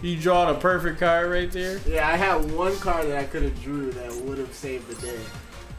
You 0.05 0.15
drawing 0.19 0.55
a 0.55 0.59
perfect 0.59 0.99
card 0.99 1.31
right 1.31 1.51
there. 1.51 1.79
Yeah, 1.87 2.07
I 2.07 2.15
had 2.15 2.51
one 2.51 2.75
card 2.77 3.07
that 3.07 3.17
I 3.17 3.23
could 3.23 3.41
have 3.41 3.59
drew 3.63 3.91
that 3.93 4.13
would 4.17 4.37
have 4.37 4.53
saved 4.53 4.87
the 4.87 5.03
day. 5.07 5.17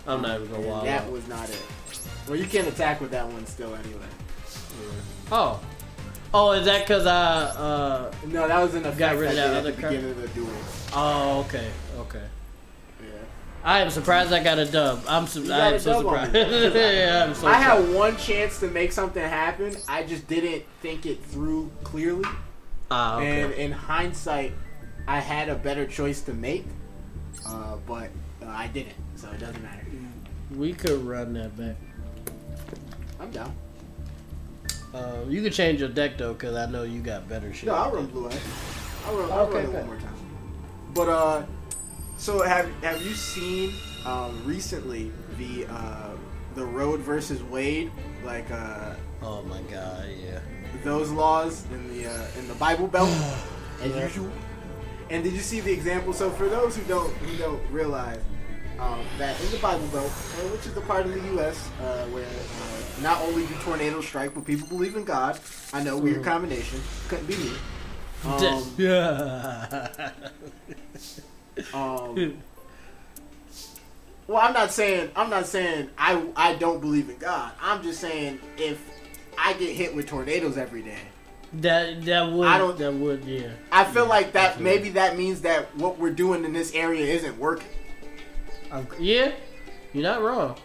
I'm 0.05 0.21
not 0.21 0.41
even 0.41 0.51
gonna 0.53 0.67
lie. 0.67 0.85
that 0.85 1.09
was 1.13 1.29
not 1.29 1.49
it. 1.49 1.63
Well, 2.27 2.37
you 2.37 2.45
can't 2.47 2.67
attack 2.67 3.01
with 3.01 3.13
that 3.13 3.25
one 3.29 3.47
still 3.47 3.73
anyway. 3.77 4.07
Oh. 5.31 5.61
Oh, 6.35 6.51
is 6.53 6.65
that 6.67 6.81
because 6.87 7.07
I? 7.07 7.43
Uh, 7.45 8.13
No, 8.27 8.49
that 8.49 8.61
was 8.61 8.75
an 8.75 8.81
effect 8.81 8.99
Got 8.99 9.17
rid 9.17 9.31
of 9.31 9.37
that 9.37 9.55
other 9.55 9.69
at 9.71 9.77
the 9.77 9.81
card? 9.81 9.95
beginning 9.95 10.11
of 10.11 10.23
the 10.23 10.29
duel. 10.29 10.51
oh, 10.93 11.41
okay, 11.47 11.71
okay. 11.99 12.23
Yeah. 13.01 13.07
I 13.63 13.79
am 13.79 13.91
surprised 13.91 14.33
I 14.33 14.43
got 14.43 14.59
a 14.59 14.67
dub. 14.67 15.05
I'm 15.07 15.29
su- 15.29 15.53
I 15.53 15.69
am 15.75 15.79
so 15.79 16.01
surprised. 16.03 16.35
yeah, 16.35 17.27
I'm 17.29 17.35
so. 17.35 17.47
I 17.47 17.61
surprised. 17.61 17.87
had 17.87 17.95
one 17.95 18.17
chance 18.17 18.59
to 18.59 18.67
make 18.67 18.91
something 18.91 19.23
happen. 19.23 19.77
I 19.89 20.03
just 20.03 20.27
didn't 20.27 20.65
think 20.83 21.07
it 21.07 21.25
through 21.27 21.71
clearly. 21.85 22.25
Ah, 22.91 23.17
okay. 23.17 23.43
And 23.43 23.53
in 23.55 23.73
hindsight, 23.73 24.53
I 25.09 25.21
had 25.21 25.49
a 25.49 25.55
better 25.55 25.87
choice 25.87 26.21
to 26.23 26.33
make, 26.35 26.65
uh, 27.47 27.77
but 27.87 28.11
uh, 28.43 28.47
I 28.49 28.69
didn't, 28.69 28.95
so 29.17 29.29
it 29.31 29.39
doesn't 29.41 29.63
matter. 29.63 29.85
we 30.55 30.73
could 30.73 31.03
run 31.05 31.33
that 31.35 31.57
back. 31.57 31.77
I'm 33.21 33.31
down. 33.31 33.55
Uh, 34.95 35.25
you 35.29 35.43
could 35.43 35.53
change 35.53 35.81
your 35.81 35.89
deck 35.89 36.17
though, 36.17 36.35
cause 36.35 36.55
I 36.55 36.67
know 36.71 36.85
you 36.85 37.01
got 37.01 37.29
better 37.29 37.53
shit. 37.53 37.67
No, 37.67 37.75
I'll 37.75 37.91
run 37.93 38.07
blue 38.07 38.29
eye. 38.29 38.39
I'll 39.07 39.17
run, 39.17 39.31
I'll 39.33 39.39
Okay, 39.47 39.55
run 39.57 39.65
it 39.65 39.67
good. 39.67 39.75
one 39.75 39.87
more 39.87 39.97
time. 39.97 40.15
But 40.95 41.09
uh, 41.09 41.43
so 42.19 42.43
have 42.43 42.71
have 42.83 43.03
you 43.03 43.13
seen 43.15 43.73
um, 44.07 44.43
recently 44.47 45.11
the 45.39 45.67
uh, 45.69 46.11
the 46.55 46.65
Roe 46.65 46.97
versus 46.97 47.43
Wade 47.43 47.91
like 48.25 48.51
uh, 48.51 48.95
Oh 49.23 49.43
my 49.43 49.61
god, 49.63 50.07
yeah. 50.25 50.39
Those 50.87 51.11
laws 51.11 51.65
in 51.73 51.89
the 51.89 52.07
uh, 52.09 52.39
in 52.39 52.49
the 52.49 52.55
Bible 52.55 52.87
Belt 52.87 53.09
as 53.83 53.91
Yeah. 53.95 54.05
usual? 54.05 54.31
And 55.11 55.23
did 55.23 55.35
you 55.35 55.41
see 55.41 55.61
the 55.61 55.73
example? 55.73 56.13
So 56.13 56.31
for 56.31 56.49
those 56.49 56.75
who 56.77 56.83
don't 56.85 57.13
who 57.19 57.37
don't 57.37 57.63
realize 57.71 58.21
um, 58.81 59.01
that 59.19 59.39
in 59.41 59.51
the 59.51 59.59
Bible 59.59 59.87
Belt, 59.89 60.07
uh, 60.07 60.49
which 60.53 60.67
is 60.67 60.75
the 60.75 60.81
part 60.83 61.07
of 61.07 61.13
the 61.15 61.21
U.S. 61.35 61.69
Uh, 61.81 62.05
where 62.07 62.25
uh, 62.25 63.03
not 63.03 63.21
only 63.23 63.47
do 63.47 63.55
tornadoes 63.63 64.07
strike, 64.07 64.35
but 64.35 64.45
people 64.45 64.67
believe 64.69 64.97
in 64.97 65.05
God. 65.05 65.39
I 65.73 65.83
know, 65.83 65.97
weird 65.99 66.23
Mhm. 66.23 66.25
combination. 66.25 66.81
Couldn't 67.09 67.27
be 67.27 67.37
me. 67.37 67.51
Um, 68.27 68.75
yeah. 68.79 70.01
um, 71.73 72.35
well, 74.27 74.39
I'm 74.39 74.53
not 74.53 74.73
saying 74.73 75.11
I'm 75.15 75.31
not 75.31 75.47
saying 75.47 75.91
I 75.97 76.21
I 76.35 76.55
don't 76.55 76.81
believe 76.81 77.09
in 77.09 77.19
God. 77.19 77.53
I'm 77.61 77.83
just 77.83 78.01
saying 78.01 78.41
if 78.59 78.81
I 79.39 79.53
get 79.55 79.71
hit 79.75 79.95
with 79.95 80.07
tornadoes 80.07 80.57
every 80.57 80.83
day, 80.83 80.99
that 81.55 82.05
that 82.05 82.33
would 82.33 82.49
I 82.49 82.59
don't- 82.59 82.79
that 82.79 82.93
would 82.95 83.25
yeah. 83.25 83.49
I 83.71 83.85
feel 83.85 84.07
like 84.07 84.33
that 84.33 84.53
Absolutely. 84.53 84.77
maybe 84.77 84.89
that 84.91 85.17
means 85.17 85.41
that 85.43 85.75
what 85.77 85.99
we're 85.99 86.11
doing 86.13 86.45
in 86.45 86.53
this 86.53 86.73
area 86.75 87.05
isn't 87.15 87.39
working. 87.39 87.69
I'm- 88.71 88.87
yeah, 88.99 89.33
you're 89.93 90.03
not 90.03 90.23
wrong. 90.23 90.57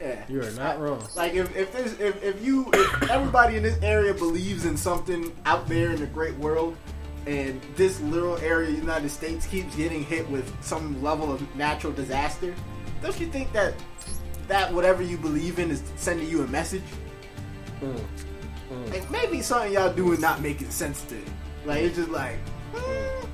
Yeah. 0.00 0.22
You 0.28 0.42
are 0.42 0.50
not 0.50 0.78
wrong. 0.78 1.06
Like 1.14 1.32
if 1.34 1.56
if 1.56 1.72
there's 1.72 1.98
if, 1.98 2.22
if 2.22 2.44
you 2.44 2.68
if 2.74 3.10
everybody 3.10 3.56
in 3.56 3.62
this 3.62 3.78
area 3.82 4.12
believes 4.12 4.66
in 4.66 4.76
something 4.76 5.32
out 5.46 5.66
there 5.68 5.90
in 5.92 6.00
the 6.00 6.06
great 6.06 6.34
world 6.36 6.76
and 7.26 7.60
this 7.76 7.98
little 8.02 8.36
area 8.38 8.68
of 8.68 8.74
the 8.74 8.80
United 8.80 9.08
States 9.08 9.46
keeps 9.46 9.74
getting 9.74 10.04
hit 10.04 10.28
with 10.28 10.52
some 10.62 11.02
level 11.02 11.32
of 11.32 11.40
natural 11.56 11.92
disaster, 11.94 12.54
don't 13.02 13.18
you 13.18 13.26
think 13.26 13.50
that 13.52 13.72
that 14.48 14.70
whatever 14.72 15.02
you 15.02 15.16
believe 15.16 15.58
in 15.58 15.70
is 15.70 15.82
sending 15.96 16.28
you 16.28 16.42
a 16.42 16.46
message? 16.48 16.82
Mm. 17.80 18.00
Mm. 18.70 18.90
Like 18.90 19.10
maybe 19.10 19.42
something 19.42 19.72
y'all 19.72 19.92
doing 19.92 20.20
not 20.20 20.40
making 20.40 20.70
sense 20.70 21.02
to 21.04 21.16
you. 21.16 21.24
Like 21.64 21.82
it's 21.82 21.96
just 21.96 22.10
like 22.10 22.38
hmm. 22.74 23.26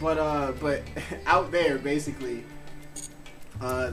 But 0.00 0.18
uh 0.18 0.52
but 0.60 0.82
out 1.26 1.50
there 1.50 1.78
basically 1.78 2.44
uh 3.60 3.92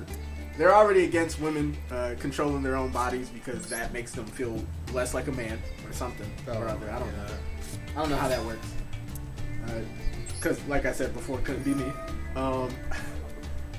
they're 0.58 0.73
already 0.73 1.04
against 1.06 1.39
women 1.39 1.78
uh, 1.91 2.15
controlling 2.19 2.63
their 2.63 2.76
own 2.76 2.89
bodies 2.89 3.30
because 3.30 3.69
that 3.69 3.93
makes 3.93 4.12
them 4.12 4.26
feel 4.26 4.60
less 4.91 5.13
like 5.13 5.28
a 5.28 5.32
man 5.32 5.60
or 5.86 5.93
something 5.93 6.30
or 6.47 6.67
other. 6.67 6.89
I 6.89 7.00
don't 7.00 7.15
know. 7.15 7.28
I 7.95 8.00
don't 8.00 8.10
know 8.10 8.15
how 8.17 8.28
that 8.28 8.43
works. 8.43 8.67
Because, 10.36 10.63
like 10.65 10.86
I 10.86 10.91
said 10.91 11.13
before, 11.13 11.39
it 11.39 11.45
couldn't 11.45 11.63
be 11.63 11.73
me. 11.73 11.91
Um, 12.36 12.69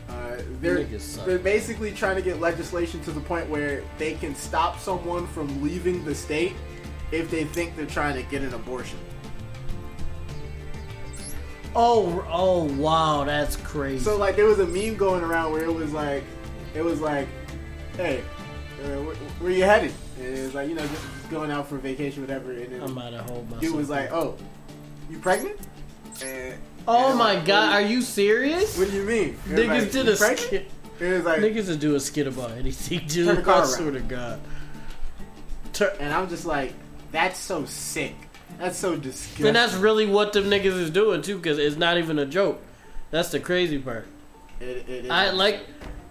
uh, 0.09 0.37
they're, 0.61 0.85
they're 0.85 1.38
basically 1.38 1.92
trying 1.92 2.16
to 2.16 2.23
get 2.23 2.40
legislation 2.40 3.01
to 3.03 3.11
the 3.12 3.21
point 3.21 3.49
where 3.49 3.83
they 3.99 4.14
can 4.14 4.35
stop 4.35 4.79
someone 4.79 5.27
from 5.27 5.62
leaving 5.62 6.05
the 6.05 6.14
state 6.14 6.55
if 7.12 7.31
they 7.31 7.44
think 7.44 7.77
they're 7.77 7.87
trying 7.87 8.14
to 8.14 8.23
get 8.31 8.42
an 8.42 8.55
abortion. 8.55 8.99
Oh, 11.74 12.24
oh, 12.30 12.64
wow, 12.74 13.24
that's 13.24 13.57
crazy. 13.57 14.03
So, 14.03 14.16
like, 14.16 14.37
there 14.37 14.47
was 14.47 14.59
a 14.59 14.66
meme 14.66 14.97
going 14.97 15.22
around 15.22 15.53
where 15.53 15.62
it 15.62 15.72
was 15.72 15.93
like, 15.93 16.24
it 16.74 16.82
was 16.82 17.01
like, 17.01 17.28
hey, 17.97 18.22
uh, 18.82 19.03
where, 19.03 19.14
where 19.14 19.53
you 19.53 19.64
headed? 19.64 19.93
And 20.18 20.39
it 20.39 20.43
was 20.43 20.55
like, 20.55 20.68
you 20.68 20.74
know, 20.74 20.87
just, 20.87 21.03
just 21.03 21.30
going 21.30 21.51
out 21.51 21.68
for 21.68 21.76
vacation, 21.76 22.22
whatever. 22.22 22.53
And 22.53 22.72
then 22.72 22.82
I'm 22.82 22.97
hold 22.97 23.45
myself. 23.45 23.61
dude 23.61 23.74
was 23.74 23.91
like, 23.91 24.11
oh, 24.11 24.37
you 25.11 25.18
pregnant? 25.18 25.59
And, 26.24 26.59
oh 26.89 27.14
my 27.14 27.34
like, 27.34 27.45
god, 27.45 27.74
are 27.74 27.82
you 27.82 28.03
serious? 28.03 28.78
What 28.78 28.91
do 28.91 28.97
you 28.97 29.05
mean? 29.05 29.36
Niggas 29.47 29.68
like, 29.68 29.93
did 29.93 30.09
a 30.09 30.16
skit. 30.16 30.70
Like, 31.01 31.41
Niggas 31.41 31.68
would 31.68 31.80
do 31.80 31.95
a 31.95 32.01
skit 32.01 32.26
about 32.26 32.53
anything, 32.53 33.07
dude. 33.07 33.26
Turn 33.26 33.36
the 33.36 33.43
car 33.43 33.62
I 33.62 33.66
swear 33.66 33.93
to 33.93 34.01
God. 34.01 34.41
Tur- 35.72 35.97
and 36.01 36.12
I'm 36.12 36.28
just 36.28 36.45
like, 36.45 36.74
that's 37.12 37.39
so 37.39 37.64
sick. 37.66 38.16
That's 38.59 38.76
so 38.76 38.97
disgusting. 38.97 39.47
and 39.47 39.57
that's 39.57 39.74
really 39.74 40.07
what 40.07 40.32
them 40.32 40.45
niggas 40.45 40.64
is 40.64 40.91
doing 40.91 41.22
too, 41.22 41.36
because 41.36 41.59
it's 41.59 41.76
not 41.76 41.99
even 41.99 42.18
a 42.18 42.26
joke. 42.26 42.61
That's 43.11 43.30
the 43.30 43.39
crazy 43.39 43.78
part. 43.78 44.07
It, 44.61 44.89
it 44.89 45.05
is. 45.05 45.11
I 45.11 45.30
like 45.30 45.61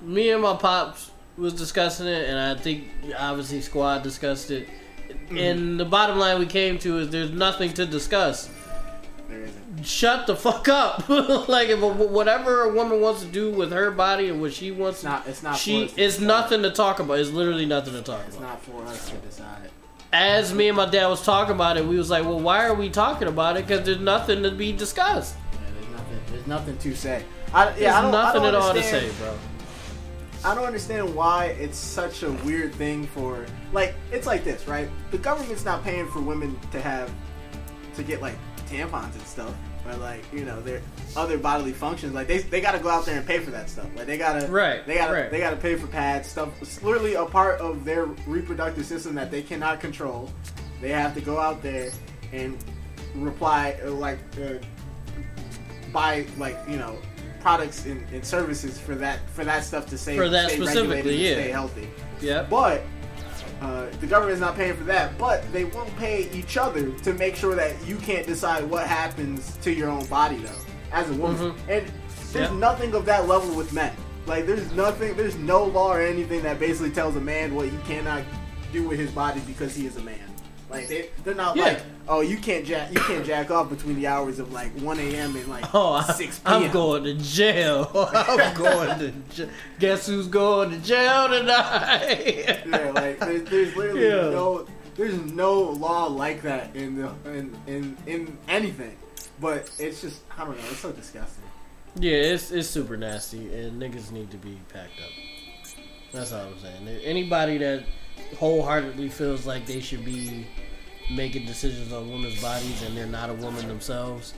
me 0.01 0.30
and 0.30 0.41
my 0.41 0.55
pops 0.55 1.11
was 1.38 1.53
discussing 1.53 2.07
it, 2.07 2.30
and 2.30 2.39
I 2.39 2.55
think 2.55 2.88
obviously 3.17 3.61
Squad 3.61 4.03
discussed 4.03 4.51
it. 4.51 4.69
Mm-hmm. 5.09 5.38
And 5.38 5.80
the 5.80 5.86
bottom 5.86 6.17
line 6.17 6.39
we 6.39 6.45
came 6.45 6.80
to 6.80 6.99
is 6.99 7.09
there's 7.09 7.32
nothing 7.32 7.73
to 7.73 7.86
discuss. 7.86 8.49
There 9.28 9.41
isn't. 9.41 9.66
Shut 9.84 10.28
the 10.28 10.36
fuck 10.36 10.67
up. 10.67 11.07
like 11.09 11.69
if 11.69 11.82
a, 11.82 11.88
whatever 11.88 12.63
a 12.63 12.73
woman 12.73 12.99
wants 13.01 13.21
to 13.21 13.28
do 13.28 13.51
with 13.51 13.71
her 13.71 13.91
body 13.91 14.30
and 14.30 14.41
what 14.41 14.53
she 14.53 14.71
wants, 14.71 14.99
It's 14.99 15.03
not. 15.03 15.28
It's 15.28 15.43
not. 15.43 15.57
she 15.57 15.80
for 15.80 15.86
us 15.86 15.93
to 15.95 16.01
it's 16.03 16.19
nothing 16.19 16.61
to 16.63 16.71
talk 16.71 16.99
about. 16.99 17.19
It's 17.19 17.30
literally 17.30 17.65
nothing 17.65 17.93
to 17.93 18.01
talk 18.01 18.21
It's 18.28 18.38
about. 18.38 18.57
It's 18.57 18.67
not 18.67 18.82
for 18.84 18.86
us 18.89 19.09
to 19.09 19.15
decide. 19.17 19.69
As 20.13 20.53
me 20.53 20.69
and 20.69 20.78
my 20.78 20.89
dad 20.89 21.07
was 21.07 21.23
talking 21.23 21.53
about 21.53 21.78
it, 21.78 21.86
we 21.86 21.97
was 21.97 22.09
like, 22.09 22.23
well, 22.23 22.39
why 22.39 22.65
are 22.65 22.73
we 22.73 22.89
talking 22.89 23.28
about 23.28 23.57
it? 23.57 23.67
Because 23.67 23.86
there's 23.86 23.99
nothing 23.99 24.41
to 24.43 24.51
be 24.51 24.71
discussed. 24.71 25.36
Yeah, 25.53 25.59
there's 25.73 25.91
nothing. 25.91 26.19
There's 26.32 26.47
nothing 26.47 26.78
to 26.78 26.95
say. 26.95 27.23
I, 27.53 27.65
yeah, 27.69 27.73
There's 27.75 27.93
I 27.93 28.01
don't, 28.01 28.11
nothing 28.11 28.41
I 28.41 28.47
at 28.47 28.51
don't 28.51 28.61
all 28.61 28.73
to 28.73 28.84
say, 28.84 29.09
bro. 29.19 29.38
I 30.45 30.55
don't 30.55 30.65
understand 30.65 31.13
why 31.13 31.47
it's 31.59 31.78
such 31.78 32.23
a 32.23 32.32
weird 32.32 32.73
thing 32.75 33.05
for 33.07 33.45
like 33.73 33.95
it's 34.11 34.28
like 34.28 34.43
this, 34.43 34.67
right? 34.67 34.88
The 35.11 35.17
government's 35.17 35.65
not 35.65 35.84
paying 35.84 36.07
for 36.07 36.21
women 36.21 36.57
to 36.71 36.80
have 36.82 37.11
to 37.95 38.03
get 38.03 38.21
like 38.21 38.36
tampons 38.69 39.13
and 39.13 39.23
stuff, 39.23 39.53
or 39.88 39.95
like 39.97 40.23
you 40.33 40.45
know 40.45 40.61
their 40.61 40.81
other 41.15 41.38
bodily 41.38 41.73
functions. 41.73 42.13
Like 42.13 42.27
they 42.27 42.39
they 42.39 42.61
got 42.61 42.71
to 42.73 42.79
go 42.79 42.89
out 42.89 43.05
there 43.05 43.17
and 43.17 43.25
pay 43.25 43.39
for 43.39 43.51
that 43.51 43.69
stuff. 43.69 43.88
Like 43.95 44.07
they 44.07 44.17
gotta 44.17 44.47
Right, 44.47 44.85
They 44.85 44.95
gotta 44.95 45.13
right. 45.13 45.31
they 45.31 45.39
gotta 45.39 45.55
pay 45.57 45.75
for 45.75 45.88
pads 45.88 46.27
stuff. 46.29 46.49
It's 46.61 46.81
literally 46.83 47.15
a 47.15 47.25
part 47.25 47.59
of 47.59 47.85
their 47.85 48.05
reproductive 48.25 48.85
system 48.85 49.15
that 49.15 49.31
they 49.31 49.41
cannot 49.41 49.79
control. 49.79 50.31
They 50.81 50.89
have 50.89 51.13
to 51.15 51.21
go 51.21 51.39
out 51.39 51.61
there 51.63 51.91
and 52.31 52.57
reply 53.15 53.79
uh, 53.85 53.91
like 53.91 54.19
uh, 54.41 54.55
buy 55.91 56.25
like 56.38 56.57
you 56.67 56.77
know 56.77 56.97
products 57.39 57.85
and, 57.85 58.05
and 58.11 58.25
services 58.25 58.79
for 58.79 58.95
that 58.95 59.27
for 59.29 59.45
that 59.45 59.63
stuff 59.63 59.88
to 59.88 59.97
stay 59.97 60.17
For 60.17 60.29
that 60.29 60.49
stay 60.51 60.61
specifically, 60.61 61.15
yeah. 61.27 61.33
stay 61.33 61.49
healthy. 61.49 61.88
Yeah, 62.19 62.45
But 62.49 62.81
uh, 63.62 63.88
the 63.99 64.08
government 64.08 64.34
is 64.36 64.39
not 64.41 64.55
paying 64.55 64.76
for 64.76 64.84
that. 64.86 65.18
But 65.18 65.51
they 65.51 65.66
won't 65.66 65.95
pay 65.97 66.30
each 66.32 66.58
other 66.58 66.91
to 66.91 67.14
make 67.14 67.36
sure 67.36 67.55
that 67.55 67.76
you 67.88 67.95
can't 67.97 68.26
decide 68.28 68.64
what 68.70 68.86
happens 68.88 69.58
to 69.64 69.72
your 69.72 69.89
own 69.89 70.05
body 70.05 70.38
though, 70.38 70.51
as 70.91 71.10
a 71.10 71.14
woman. 71.14 71.51
Mhm. 71.51 71.55
And 71.70 71.91
there's 72.34 72.49
Yep. 72.49 72.60
nothing 72.60 72.93
of 72.93 73.05
that 73.05 73.28
level 73.28 73.55
with 73.55 73.74
men. 73.74 73.93
Like 74.26 74.45
there's 74.45 74.72
nothing, 74.74 75.16
there's 75.16 75.36
no 75.38 75.64
law 75.64 75.93
or 75.93 76.01
anything 76.01 76.41
that 76.43 76.60
basically 76.60 76.91
tells 76.91 77.16
a 77.16 77.22
man 77.22 77.55
what 77.55 77.68
he 77.70 77.78
cannot 77.88 78.24
do 78.74 78.88
with 78.88 78.99
his 78.99 79.12
body 79.12 79.41
because 79.47 79.74
he 79.76 79.86
is 79.88 79.95
a 79.97 80.01
man. 80.01 80.20
Like 80.70 80.88
they, 80.89 81.09
they're 81.24 81.34
not 81.34 81.55
Yeah. 81.55 81.63
like, 81.63 81.82
oh, 82.09 82.20
you 82.22 82.38
can't 82.38 82.65
jack, 82.65 82.91
you 82.93 82.99
can't 82.99 83.26
jack 83.26 83.49
off 83.51 83.70
between 83.70 83.95
the 83.95 84.07
hours 84.07 84.38
of 84.39 84.51
like 84.51 84.72
1 84.82 84.99
a.m. 84.99 85.36
and 85.36 85.47
like 85.47 85.63
Oh, 85.74 86.01
6 86.01 86.39
p.m. 86.39 86.53
I'm 86.63 86.72
going 86.72 87.03
to 87.05 87.13
jail. 87.13 87.89
I'm 88.13 88.53
going 88.57 88.99
to 88.99 89.11
jail. 89.34 89.49
Guess 89.80 90.07
who's 90.07 90.28
going 90.28 90.72
to 90.72 90.78
jail 90.80 91.30
tonight? 91.30 92.63
Yeah, 92.68 92.91
like 92.93 93.20
there's, 93.20 93.43
there's 93.49 93.76
literally 93.76 94.07
Yeah. 94.07 94.30
no, 94.30 94.68
there's 94.95 95.18
no 95.32 95.61
law 95.61 96.07
like 96.07 96.41
that 96.41 96.76
in 96.76 96.95
the 96.95 97.11
in 97.26 97.55
in 97.68 97.97
in 98.05 98.38
anything. 98.49 98.97
But 99.39 99.70
it's 99.80 100.01
just, 100.01 100.22
I 100.38 100.43
don't 100.45 100.57
know, 100.57 100.63
it's 100.70 100.80
so 100.80 100.91
disgusting. 100.91 101.43
yeah, 101.95 102.11
it's 102.13 102.51
it's 102.51 102.68
super 102.68 102.97
nasty, 102.97 103.53
and 103.53 103.82
niggas 103.82 104.11
need 104.11 104.32
to 104.32 104.38
be 104.38 104.57
packed 104.74 104.99
up. 104.99 105.11
That's 106.11 106.34
all 106.34 106.47
I'm 106.47 106.59
saying. 106.59 106.88
Anybody 107.03 107.57
that 107.59 107.84
wholeheartedly 108.36 109.09
feels 109.09 109.45
like 109.45 109.65
they 109.65 109.80
should 109.80 110.03
be 110.05 110.45
making 111.11 111.45
decisions 111.45 111.93
on 111.93 112.11
women's 112.11 112.41
bodies 112.41 112.82
and 112.84 112.95
they're 112.97 113.05
not 113.05 113.30
a 113.30 113.34
woman 113.34 113.67
themselves, 113.67 114.34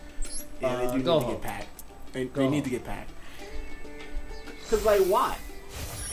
Yeah, 0.62 0.68
Uh, 0.70 0.78
they 0.82 0.88
do 0.92 0.98
need 0.98 1.06
go 1.06 1.20
to 1.20 1.26
home. 1.26 1.34
get 1.34 1.42
packed. 1.42 1.84
They, 2.14 2.26
they 2.26 2.48
need 2.50 2.64
to 2.64 2.70
get 2.70 2.84
packed. 2.86 3.12
Cause 4.70 4.86
like 4.86 5.02
why? 5.02 5.38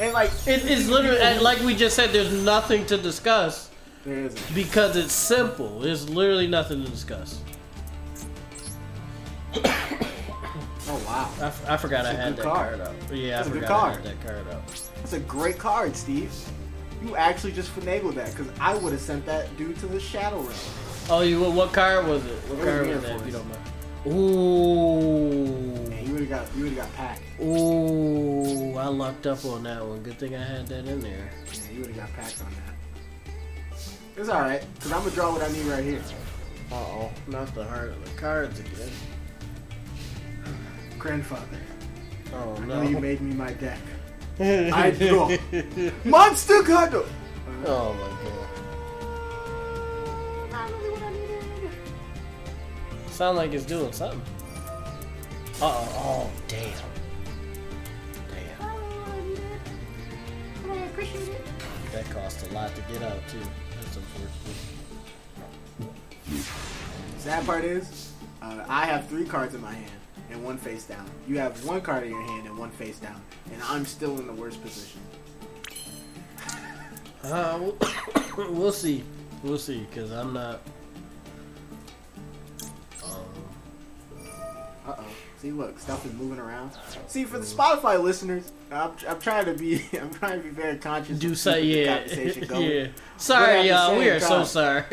And 0.01 0.12
like 0.14 0.31
it, 0.47 0.64
it's 0.64 0.89
literally 0.89 1.18
and 1.20 1.43
like 1.43 1.61
we 1.61 1.74
just 1.74 1.95
said. 1.97 2.11
There's 2.12 2.33
nothing 2.33 2.85
to 2.87 2.97
discuss 2.99 3.70
there 4.05 4.18
isn't. 4.24 4.55
because 4.55 4.97
it's 4.97 5.12
simple. 5.12 5.81
There's 5.81 6.09
literally 6.09 6.47
nothing 6.47 6.83
to 6.85 6.91
discuss. 6.91 7.41
Oh 10.89 11.03
wow, 11.05 11.29
I, 11.41 11.47
f- 11.49 11.68
I 11.68 11.77
forgot 11.77 12.07
I 12.07 12.12
had 12.12 12.37
that 12.37 12.43
card. 12.45 12.79
card 12.79 12.81
up. 12.81 12.95
Yeah, 13.12 13.39
That's 13.39 13.49
I 13.49 13.51
a 13.51 13.55
good 13.55 13.62
forgot 13.64 13.85
I 13.89 13.93
had 13.95 14.05
that 14.05 14.20
card 14.24 14.49
up. 14.55 14.66
that's 14.68 15.12
a 15.14 15.18
great 15.20 15.59
card, 15.59 15.97
Steve. 15.97 16.33
You 17.03 17.16
actually 17.16 17.53
just 17.53 17.74
finagled 17.74 18.14
that 18.14 18.30
because 18.34 18.49
I 18.61 18.74
would 18.74 18.92
have 18.92 19.01
sent 19.03 19.26
that 19.26 19.55
dude 19.57 19.78
to 19.78 19.86
the 19.86 20.01
Shadow 20.01 20.40
Realm. 20.40 20.55
Oh, 21.09 21.20
you 21.20 21.40
what, 21.51 21.72
card 21.72 22.07
was 22.07 22.24
it? 22.26 22.32
What 22.49 22.64
card 22.64 22.88
was 22.88 23.03
that? 23.03 23.20
If 23.20 23.26
you 23.26 23.32
don't 23.32 23.49
mind. 23.49 23.61
Ooh, 24.07 25.88
Man, 25.90 26.07
you 26.07 26.12
would 26.12 26.20
have 26.22 26.30
got 26.30 26.57
you 26.57 26.64
would 26.64 26.72
have 26.74 26.86
got 26.86 26.94
packed. 26.94 27.22
ooh, 27.40 28.76
I 28.76 28.86
locked 28.86 29.26
up 29.26 29.44
on 29.44 29.64
that 29.64 29.84
one. 29.84 30.03
Good 30.03 30.18
thing 30.18 30.34
I 30.36 30.42
had 30.44 30.66
that 30.68 30.86
in 30.86 31.01
there. 31.01 31.30
Yeah, 31.53 31.72
you 31.72 31.80
would 31.80 31.88
have 31.90 31.97
got 31.97 32.12
packed 32.14 32.40
on 32.42 32.53
that. 32.53 33.32
It's 34.16 34.28
all 34.28 34.40
right 34.40 34.64
because 34.74 34.92
I'm 34.92 35.01
gonna 35.01 35.11
draw 35.14 35.32
what 35.32 35.42
I 35.42 35.53
need 35.53 35.66
right 35.66 35.84
here. 35.84 36.03
Uh 36.72 36.74
oh, 36.76 37.11
not 37.26 37.53
the 37.55 37.64
heart 37.64 37.90
of 37.90 38.05
the 38.05 38.20
cards 38.20 38.59
again. 38.61 38.90
Grandfather, 40.99 41.47
Oh 42.32 42.55
no. 42.66 42.82
you 42.82 42.99
made 42.99 43.20
me 43.20 43.34
my 43.34 43.53
deck. 43.53 43.78
I 44.41 44.91
draw. 44.91 45.30
Monster 46.05 46.62
card. 46.62 46.95
Uh, 46.95 47.03
Oh 47.64 47.95
my 47.95 48.09
god. 50.51 50.53
not 50.53 50.70
really 50.70 50.91
what 50.91 51.03
I 51.03 51.11
needed. 51.11 51.70
Sound 53.11 53.37
like 53.39 53.53
it's 53.55 53.64
doing 53.64 53.93
something. 53.93 54.20
Uh 55.61 55.64
oh. 55.64 55.89
Oh 55.97 56.30
damn. 56.49 56.70
Damn. 58.28 58.62
I 60.70 60.74
appreciate 60.84 61.28
it. 61.28 61.47
That 61.93 62.05
cost 62.11 62.47
a 62.47 62.53
lot 62.53 62.74
to 62.74 62.82
get 62.93 63.03
out 63.03 63.26
too. 63.28 63.41
That's 63.80 63.97
unfortunate. 63.97 64.57
Sad 67.18 67.47
part 67.47 67.64
is, 67.64 68.12
uh, 68.43 68.64
I 68.68 68.84
have 68.84 69.09
three 69.09 69.24
cards 69.24 69.55
in 69.55 69.62
my 69.62 69.72
hand 69.72 69.91
and 70.31 70.43
one 70.45 70.59
face 70.59 70.85
down. 70.85 71.05
You 71.27 71.39
have 71.39 71.64
one 71.64 71.81
card 71.81 72.05
in 72.05 72.11
your 72.11 72.22
hand 72.22 72.47
and 72.47 72.57
one 72.59 72.70
face 72.70 72.99
down, 72.99 73.20
and 73.53 73.62
I'm 73.64 73.85
still 73.85 74.18
in 74.18 74.27
the 74.27 74.33
worst 74.33 74.62
position. 74.62 75.01
Uh, 77.24 77.59
we'll, 78.37 78.53
we'll 78.53 78.72
see. 78.72 79.03
We'll 79.43 79.59
see, 79.59 79.87
because 79.91 80.11
I'm 80.11 80.33
not. 80.33 80.61
Um, 83.05 83.11
Uh 84.87 84.95
oh. 84.99 85.05
See, 85.39 85.51
look, 85.53 85.79
stuff 85.79 86.07
is 86.07 86.12
moving 86.14 86.39
around. 86.39 86.70
See, 87.09 87.24
for 87.24 87.39
the 87.39 87.45
Spotify 87.45 88.03
listeners, 88.03 88.53
I'm, 88.72 88.93
I'm 89.07 89.20
trying 89.20 89.45
to 89.47 89.55
be, 89.55 89.85
I'm 90.01 90.12
trying 90.14 90.39
to 90.39 90.45
be 90.45 90.51
very 90.51 90.79
conscious. 90.79 91.18
do 91.18 91.35
so, 91.35 91.57
yeah. 91.57 91.99
conversation 91.99 92.47
going. 92.49 92.70
yeah. 92.70 92.87
Sorry, 93.18 93.68
y'all. 93.68 93.99
We 93.99 94.09
are 94.09 94.20
so 94.20 94.45
sorry. 94.45 94.85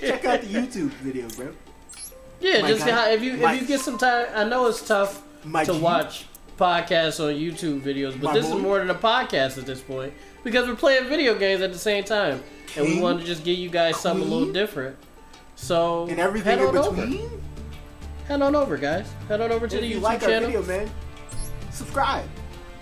Check 0.00 0.24
out 0.24 0.40
the 0.40 0.46
YouTube 0.48 0.90
video, 1.02 1.28
bro. 1.30 1.52
Yeah, 2.42 2.66
just 2.68 2.86
I- 2.86 3.10
if 3.12 3.22
you 3.22 3.34
if 3.34 3.60
you 3.60 3.66
get 3.66 3.80
some 3.80 3.98
time. 3.98 4.26
I 4.34 4.44
know 4.44 4.66
it's 4.66 4.86
tough 4.86 5.22
to 5.64 5.72
you- 5.72 5.78
watch 5.80 6.26
podcasts 6.58 7.18
on 7.18 7.34
YouTube 7.34 7.80
videos, 7.80 8.20
but 8.20 8.34
this 8.34 8.46
boy. 8.48 8.56
is 8.56 8.62
more 8.62 8.78
than 8.78 8.90
a 8.90 8.94
podcast 8.94 9.58
at 9.58 9.66
this 9.66 9.80
point 9.80 10.12
because 10.44 10.68
we're 10.68 10.76
playing 10.76 11.08
video 11.08 11.34
games 11.38 11.60
at 11.62 11.72
the 11.72 11.78
same 11.78 12.04
time, 12.04 12.42
and 12.76 12.86
we 12.86 13.00
want 13.00 13.20
to 13.20 13.26
just 13.26 13.42
give 13.44 13.58
you 13.58 13.68
guys 13.70 13.96
something 13.98 14.26
a 14.26 14.30
little 14.30 14.52
different. 14.52 14.96
So 15.56 16.06
And 16.08 16.18
everything 16.18 16.58
head 16.58 16.68
in 16.68 16.76
on 16.76 16.84
over. 16.84 17.06
Head 18.28 18.42
on 18.42 18.54
over, 18.54 18.76
guys. 18.76 19.06
Head 19.28 19.40
on 19.40 19.50
over 19.52 19.66
to 19.66 19.74
If 19.76 19.80
the 19.82 19.86
you 19.88 19.98
YouTube 19.98 20.02
like 20.02 20.22
our 20.22 20.28
channel. 20.28 20.50
video, 20.50 20.62
man, 20.64 20.90
subscribe. 21.70 22.24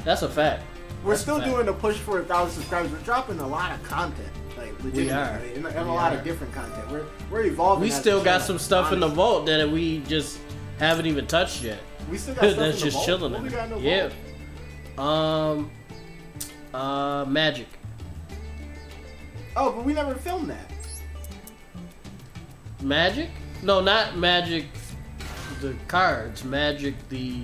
That's 0.04 0.22
a 0.22 0.28
fact. 0.28 0.62
We're 1.04 1.12
That's 1.12 1.22
still 1.22 1.40
doing 1.40 1.68
a 1.68 1.72
push 1.72 1.96
for 1.96 2.20
a 2.20 2.24
thousand 2.24 2.54
subscribers. 2.54 2.90
We're 2.92 2.98
dropping 2.98 3.38
a 3.40 3.46
lot 3.46 3.72
of 3.72 3.82
content, 3.82 4.28
like 4.60 4.84
legitimately, 4.84 5.12
are. 5.12 5.56
and, 5.56 5.66
and 5.66 5.88
a 5.88 5.92
lot 5.92 6.12
are. 6.12 6.18
of 6.18 6.24
different 6.24 6.52
content. 6.52 6.90
We're 6.90 7.06
we're 7.30 7.44
evolving. 7.44 7.82
We 7.82 7.90
still 7.90 8.22
got 8.22 8.42
some 8.42 8.58
stuff 8.58 8.92
in 8.92 9.00
the 9.00 9.08
vault 9.08 9.46
that 9.46 9.68
we 9.68 10.00
just 10.00 10.38
haven't 10.78 11.06
even 11.06 11.26
touched 11.26 11.62
yet. 11.62 11.78
We 12.10 12.18
still 12.18 12.34
got 12.34 12.44
stuff 12.44 12.56
That's 12.56 12.74
in 12.74 12.78
the 12.78 12.84
just 12.84 12.94
vault? 12.96 13.06
chilling. 13.06 13.32
What 13.32 13.42
we 13.42 13.48
got 13.48 13.64
in 13.64 13.70
the 13.70 13.80
yeah. 13.80 14.10
vault? 14.96 15.08
Um. 15.08 15.70
Uh, 16.72 17.24
magic. 17.26 17.66
Oh, 19.56 19.72
but 19.72 19.84
we 19.84 19.92
never 19.92 20.14
filmed 20.14 20.48
that. 20.50 20.70
Magic? 22.80 23.28
No, 23.62 23.80
not 23.80 24.16
magic. 24.16 24.66
The 25.60 25.74
cards. 25.88 26.44
Magic. 26.44 26.94
The 27.08 27.42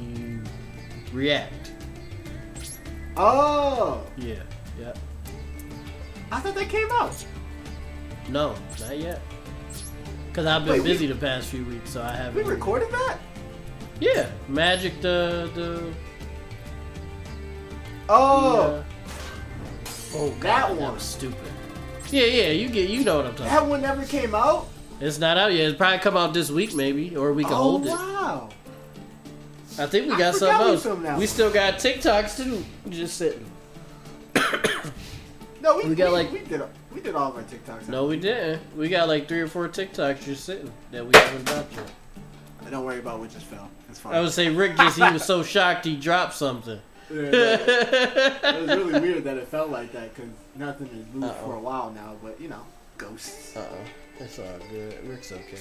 react. 1.13 1.73
Oh, 3.17 4.05
Yeah. 4.17 4.35
Yeah. 4.79 4.93
I 6.37 6.41
thought 6.41 6.55
that 6.55 6.69
came 6.69 6.89
out. 6.93 7.25
No, 8.29 8.55
not 8.81 8.99
yet. 8.99 9.23
Cause 10.35 10.45
I've 10.45 10.65
been 10.67 10.75
Wait, 10.75 10.83
we- 10.83 10.89
busy 10.89 11.07
the 11.07 11.15
past 11.15 11.49
few 11.49 11.65
weeks, 11.65 11.91
so 11.91 12.03
I 12.03 12.13
haven't. 12.15 12.35
We 12.45 12.51
recorded 12.51 12.91
that. 12.91 13.19
Yeah, 14.01 14.29
magic. 14.49 15.01
The 15.01 15.51
the. 15.55 15.93
Oh, 18.09 18.85
the, 19.85 19.89
oh, 20.19 20.29
God, 20.39 20.41
That 20.41 20.69
that 20.69 20.77
one. 20.77 20.93
was 20.95 21.03
stupid. 21.03 21.39
Yeah, 22.11 22.25
yeah, 22.27 22.49
you 22.51 22.69
get, 22.69 22.89
you 22.91 23.03
know 23.03 23.17
what 23.17 23.27
I'm 23.27 23.33
talking. 23.35 23.47
about. 23.47 23.61
that 23.63 23.69
one 23.69 23.81
never 23.81 24.05
came 24.05 24.35
out. 24.35 24.69
It's 25.01 25.19
not 25.19 25.37
out 25.39 25.53
yet. 25.55 25.69
It's 25.71 25.77
probably 25.79 25.99
come 25.99 26.17
out 26.17 26.33
this 26.35 26.51
week, 26.51 26.75
maybe, 26.75 27.17
or 27.17 27.33
we 27.33 27.43
can 27.45 27.55
oh 27.55 27.57
hold 27.57 27.87
it. 27.87 27.91
wow. 27.91 28.51
I 29.79 29.87
think 29.87 30.07
we 30.07 30.13
I 30.13 30.19
got 30.19 30.35
forgot 30.35 30.39
something 30.51 30.67
we 30.67 30.73
else. 30.73 30.83
filmed 30.83 31.05
that 31.07 31.15
We 31.15 31.21
one. 31.21 31.27
still 31.27 31.51
got 31.51 31.75
TikToks 31.75 32.37
too, 32.37 32.65
just 32.91 33.17
sitting. 33.17 33.45
No, 35.67 35.77
we, 35.79 35.89
We 35.89 35.95
got, 35.97 36.13
like- 36.13 36.31
we 36.31 36.39
did 36.41 36.63
we 36.95 37.01
did 37.01 37.17
all 37.17 37.31
of 37.33 37.37
our 37.37 37.43
TikToks. 37.43 37.89
No, 37.89 38.07
we 38.07 38.17
didn't. 38.21 38.63
We 38.77 38.89
got 38.89 39.09
like 39.09 39.27
three 39.27 39.41
or 39.41 39.49
four 39.49 39.69
TikToks 39.69 40.25
just 40.25 40.45
sitting 40.45 40.73
that 40.93 41.05
we 41.05 41.11
haven't 41.19 41.45
dropped 41.45 41.75
yet. 41.75 41.91
I 42.65 42.71
Don't 42.71 42.85
worry 42.85 43.01
about 43.01 43.19
what 43.19 43.31
just 43.33 43.47
fell. 43.47 43.69
It's 43.89 43.99
fine. 43.99 44.15
I 44.15 44.21
would 44.21 44.31
say 44.31 44.49
Rick 44.49 44.77
just 44.77 44.97
he 44.97 45.03
was 45.13 45.25
so 45.25 45.43
shocked 45.43 45.85
he 45.85 45.97
dropped 45.97 46.35
something. 46.35 46.79
Yeah, 47.11 47.19
it 47.21 48.61
was 48.63 48.77
really 48.77 49.01
weird 49.09 49.25
that 49.25 49.37
it 49.39 49.49
felt 49.49 49.71
like 49.71 49.93
that 49.93 50.15
because 50.15 50.31
nothing 50.55 50.87
has 50.87 51.05
moved 51.13 51.25
Uh-oh. 51.35 51.47
for 51.47 51.55
a 51.57 51.61
while 51.61 51.91
now. 51.91 52.15
But 52.23 52.41
you 52.41 52.49
know, 52.49 52.63
ghosts. 52.97 53.57
Uh 53.57 53.67
oh, 53.73 53.77
it's 54.21 54.39
all 54.39 54.45
good. 54.71 55.09
Rick's 55.09 55.33
okay. 55.33 55.59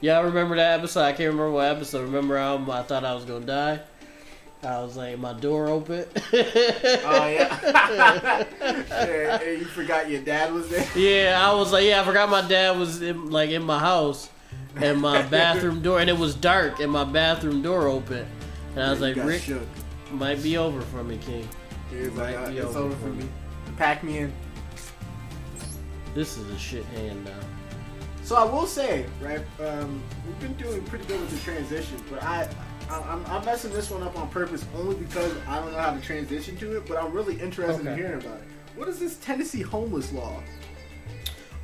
Yeah, 0.00 0.18
I 0.18 0.22
remember 0.22 0.56
that 0.56 0.80
episode. 0.80 1.02
I 1.02 1.12
can't 1.12 1.30
remember 1.30 1.52
what 1.52 1.66
episode. 1.68 2.02
Remember 2.02 2.38
um, 2.38 2.68
I 2.68 2.82
thought 2.82 3.04
I 3.04 3.14
was 3.14 3.24
gonna 3.24 3.46
die. 3.46 3.80
I 4.64 4.80
was 4.80 4.96
like, 4.96 5.18
my 5.18 5.32
door 5.32 5.68
open. 5.68 6.04
Oh 6.14 7.26
yeah. 7.26 7.58
yeah, 8.60 9.42
yeah, 9.42 9.50
you 9.50 9.64
forgot 9.64 10.08
your 10.08 10.22
dad 10.22 10.52
was 10.52 10.68
there. 10.70 10.86
Yeah, 10.96 11.40
I 11.42 11.52
was 11.54 11.72
like, 11.72 11.84
yeah, 11.84 12.00
I 12.00 12.04
forgot 12.04 12.30
my 12.30 12.46
dad 12.46 12.78
was 12.78 13.02
in, 13.02 13.30
like 13.30 13.50
in 13.50 13.64
my 13.64 13.78
house, 13.80 14.30
and 14.76 15.00
my 15.00 15.22
bathroom 15.30 15.82
door, 15.82 15.98
and 16.00 16.08
it 16.08 16.16
was 16.16 16.36
dark, 16.36 16.78
and 16.78 16.92
my 16.92 17.02
bathroom 17.04 17.60
door 17.60 17.88
open, 17.88 18.24
and 18.76 18.80
I 18.84 18.90
was 18.90 19.00
You 19.00 19.06
like, 19.06 19.16
Rick, 19.26 19.42
shook. 19.42 19.66
might 20.12 20.40
be 20.42 20.56
over 20.56 20.80
for 20.80 21.02
me, 21.02 21.18
King. 21.18 21.48
He 21.90 21.96
was 21.96 22.14
like, 22.14 22.36
Might 22.36 22.44
uh, 22.44 22.50
be 22.50 22.58
it's 22.58 22.66
over 22.76 22.78
over 22.80 22.94
for 22.96 23.08
me. 23.08 23.24
me. 23.24 23.28
Pack 23.76 24.04
me 24.04 24.18
in. 24.18 24.32
This 26.14 26.36
is 26.38 26.48
a 26.50 26.58
shit 26.58 26.84
hand 26.86 27.24
now. 27.24 27.32
So 28.22 28.36
I 28.36 28.44
will 28.44 28.66
say, 28.66 29.06
right? 29.20 29.40
Um, 29.60 30.00
we've 30.24 30.38
been 30.38 30.54
doing 30.54 30.82
pretty 30.84 31.04
good 31.06 31.20
with 31.20 31.30
the 31.30 31.38
transition, 31.40 32.00
but 32.08 32.22
I 32.22 32.48
I'm, 32.92 33.24
I'm 33.26 33.44
messing 33.44 33.72
this 33.72 33.90
one 33.90 34.02
up 34.02 34.16
on 34.18 34.28
purpose 34.30 34.64
only 34.76 34.96
because 34.96 35.34
I 35.46 35.58
don't 35.60 35.72
know 35.72 35.78
how 35.78 35.94
to 35.94 36.00
transition 36.00 36.56
to 36.58 36.76
it. 36.76 36.86
But 36.86 37.02
I'm 37.02 37.12
really 37.12 37.40
interested 37.40 37.86
in 37.86 37.96
hearing 37.96 38.20
about 38.20 38.38
it. 38.38 38.44
What 38.76 38.88
is 38.88 38.98
this 38.98 39.16
Tennessee 39.18 39.62
homeless 39.62 40.12
law? 40.12 40.42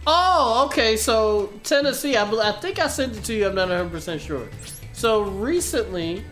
Oh, 0.07 0.65
okay. 0.67 0.97
So 0.97 1.53
Tennessee, 1.65 2.17
I, 2.17 2.31
I 2.31 2.53
think 2.53 2.79
I 2.79 2.89
sent 2.89 3.17
it 3.17 3.25
to 3.25 3.35
you. 3.35 3.47
I'm 3.47 3.55
not 3.55 3.69
100 3.69 3.91
percent 3.91 4.21
sure. 4.21 4.49
So 4.93 5.23
recently, 5.23 6.25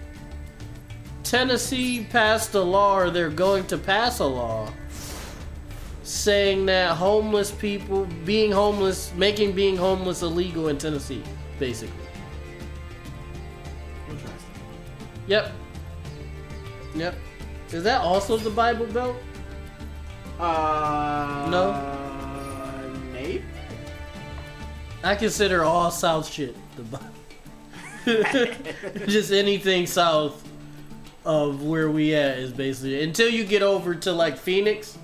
Tennessee 1.23 2.07
passed 2.11 2.55
a 2.55 2.61
law, 2.61 2.99
or 2.99 3.11
they're 3.11 3.29
going 3.29 3.67
to 3.67 3.79
pass 3.79 4.21
a 4.21 4.25
law, 4.25 4.73
saying 6.05 6.67
that 6.67 6.97
homeless 6.97 7.51
people, 7.51 8.07
being 8.25 8.53
homeless, 8.53 9.13
making 9.15 9.53
being 9.53 9.77
homeless 9.77 10.23
illegal 10.23 10.69
in 10.69 10.79
Tennessee, 10.79 11.23
basically. 11.59 12.06
Yep. 15.27 15.53
Yep. 16.95 17.15
Is 17.73 17.83
that 17.85 18.01
also 18.01 18.37
the 18.37 18.51
Bible 18.51 18.87
Belt? 18.87 19.17
Uh, 20.39 21.49
No. 21.51 22.93
Maybe. 23.13 23.43
I 25.03 25.15
consider 25.15 25.65
all 25.65 25.91
South 25.91 26.31
shit 26.31 26.55
the 26.77 26.83
Bible. 26.83 27.07
Just 29.07 29.33
anything 29.33 29.87
south 29.87 30.47
of 31.25 31.65
where 31.65 31.91
we 31.91 32.15
at 32.15 32.39
is 32.39 32.53
basically 32.53 33.03
until 33.03 33.29
you 33.29 33.45
get 33.45 33.63
over 33.63 33.95
to 33.97 34.13
like 34.13 34.37
Phoenix 34.37 34.97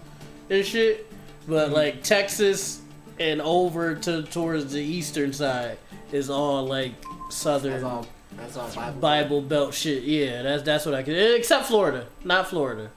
and 0.51 0.64
shit. 0.64 1.07
But 1.49 1.66
Mm-hmm. 1.66 1.75
like 1.75 2.03
Texas 2.05 2.83
and 3.18 3.43
over 3.43 3.97
to 3.97 4.23
towards 4.25 4.73
the 4.73 4.81
eastern 4.81 5.33
side 5.33 5.79
is 6.12 6.31
all 6.31 6.64
like 6.64 6.93
southern 7.31 7.83
all. 7.83 8.07
That's 8.37 8.57
all 8.57 8.68
Bible. 8.68 9.01
Bible 9.01 9.43
Belt 9.43 9.74
shit. 9.74 10.03
Yeah, 10.05 10.43
that's 10.43 10.62
that's 10.62 10.87
what 10.87 10.95
I 10.95 11.03
can. 11.03 11.14
Except 11.14 11.66
Florida, 11.66 12.07
not 12.24 12.49
Florida. 12.49 12.91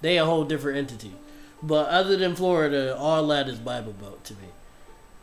They 0.00 0.18
a 0.18 0.24
whole 0.24 0.44
different 0.44 0.78
entity. 0.78 1.12
But 1.62 1.88
other 1.88 2.16
than 2.16 2.34
Florida, 2.36 2.94
all 2.96 3.26
that 3.28 3.48
is 3.48 3.58
Bible 3.58 3.92
Belt 3.94 4.22
to 4.24 4.34
me. 4.34 4.48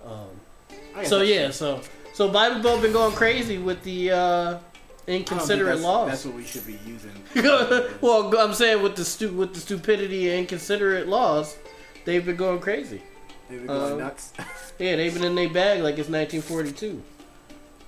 Um, 0.05 1.05
so 1.05 1.21
yeah, 1.21 1.51
so 1.51 1.81
so 2.13 2.29
Bible 2.29 2.61
Belt 2.61 2.81
been 2.81 2.93
going 2.93 3.13
crazy 3.13 3.57
with 3.57 3.83
the 3.83 4.11
uh, 4.11 4.17
I 4.17 4.51
don't 4.51 4.61
think 5.05 5.31
inconsiderate 5.31 5.67
that's, 5.75 5.81
laws. 5.83 6.09
That's 6.09 6.25
what 6.25 6.35
we 6.35 6.43
should 6.43 6.65
be 6.65 6.79
using. 6.85 7.11
well, 8.01 8.35
I'm 8.37 8.53
saying 8.53 8.81
with 8.81 8.95
the 8.95 9.05
stu- 9.05 9.33
with 9.33 9.53
the 9.53 9.59
stupidity 9.59 10.29
and 10.29 10.39
inconsiderate 10.39 11.07
laws, 11.07 11.57
they've 12.05 12.25
been 12.25 12.35
going 12.37 12.59
crazy. 12.59 13.01
They've 13.49 13.59
been 13.59 13.67
going 13.67 13.93
Um, 13.93 13.99
nuts. 13.99 14.33
Yeah, 14.79 14.95
they've 14.95 15.13
been 15.13 15.23
in 15.23 15.35
their 15.35 15.49
bag 15.49 15.81
like 15.83 15.99
it's 15.99 16.09
1942. 16.09 17.03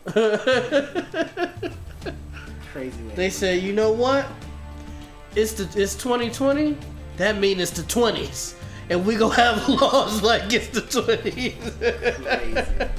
Crazy. 0.05 0.23
way. 3.03 3.15
they 3.15 3.29
say, 3.29 3.57
you 3.59 3.73
know 3.73 3.91
what? 3.91 4.25
It's 5.35 5.53
the 5.53 5.63
it's 5.81 5.95
2020. 5.95 6.77
That 7.17 7.37
means 7.37 7.61
it's 7.61 7.71
the 7.71 7.83
20s, 7.83 8.55
and 8.89 9.05
we 9.05 9.15
gonna 9.15 9.35
have 9.35 9.67
laws 9.81 10.21
like 10.23 10.51
it's 10.53 10.67
the 10.69 10.81
20s. 10.81 12.25
Crazy. 12.25 12.89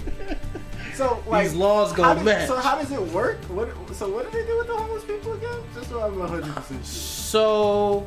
So 0.95 1.21
like 1.27 1.47
These 1.49 1.55
laws 1.57 1.93
does- 1.93 2.25
match. 2.25 2.49
So 2.49 2.57
how 2.57 2.77
does 2.81 2.93
it 2.93 3.03
work? 3.13 3.39
What? 3.45 3.69
So 3.95 4.09
what 4.09 4.31
do 4.31 4.39
they 4.41 4.47
do 4.47 4.59
with 4.59 4.69
the 4.69 4.77
homeless 4.77 5.05
people 5.05 5.33
again? 5.35 5.59
Just 5.75 5.91
so 5.91 6.01
I'm 6.01 6.19
100 6.19 6.55
percent. 6.55 6.87
So, 6.87 8.07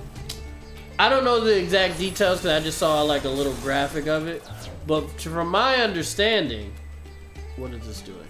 I 0.98 1.10
don't 1.10 1.26
know 1.26 1.42
the 1.42 1.58
exact 1.58 1.98
details 1.98 2.40
because 2.40 2.62
I 2.62 2.64
just 2.64 2.78
saw 2.78 3.02
like 3.04 3.26
a 3.26 3.30
little 3.30 3.54
graphic 3.56 4.08
of 4.08 4.28
it. 4.28 4.42
But 4.88 5.10
from 5.20 5.50
my 5.50 5.76
understanding, 5.76 6.74
what 7.58 7.72
is 7.74 7.86
this 7.86 8.02
doing? 8.02 8.27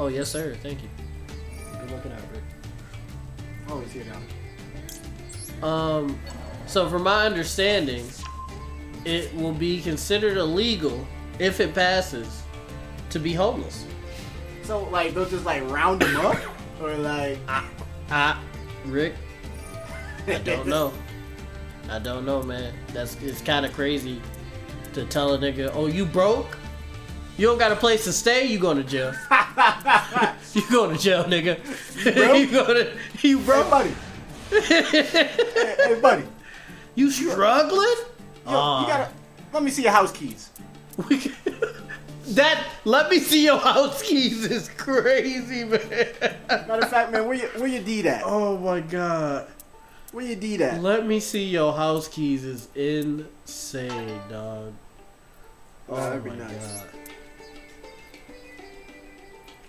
Oh 0.00 0.06
yes, 0.06 0.30
sir. 0.30 0.56
Thank 0.62 0.82
you. 0.82 0.88
Good 1.78 1.90
looking 1.90 2.10
out, 2.10 2.22
Rick. 2.32 2.42
Always 3.68 3.92
here 3.92 4.04
now. 5.60 5.68
Um, 5.68 6.18
so 6.66 6.88
from 6.88 7.02
my 7.02 7.26
understanding, 7.26 8.06
it 9.04 9.32
will 9.34 9.52
be 9.52 9.82
considered 9.82 10.38
illegal 10.38 11.06
if 11.38 11.60
it 11.60 11.74
passes 11.74 12.44
to 13.10 13.18
be 13.18 13.34
homeless. 13.34 13.84
So 14.62 14.84
like 14.84 15.12
they'll 15.12 15.28
just 15.28 15.44
like 15.44 15.68
round 15.70 16.00
them 16.00 16.16
up, 16.16 16.38
or 16.80 16.94
like 16.94 17.38
Ah, 17.46 18.40
Rick, 18.86 19.12
I 20.26 20.38
don't 20.38 20.66
know. 20.66 20.94
I 21.90 21.98
don't 21.98 22.24
know, 22.24 22.42
man. 22.42 22.72
That's 22.94 23.16
it's 23.16 23.42
kind 23.42 23.66
of 23.66 23.74
crazy 23.74 24.22
to 24.94 25.04
tell 25.04 25.34
a 25.34 25.38
nigga, 25.38 25.70
"Oh, 25.74 25.88
you 25.88 26.06
broke? 26.06 26.56
You 27.36 27.48
don't 27.48 27.58
got 27.58 27.70
a 27.70 27.76
place 27.76 28.04
to 28.04 28.14
stay? 28.14 28.46
You 28.46 28.58
going 28.58 28.78
to 28.78 28.84
jail? 28.84 29.12
you 30.54 30.62
going 30.70 30.96
to 30.96 31.02
jail, 31.02 31.24
nigga? 31.24 31.58
you 32.38 32.50
going 32.50 32.86
to 32.86 32.92
you 33.26 33.38
Hey 33.38 33.44
broke? 33.44 33.70
buddy. 33.70 33.94
hey, 34.50 34.82
hey, 34.82 35.98
buddy. 36.00 36.24
You 36.94 37.10
struggling? 37.10 37.80
Yo, 37.80 38.06
Ah. 38.46 38.80
you 38.82 38.86
gotta. 38.88 39.08
Let 39.52 39.62
me 39.62 39.70
see 39.70 39.82
your 39.82 39.92
house 39.92 40.12
keys. 40.12 40.50
We 41.08 41.18
can- 41.18 41.34
that 42.28 42.64
let 42.84 43.10
me 43.10 43.18
see 43.18 43.44
your 43.44 43.58
house 43.58 44.02
keys 44.02 44.44
is 44.46 44.68
crazy, 44.76 45.64
man. 45.64 45.80
Matter 46.48 46.72
of 46.82 46.90
fact, 46.90 47.10
man, 47.12 47.26
where 47.26 47.34
you 47.34 47.48
where 47.56 47.66
your 47.68 47.82
deed 47.82 48.06
at? 48.06 48.22
Oh 48.24 48.56
my 48.58 48.80
god. 48.80 49.46
Where 50.12 50.24
your 50.24 50.36
deed 50.36 50.60
at? 50.60 50.82
Let 50.82 51.06
me 51.06 51.20
see 51.20 51.44
your 51.44 51.72
house 51.72 52.08
keys 52.08 52.44
is 52.44 52.68
insane, 52.74 54.20
dog. 54.28 54.72
Oh, 55.88 55.96
that'd 55.96 56.22
be 56.24 56.30
nice. 56.30 56.82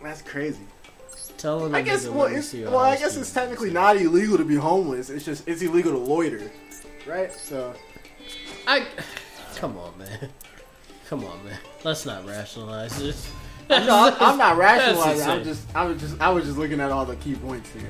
That's 0.03 0.21
crazy. 0.21 0.65
Tell 1.37 1.65
him. 1.65 1.73
I 1.75 1.81
guess. 1.81 2.07
Well, 2.07 2.27
it's, 2.27 2.53
well, 2.53 2.77
I 2.77 2.97
guess 2.97 3.17
it's 3.17 3.33
technically 3.33 3.71
not 3.71 3.97
illegal 3.97 4.37
to 4.37 4.45
be 4.45 4.55
homeless. 4.55 5.09
It's 5.09 5.25
just 5.25 5.47
it's 5.47 5.61
illegal 5.61 5.91
to 5.91 5.97
loiter, 5.97 6.51
right? 7.07 7.33
So 7.33 7.73
I. 8.67 8.85
Come 9.55 9.77
on, 9.77 9.97
man. 9.97 10.29
Come 11.09 11.25
on, 11.25 11.43
man. 11.43 11.57
Let's 11.83 12.05
not 12.05 12.25
rationalize 12.25 12.97
this. 12.97 13.31
no, 13.69 13.77
I'm, 13.77 14.15
I'm 14.19 14.37
not 14.37 14.57
rationalizing. 14.57 15.27
I'm 15.29 15.43
just 15.43 15.75
I 15.75 15.83
was 15.83 15.99
just 15.99 16.21
I 16.21 16.29
was 16.29 16.45
just 16.45 16.57
looking 16.57 16.79
at 16.79 16.91
all 16.91 17.05
the 17.05 17.15
key 17.17 17.35
points 17.35 17.71
here. 17.71 17.89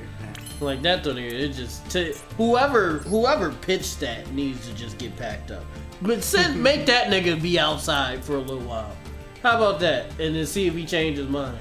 Like 0.60 0.82
that 0.82 1.02
don't 1.02 1.18
even. 1.18 1.38
It 1.38 1.52
just 1.52 1.88
t- 1.90 2.14
whoever 2.36 2.98
whoever 2.98 3.52
pitched 3.52 4.00
that 4.00 4.32
needs 4.32 4.66
to 4.68 4.74
just 4.74 4.98
get 4.98 5.16
packed 5.16 5.50
up. 5.50 5.64
But 6.00 6.22
send 6.24 6.60
make 6.62 6.86
that 6.86 7.08
nigga 7.08 7.40
be 7.40 7.58
outside 7.58 8.24
for 8.24 8.36
a 8.36 8.40
little 8.40 8.66
while. 8.66 8.96
How 9.42 9.56
about 9.56 9.80
that? 9.80 10.06
And 10.18 10.34
then 10.34 10.46
see 10.46 10.66
if 10.66 10.74
he 10.74 10.86
changes 10.86 11.28
mind. 11.28 11.58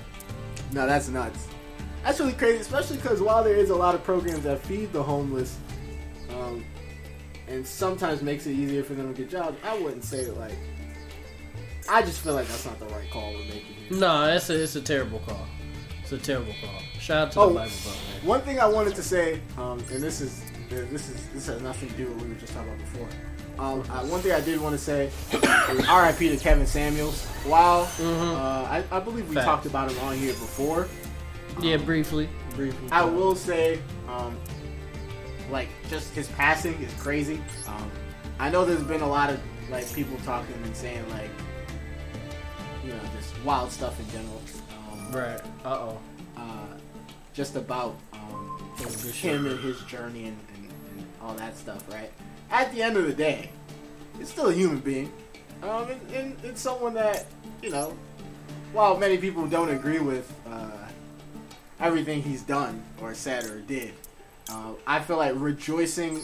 No, 0.71 0.85
that's 0.87 1.07
nuts. 1.09 1.47
That's 2.03 2.19
really 2.19 2.33
crazy, 2.33 2.57
especially 2.59 2.97
because 2.97 3.21
while 3.21 3.43
there 3.43 3.55
is 3.55 3.69
a 3.69 3.75
lot 3.75 3.93
of 3.93 4.03
programs 4.03 4.43
that 4.43 4.59
feed 4.59 4.91
the 4.91 5.03
homeless, 5.03 5.57
um, 6.31 6.63
and 7.47 7.65
sometimes 7.65 8.21
makes 8.21 8.47
it 8.47 8.53
easier 8.53 8.83
for 8.83 8.93
them 8.93 9.13
to 9.13 9.21
get 9.21 9.29
jobs, 9.29 9.57
I 9.63 9.77
wouldn't 9.77 10.03
say 10.03 10.23
that 10.25 10.37
like. 10.37 10.53
I 11.89 12.01
just 12.03 12.19
feel 12.21 12.33
like 12.35 12.47
that's 12.47 12.65
not 12.65 12.79
the 12.79 12.85
right 12.85 13.09
call 13.11 13.33
we're 13.33 13.39
making 13.39 13.63
here. 13.89 13.97
No, 13.99 14.23
it's 14.33 14.49
a 14.49 14.63
it's 14.63 14.75
a 14.75 14.81
terrible 14.81 15.19
call. 15.19 15.45
It's 16.03 16.11
a 16.11 16.17
terrible 16.17 16.53
call. 16.63 16.79
Shout 16.99 17.27
out 17.27 17.31
to 17.33 17.39
Oh. 17.41 17.49
the 17.49 17.55
Bible 17.55 17.71
Belt. 17.83 17.97
One 18.23 18.41
thing 18.41 18.59
I 18.59 18.65
wanted 18.67 18.95
to 18.95 19.03
say, 19.03 19.41
um, 19.57 19.79
and 19.91 20.01
this 20.01 20.21
is 20.21 20.43
this 20.69 21.09
is 21.09 21.27
this 21.33 21.47
has 21.47 21.61
nothing 21.61 21.89
to 21.89 21.95
do 21.97 22.05
with 22.05 22.15
what 22.17 22.23
we 22.25 22.29
were 22.33 22.39
just 22.39 22.53
talking 22.53 22.69
about 22.71 22.79
before. 22.79 23.07
Um, 23.61 23.81
uh, 23.91 24.03
one 24.07 24.21
thing 24.21 24.31
I 24.31 24.41
did 24.41 24.59
want 24.59 24.73
to 24.73 24.81
say 24.83 25.11
R.I.P. 25.87 26.29
to 26.29 26.37
Kevin 26.37 26.65
Samuels. 26.65 27.25
While 27.45 27.85
Mhm. 27.85 28.35
uh, 28.35 28.63
I, 28.67 28.83
I 28.91 28.99
believe 28.99 29.29
we 29.29 29.35
Facts. 29.35 29.45
talked 29.45 29.65
about 29.67 29.91
him 29.91 29.99
on 30.03 30.15
here 30.17 30.33
before, 30.33 30.87
Yeah, 31.61 31.77
briefly, 31.77 32.27
briefly. 32.55 32.87
I 32.91 33.03
will 33.05 33.35
say, 33.35 33.79
um, 34.09 34.35
like, 35.51 35.67
just 35.89 36.11
his 36.13 36.27
passing 36.29 36.73
is 36.81 36.91
crazy. 37.01 37.39
Um, 37.67 37.91
I 38.39 38.49
know 38.49 38.65
there's 38.65 38.83
been 38.83 39.01
a 39.01 39.07
lot 39.07 39.29
of 39.29 39.39
like 39.69 39.91
people 39.93 40.17
talking 40.25 40.55
and 40.63 40.75
saying 40.75 41.07
like, 41.11 41.29
you 42.83 42.91
know, 42.93 42.99
just 43.15 43.33
wild 43.45 43.71
stuff 43.71 43.99
in 43.99 44.09
general. 44.09 44.41
Um, 44.91 45.11
Right. 45.11 45.39
Uh 45.63 45.69
oh. 45.69 45.99
uh, 46.35 46.41
just 47.33 47.55
about 47.55 47.95
um, 48.13 48.59
him 49.13 49.45
and 49.45 49.59
his 49.59 49.79
journey 49.81 50.25
and, 50.25 50.37
and, 50.55 50.65
and 50.97 51.05
all 51.21 51.33
that 51.35 51.55
stuff, 51.57 51.83
right? 51.91 52.11
At 52.51 52.71
the 52.73 52.81
end 52.83 52.97
of 52.97 53.05
the 53.05 53.13
day, 53.13 53.49
it's 54.19 54.29
still 54.29 54.47
a 54.47 54.53
human 54.53 54.79
being. 54.79 55.11
Um, 55.63 55.89
and, 55.89 56.11
and 56.11 56.37
it's 56.43 56.61
someone 56.61 56.93
that, 56.95 57.25
you 57.61 57.69
know, 57.69 57.97
while 58.73 58.97
many 58.97 59.17
people 59.17 59.47
don't 59.47 59.69
agree 59.69 59.99
with 59.99 60.31
uh, 60.49 60.69
everything 61.79 62.21
he's 62.21 62.41
done 62.41 62.83
or 63.01 63.13
said 63.13 63.45
or 63.45 63.59
did, 63.61 63.93
uh, 64.49 64.73
I 64.85 64.99
feel 64.99 65.17
like 65.17 65.33
rejoicing 65.35 66.21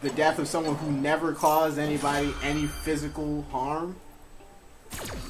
the 0.00 0.10
death 0.10 0.38
of 0.38 0.48
someone 0.48 0.74
who 0.76 0.90
never 0.90 1.32
caused 1.32 1.78
anybody 1.78 2.32
any 2.42 2.66
physical 2.66 3.42
harm 3.52 3.94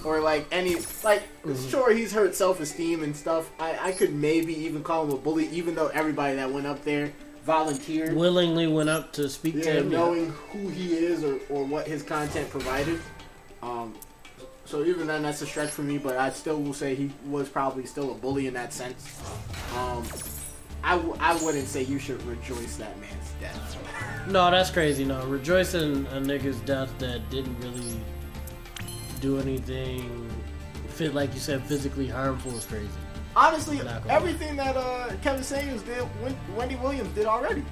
or 0.05 0.21
like 0.21 0.47
any 0.51 0.77
like 1.05 1.23
Mhm. 1.45 1.71
sure 1.71 1.93
he's 1.93 2.13
hurt 2.13 2.35
self-esteem 2.35 3.03
and 3.03 3.15
stuff 3.15 3.51
I, 3.61 3.89
I 3.89 3.93
could 3.93 4.13
maybe 4.15 4.55
even 4.65 4.83
call 4.83 5.05
him 5.05 5.11
a 5.13 5.17
bully 5.17 5.47
even 5.51 5.75
though 5.75 5.89
everybody 5.89 6.37
that 6.37 6.51
went 6.51 6.67
up 6.67 6.83
there 6.85 7.13
volunteered 7.45 8.15
Willingly 8.15 8.67
went 8.67 8.89
up 8.89 9.13
to 9.15 9.29
speak 9.29 9.55
to 9.55 9.61
yeah, 9.65 9.73
him. 9.75 9.91
yeah. 9.91 9.99
knowing 9.99 10.31
who 10.51 10.69
he 10.69 10.95
is 10.95 11.25
or, 11.25 11.39
or 11.49 11.65
what 11.65 11.87
his 11.87 12.03
content 12.03 12.49
provided 12.51 13.01
um 13.63 13.95
so 14.65 14.85
even 14.85 15.07
then 15.09 15.23
that's 15.23 15.43
a 15.43 15.47
stretch 15.47 15.71
for 15.71 15.83
me 15.83 15.99
but 15.99 16.17
i 16.17 16.31
still 16.31 16.61
will 16.61 16.73
say 16.75 16.95
he 16.95 17.11
was 17.27 17.49
probably 17.49 17.85
still 17.85 18.13
a 18.13 18.15
bully 18.15 18.47
in 18.47 18.55
that 18.55 18.73
sense 18.73 19.21
um 19.77 20.05
I, 20.85 20.97
w- 20.97 21.17
I 21.21 21.35
wouldn't 21.45 21.69
say 21.69 21.83
you 21.85 22.01
should 22.01 22.21
rejoice 22.25 22.77
that 22.77 22.99
man's 22.99 23.33
death 23.41 24.27
No, 24.29 24.51
that's 24.51 24.69
crazy. 24.71 25.05
No, 25.05 25.25
rejoicing 25.27 26.07
a 26.07 26.21
nigga's 26.21 26.59
death 26.63 26.93
that 26.99 27.31
didn't 27.31 27.57
really 27.61 28.01
do 29.21 29.39
anything, 29.39 30.29
fit 30.89 31.15
like 31.15 31.33
you 31.35 31.39
said, 31.39 31.63
physically 31.67 32.09
harmful 32.09 32.51
is 32.57 32.65
crazy. 32.65 32.89
Honestly, 33.37 33.81
everything 34.09 34.57
that 34.57 34.77
uh, 34.77 35.11
Kevin 35.23 35.43
Samuels 35.43 35.83
did, 35.83 36.03
Wen- 36.23 36.37
Wendy 36.57 36.77
Williams 36.77 37.13
did 37.15 37.27
already. 37.27 37.65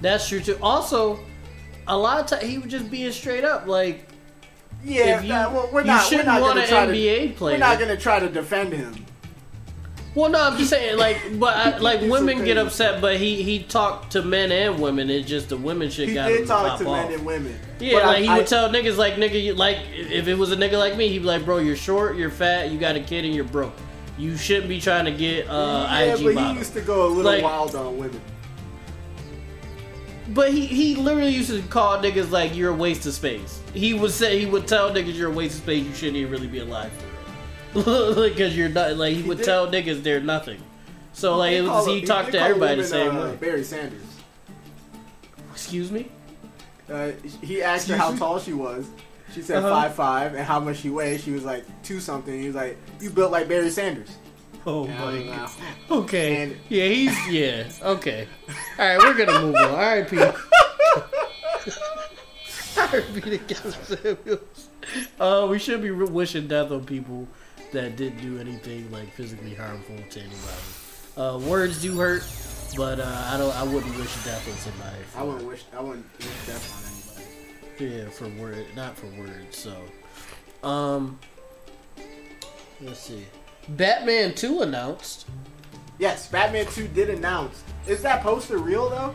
That's 0.00 0.28
true 0.28 0.40
too. 0.40 0.58
Also, 0.62 1.20
a 1.88 1.96
lot 1.96 2.20
of 2.20 2.26
times 2.26 2.44
he 2.44 2.58
was 2.58 2.70
just 2.70 2.90
being 2.90 3.12
straight 3.12 3.44
up. 3.44 3.66
Like, 3.66 4.08
Yeah, 4.84 5.20
you, 5.22 5.28
nah, 5.28 5.52
well, 5.52 5.68
we're 5.72 5.82
not. 5.84 6.02
We're 6.04 6.08
shouldn't 6.08 6.26
not 6.28 6.40
want 6.42 6.58
an 6.58 6.64
NBA 6.66 7.28
to. 7.28 7.34
player. 7.34 7.54
We're 7.54 7.58
not 7.60 7.78
gonna 7.78 7.96
try 7.96 8.18
to 8.20 8.28
defend 8.28 8.72
him. 8.72 9.06
Well, 10.12 10.28
no, 10.28 10.40
I'm 10.42 10.56
just 10.58 10.70
saying, 10.70 10.98
like, 10.98 11.38
but 11.38 11.54
I, 11.56 11.78
like 11.90 12.00
women 12.00 12.38
so 12.38 12.44
get 12.44 12.56
upset, 12.58 13.00
but 13.00 13.18
he 13.18 13.42
he 13.42 13.62
talked 13.62 14.12
to 14.12 14.22
men 14.22 14.50
and 14.50 14.80
women. 14.80 15.08
It's 15.10 15.28
just 15.28 15.50
the 15.50 15.56
women 15.56 15.88
shit 15.90 16.08
He 16.08 16.14
got 16.14 16.30
him 16.30 16.36
did 16.38 16.42
to 16.42 16.46
talk 16.48 16.78
to 16.80 16.86
off. 16.88 17.04
men 17.08 17.12
and 17.12 17.24
women. 17.26 17.56
Yeah, 17.78 17.92
But 17.94 18.02
I- 18.02 18.06
like 18.06 18.22
he 18.22 18.28
I- 18.28 18.38
would 18.38 18.46
tell 18.46 18.68
niggas 18.70 18.96
like 18.96 19.14
nigga, 19.14 19.40
you, 19.42 19.54
like 19.54 19.78
if 19.92 20.26
it 20.26 20.34
was 20.34 20.50
a 20.50 20.56
nigga 20.56 20.78
like 20.78 20.96
me, 20.96 21.08
he'd 21.08 21.18
be 21.20 21.24
like, 21.26 21.44
bro, 21.44 21.58
you're 21.58 21.76
short, 21.76 22.16
you're 22.16 22.30
fat, 22.30 22.70
you 22.72 22.78
got 22.78 22.96
a 22.96 23.00
kid, 23.00 23.24
and 23.24 23.34
you're 23.34 23.44
broke. 23.44 23.72
You 24.20 24.36
shouldn't 24.36 24.68
be 24.68 24.80
trying 24.82 25.06
to 25.06 25.12
get 25.12 25.48
uh, 25.48 25.86
yeah, 25.88 26.14
IG 26.14 26.24
but 26.34 26.44
he 26.52 26.58
used 26.58 26.74
to 26.74 26.82
go 26.82 27.06
a 27.06 27.08
little 27.08 27.22
Like- 27.32 27.42
wild 27.42 27.74
on 27.74 27.96
women. 27.96 28.20
But 30.28 30.52
he, 30.52 30.66
he 30.66 30.94
literally 30.94 31.30
used 31.30 31.50
to 31.50 31.60
call 31.62 31.98
niggas 31.98 32.30
like 32.30 32.54
you're 32.54 32.70
a 32.70 32.76
waste 32.76 33.04
of 33.06 33.14
space. 33.14 33.60
He 33.74 33.94
would 33.94 34.12
say 34.12 34.38
he 34.38 34.46
would 34.46 34.68
tell 34.68 34.90
niggas 34.92 35.14
you're 35.16 35.30
a 35.30 35.34
waste 35.34 35.56
of 35.56 35.62
space. 35.62 35.84
You 35.84 35.94
shouldn't 35.94 36.18
even 36.18 36.30
really 36.30 36.46
be 36.46 36.58
alive 36.60 36.92
for. 37.72 38.22
Because 38.28 38.56
you're 38.56 38.68
not 38.68 38.96
like 38.96 39.14
he, 39.14 39.22
He 39.22 39.28
would 39.28 39.38
did- 39.38 39.44
tell 39.46 39.66
niggas 39.66 40.02
they're 40.02 40.20
nothing. 40.20 40.62
So 41.14 41.36
like 41.38 41.52
He 41.52 41.56
it 41.56 41.62
was 41.62 41.86
he, 41.86 42.02
talked 42.02 42.30
to 42.32 42.38
everybody 42.40 42.76
the 42.82 42.86
same 42.86 43.16
uh, 43.16 43.30
way. 43.30 43.36
Barry 43.36 43.64
Sanders. 43.64 44.02
Excuse 45.52 45.90
me. 45.90 46.08
Uh, 46.88 47.10
he 47.42 47.62
asked 47.62 47.88
her 47.88 47.96
how 47.96 48.12
me? 48.12 48.18
tall 48.18 48.38
she 48.38 48.52
was. 48.52 48.86
She 49.34 49.42
said 49.42 49.58
Uh-huh. 49.58 49.70
five 49.70 49.94
five, 49.94 50.34
and 50.34 50.44
how 50.44 50.58
much 50.60 50.78
she 50.78 50.90
weighed. 50.90 51.20
She 51.20 51.30
was 51.30 51.44
like 51.44 51.64
two 51.82 52.00
something. 52.00 52.38
He 52.38 52.46
was 52.46 52.56
like, 52.56 52.76
"You 53.00 53.10
built 53.10 53.30
like 53.32 53.48
Barry 53.48 53.70
Sanders." 53.70 54.10
Oh 54.66 54.84
And 54.86 54.98
my 54.98 55.36
god. 55.36 55.50
Okay. 55.90 56.42
And- 56.42 56.56
yeah, 56.68 56.84
he's 56.86 57.28
yeah. 57.28 57.64
Okay. 57.82 58.26
All 58.78 58.86
right, 58.86 58.98
we're 58.98 59.14
gonna 59.14 59.40
move 59.40 59.54
on. 59.54 59.64
All 59.64 59.76
right, 59.76 60.06
Pete. 60.08 60.20
All 60.20 60.32
right, 62.92 63.04
Pete 63.14 63.48
Kevin 63.48 63.72
Samuels. 63.84 64.68
Uh, 65.18 65.46
we 65.50 65.58
should 65.58 65.82
be 65.82 65.90
wishing 65.90 66.48
death 66.48 66.70
on 66.70 66.84
people 66.84 67.26
that 67.72 67.96
didn't 67.96 68.20
do 68.22 68.38
anything 68.38 68.90
like 68.90 69.12
physically 69.12 69.54
harmful 69.54 69.96
to 70.10 70.20
anybody. 70.20 70.36
Uh, 71.16 71.38
words 71.38 71.80
do 71.82 71.96
hurt, 71.96 72.22
but 72.76 72.98
uh, 73.00 73.04
I 73.32 73.36
don't. 73.38 73.54
I 73.56 73.62
wouldn't 73.62 73.96
wish 73.96 74.12
death 74.24 74.46
on 74.48 74.56
somebody. 74.56 74.96
I 75.16 75.22
wouldn't 75.22 75.46
wish. 75.46 75.64
I 75.76 75.80
wouldn't 75.80 76.06
wish 76.18 76.26
death 76.46 76.72
on 76.74 76.82
anybody. 76.84 76.99
Yeah, 77.80 78.08
for 78.10 78.28
word, 78.28 78.66
not 78.76 78.96
for 78.96 79.06
words. 79.18 79.56
So, 79.56 79.74
um, 80.68 81.18
let's 82.82 83.00
see. 83.00 83.24
Batman 83.70 84.34
Two 84.34 84.60
announced. 84.60 85.26
Yes, 85.98 86.28
Batman 86.28 86.66
Two 86.66 86.88
did 86.88 87.08
announce. 87.10 87.62
Is 87.86 88.02
that 88.02 88.22
poster 88.22 88.58
real 88.58 88.90
though? 88.90 89.14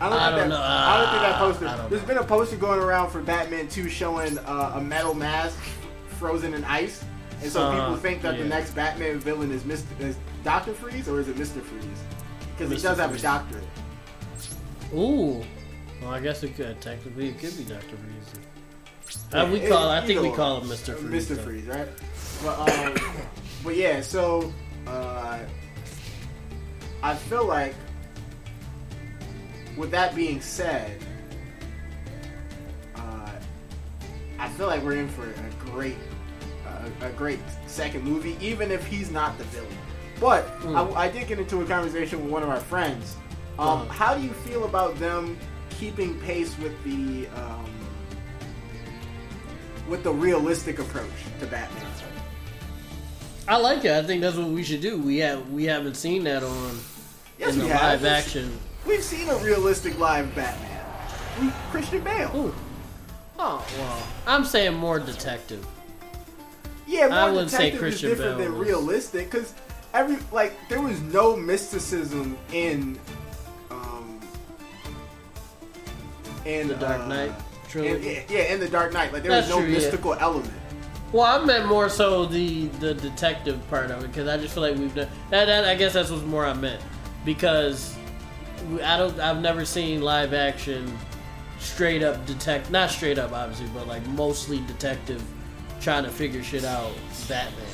I 0.00 0.08
don't, 0.08 0.18
I 0.18 0.26
think 0.30 0.40
don't 0.40 0.48
that, 0.48 0.48
know. 0.48 0.60
I 0.60 0.98
don't 0.98 1.10
think 1.10 1.22
that 1.22 1.38
poster. 1.38 1.64
don't 1.66 1.90
There's 1.90 2.02
know. 2.02 2.08
been 2.08 2.18
a 2.18 2.24
poster 2.24 2.56
going 2.56 2.80
around 2.80 3.10
for 3.10 3.22
Batman 3.22 3.68
2 3.68 3.88
showing 3.88 4.36
uh, 4.38 4.72
a 4.74 4.80
metal 4.80 5.14
mask 5.14 5.56
frozen 6.18 6.52
in 6.52 6.64
ice, 6.64 7.04
and 7.42 7.50
so 7.50 7.62
Uh, 7.62 7.70
people 7.72 7.96
think 7.96 8.20
that 8.22 8.34
yeah. 8.36 8.42
the 8.42 8.48
next 8.48 8.72
Batman 8.74 9.20
villain 9.20 9.52
is 9.52 9.62
Mr. 9.62 9.84
is 10.00 10.16
Doctor 10.42 10.72
Freeze 10.74 11.08
or 11.08 11.20
is 11.20 11.28
it 11.28 11.38
Mister 11.38 11.60
Freeze? 11.60 11.84
Because 12.56 12.70
he 12.70 12.76
Mr. 12.76 12.82
does 12.82 12.98
have 12.98 13.10
a 13.10 13.12
Freeze. 13.12 13.22
doctorate. 13.22 13.64
Ooh. 14.94 15.44
Well, 16.02 16.10
I 16.10 16.20
guess 16.20 16.42
it 16.42 16.54
could 16.56 16.80
technically 16.80 17.28
it 17.28 17.38
could 17.38 17.56
be 17.56 17.64
Doctor 17.64 17.96
Freeze. 17.96 19.24
Uh, 19.32 19.48
we 19.52 19.60
call. 19.60 19.88
I 19.88 20.04
think 20.04 20.20
we 20.20 20.30
call 20.32 20.60
him 20.60 20.68
Mister 20.68 20.94
Freeze. 20.94 21.10
Mister 21.10 21.34
though. 21.36 21.42
Freeze, 21.42 21.66
right? 21.66 21.88
But 22.42 22.58
um, 22.78 22.94
but 23.64 23.76
yeah, 23.76 24.00
so 24.00 24.52
uh, 24.86 25.38
I 27.02 27.14
feel 27.14 27.46
like 27.46 27.74
with 29.76 29.90
that 29.90 30.14
being 30.14 30.40
said, 30.40 30.98
uh, 32.96 33.30
I 34.38 34.48
feel 34.50 34.66
like 34.66 34.82
we're 34.82 34.92
in 34.96 35.08
for 35.08 35.28
a 35.30 35.70
great, 35.70 35.96
uh, 36.66 37.06
a 37.06 37.10
great 37.10 37.40
second 37.66 38.04
movie, 38.04 38.36
even 38.40 38.70
if 38.70 38.86
he's 38.86 39.10
not 39.10 39.36
the 39.38 39.44
villain. 39.44 39.68
But 40.20 40.46
Mm. 40.60 40.94
I, 40.96 41.06
I 41.06 41.10
did 41.10 41.26
get 41.28 41.38
into 41.40 41.60
a 41.60 41.64
conversation 41.66 42.22
with 42.22 42.30
one 42.32 42.42
of 42.42 42.48
our 42.48 42.60
friends. 42.60 43.16
Um, 43.58 43.68
Uh-huh. 43.68 43.84
How 43.92 44.14
do 44.14 44.22
you 44.22 44.30
feel 44.30 44.64
about 44.64 44.96
them 44.98 45.36
keeping 45.78 46.18
pace 46.20 46.56
with 46.58 46.72
the 46.84 47.26
um, 47.40 47.64
with 49.88 50.02
the 50.02 50.12
realistic 50.12 50.78
approach 50.78 51.10
to 51.40 51.46
Batman? 51.46 51.86
I 53.46 53.56
like 53.58 53.84
it. 53.84 53.92
I 53.92 54.02
think 54.02 54.22
that's 54.22 54.36
what 54.36 54.48
we 54.48 54.62
should 54.64 54.80
do. 54.80 54.98
We 55.00 55.18
have 55.18 55.50
we 55.50 55.64
haven't 55.64 55.94
seen 55.94 56.24
that 56.24 56.42
on 56.42 56.78
Yes, 57.38 57.54
in 57.54 57.60
the 57.60 57.68
have. 57.68 57.82
live 57.82 58.02
We've- 58.02 58.14
action. 58.14 58.58
We've 58.86 59.02
seen 59.02 59.28
a 59.30 59.36
realistic 59.36 59.98
live 59.98 60.34
Batman. 60.34 60.70
We, 61.40 61.50
Christian 61.70 62.02
Bale. 62.04 62.30
Ooh. 62.36 62.54
Oh 63.38 63.66
well, 63.78 64.06
I'm 64.26 64.44
saying 64.44 64.74
more 64.74 64.98
detective. 65.00 65.66
Yeah, 66.86 67.08
more 67.08 67.18
I 67.18 67.30
wouldn't 67.30 67.50
say 67.50 67.70
detective 67.70 67.80
Christian 67.80 68.10
is 68.10 68.18
different 68.18 68.38
Bale 68.38 68.46
than 68.50 68.58
was- 68.58 68.68
realistic 68.68 69.30
because 69.30 69.54
every 69.92 70.16
like 70.32 70.52
there 70.68 70.80
was 70.80 71.00
no 71.02 71.34
mysticism 71.36 72.38
in 72.52 72.98
in 76.44 76.68
The 76.68 76.74
Dark 76.74 77.02
uh, 77.02 77.06
Knight 77.08 77.28
in- 77.30 77.68
trilogy. 77.68 78.24
yeah, 78.28 78.52
in 78.52 78.60
the 78.60 78.68
Dark 78.68 78.92
Knight, 78.92 79.12
like 79.12 79.22
there 79.22 79.32
That's 79.32 79.46
was 79.48 79.56
no 79.56 79.60
true, 79.62 79.68
yeah. 79.70 79.78
mystical 79.78 80.14
element. 80.14 80.52
Well, 81.12 81.22
I 81.24 81.44
meant 81.44 81.66
more 81.66 81.88
so 81.88 82.26
the 82.26 82.66
the 82.80 82.94
detective 82.94 83.60
part 83.70 83.90
of 83.92 84.02
it 84.02 84.08
because 84.08 84.26
I 84.28 84.36
just 84.36 84.52
feel 84.54 84.62
like 84.64 84.76
we've 84.76 84.94
done 84.94 85.08
that, 85.30 85.44
that. 85.46 85.64
I 85.64 85.74
guess 85.76 85.92
that's 85.92 86.10
what's 86.10 86.24
more 86.24 86.44
I 86.44 86.54
meant 86.54 86.82
because 87.24 87.96
I 88.82 88.96
don't. 88.96 89.18
I've 89.20 89.40
never 89.40 89.64
seen 89.64 90.02
live 90.02 90.34
action 90.34 90.92
straight 91.60 92.02
up 92.02 92.26
detect. 92.26 92.70
Not 92.72 92.90
straight 92.90 93.18
up, 93.18 93.32
obviously, 93.32 93.68
but 93.72 93.86
like 93.86 94.04
mostly 94.08 94.58
detective 94.66 95.22
trying 95.80 96.02
to 96.04 96.10
figure 96.10 96.42
shit 96.42 96.64
out. 96.64 96.92
Batman. 97.28 97.64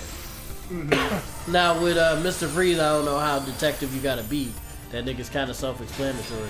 Mm-hmm. 0.71 1.53
Now 1.53 1.83
with 1.83 1.97
uh, 1.97 2.17
Mr. 2.23 2.47
Freeze, 2.47 2.79
I 2.79 2.91
don't 2.93 3.05
know 3.07 3.19
how 3.19 3.39
detective 3.41 3.95
you 3.95 4.01
gotta 4.03 4.23
be. 4.25 4.53
That 4.93 5.05
nigga's 5.05 5.29
kind 5.31 5.49
of 5.49 5.57
self-explanatory. 5.57 6.49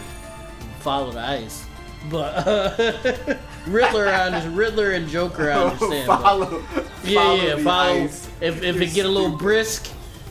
Follow 0.81 1.13
the 1.13 1.21
ice. 1.21 1.65
But 2.09 2.47
uh, 2.47 3.35
Riddler, 3.67 4.09
I 4.09 4.27
understand. 4.27 4.57
Riddler 4.57 4.93
and 4.93 5.09
Joker, 5.09 5.51
I 5.51 5.65
understand. 5.65 6.07
but- 6.07 6.23
follow, 6.23 6.65
yeah, 7.05 7.15
follow 7.23 7.35
yeah. 7.35 7.57
Follow. 7.59 8.05
ice. 8.05 8.29
If 8.41 8.63
if 8.63 8.75
You're 8.77 8.83
it 8.85 8.95
get 8.95 9.05
a 9.07 9.09
little 9.09 9.29
stupid. 9.31 9.43
brisk, 9.43 9.87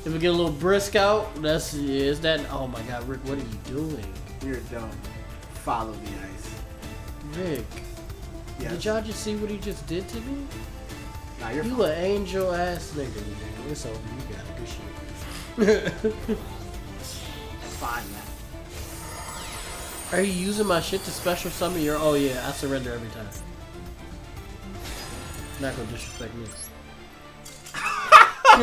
if 0.06 0.16
it 0.16 0.20
get 0.20 0.28
a 0.30 0.34
little 0.34 0.52
brisk 0.52 0.96
out, 0.96 1.34
that's 1.42 1.74
yeah, 1.76 2.02
is 2.06 2.20
that. 2.22 2.42
Oh 2.52 2.68
my 2.68 2.82
God, 2.84 3.08
Rick, 3.08 3.20
what 3.26 3.34
are 3.38 3.42
you 3.42 3.60
doing, 3.66 4.14
You're 4.44 4.58
dumb. 4.72 4.90
Follow 5.54 5.92
the 5.92 6.10
ice. 6.34 7.38
Rick? 7.38 7.66
Yes. 8.60 8.72
Did 8.72 8.86
y'all 8.86 9.02
just 9.04 9.20
see 9.24 9.36
what 9.36 9.50
he 9.52 9.58
just 9.60 9.86
did 9.88 10.08
to 10.10 10.18
me? 10.22 10.46
Nah, 11.40 11.50
You 11.52 11.64
fine. 11.64 11.82
an 11.82 11.92
angel 12.04 12.52
ass 12.54 12.92
nigga, 12.96 13.16
man. 13.16 13.70
It's 13.70 13.86
over. 13.86 13.96
You 13.96 14.36
got. 14.36 14.44
Good 14.58 15.94
shit. 15.94 16.14
fine, 17.62 18.04
man. 18.12 18.22
Are 20.12 20.22
you 20.22 20.32
using 20.32 20.66
my 20.66 20.82
shit 20.82 21.04
to 21.04 21.12
special 21.12 21.52
summon 21.52 21.82
your? 21.82 21.98
Oh 21.98 22.16
yeah, 22.16 22.48
I 22.48 22.52
surrender 22.52 22.94
every 22.94 23.10
time. 23.10 23.28
Not 25.62 25.76
gonna 25.76 25.90
disrespect 25.92 26.34
me. 26.36 26.46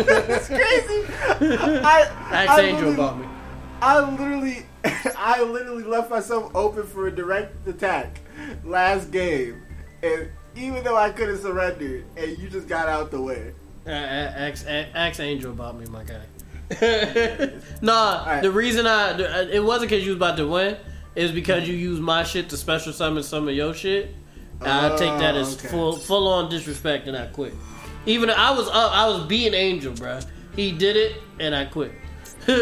That's 0.02 0.48
crazy. 0.48 1.04
I, 1.20 2.08
Ask 2.32 2.50
I 2.50 2.60
Angel 2.62 2.88
literally- 2.90 2.94
about 2.94 3.18
me. 3.18 3.26
I 3.82 4.00
literally, 4.10 4.66
I 5.16 5.42
literally 5.42 5.84
left 5.84 6.10
myself 6.10 6.50
open 6.54 6.84
for 6.84 7.08
a 7.08 7.10
direct 7.14 7.68
attack 7.68 8.20
last 8.64 9.10
game, 9.10 9.62
and 10.02 10.30
even 10.56 10.82
though 10.82 10.96
I 10.96 11.10
could 11.10 11.28
have 11.28 11.40
surrendered, 11.40 12.04
and 12.16 12.38
you 12.38 12.48
just 12.48 12.66
got 12.68 12.88
out 12.88 13.10
the 13.10 13.20
way. 13.20 13.52
Uh, 13.86 13.90
Ask, 13.90 14.66
ask 14.66 15.20
Angel 15.20 15.52
about 15.52 15.78
me, 15.78 15.84
my 15.86 16.02
guy. 16.04 16.22
nah, 17.82 18.20
Alright. 18.22 18.42
the 18.42 18.50
reason 18.50 18.86
I 18.86 19.16
it 19.50 19.62
wasn't 19.62 19.90
because 19.90 20.04
you 20.04 20.10
was 20.12 20.16
about 20.16 20.36
to 20.38 20.48
win. 20.48 20.76
It's 21.16 21.32
because 21.32 21.66
you 21.66 21.74
use 21.74 21.98
my 21.98 22.22
shit 22.22 22.50
to 22.50 22.56
special 22.56 22.92
summon 22.92 23.22
some 23.22 23.48
of 23.48 23.54
your 23.54 23.74
shit. 23.74 24.14
And 24.60 24.70
I 24.70 24.90
take 24.96 25.18
that 25.18 25.34
Oh, 25.34 25.38
as 25.40 25.56
okay. 25.58 25.68
full 25.68 25.96
full 25.96 26.28
on 26.28 26.48
disrespect, 26.50 27.08
and 27.08 27.16
I 27.16 27.26
quit. 27.26 27.54
Even 28.06 28.30
I 28.30 28.50
was 28.52 28.68
up, 28.68 28.92
I 28.94 29.08
was 29.08 29.26
being 29.26 29.52
Angel, 29.54 29.92
bro. 29.92 30.20
He 30.54 30.72
did 30.72 30.96
it, 30.96 31.16
and 31.40 31.54
I 31.54 31.64
quit. 31.66 31.92
he 32.46 32.52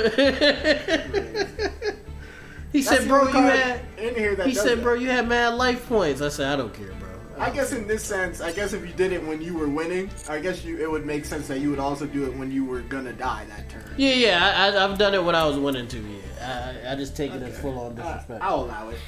That's 2.81 2.89
said, 2.89 3.07
"Bro, 3.09 3.29
you 3.29 3.33
had." 3.35 3.81
in 3.99 4.15
here 4.15 4.35
that 4.37 4.47
He 4.47 4.55
said, 4.55 4.79
that. 4.79 4.83
"Bro, 4.83 4.95
you 4.95 5.09
had 5.11 5.29
mad 5.29 5.55
life 5.55 5.87
points." 5.89 6.21
I 6.21 6.29
said, 6.31 6.53
"I 6.53 6.57
don't 6.57 6.73
care, 6.75 6.93
bro." 6.99 7.04
I 7.39 7.51
guess 7.51 7.72
in 7.72 7.87
this 7.87 8.05
sense, 8.05 8.41
I 8.41 8.53
guess 8.53 8.72
if 8.72 8.87
you 8.87 8.93
did 8.93 9.12
it 9.12 9.22
when 9.24 9.43
you 9.43 9.55
were 9.55 9.68
winning, 9.68 10.11
I 10.28 10.39
guess 10.41 10.64
you 10.64 10.78
it 10.78 10.91
would 10.91 11.05
make 11.05 11.24
sense 11.24 11.49
that 11.49 11.61
you 11.61 11.70
would 11.70 11.78
also 11.78 12.07
do 12.07 12.24
it 12.24 12.37
when 12.37 12.51
you 12.51 12.64
were 12.64 12.80
gonna 12.80 13.12
die 13.12 13.45
that 13.49 13.68
turn. 13.68 13.82
Yeah, 13.97 14.12
yeah, 14.14 14.53
I, 14.57 14.85
I've 14.85 14.99
done 14.99 15.14
it 15.14 15.22
when 15.24 15.35
I 15.35 15.45
was 15.47 15.59
winning 15.59 15.89
too. 15.89 16.05
Yeah, 16.39 16.82
I, 16.87 16.93
I 16.93 16.97
just 16.97 17.16
take 17.16 17.32
it 17.32 17.43
as 17.43 17.59
full 17.59 17.78
on 17.78 17.99
Uh, 17.99 18.03
disrespect. 18.05 18.43
I'll 18.43 18.64
allow 18.64 18.89
it. 18.91 18.99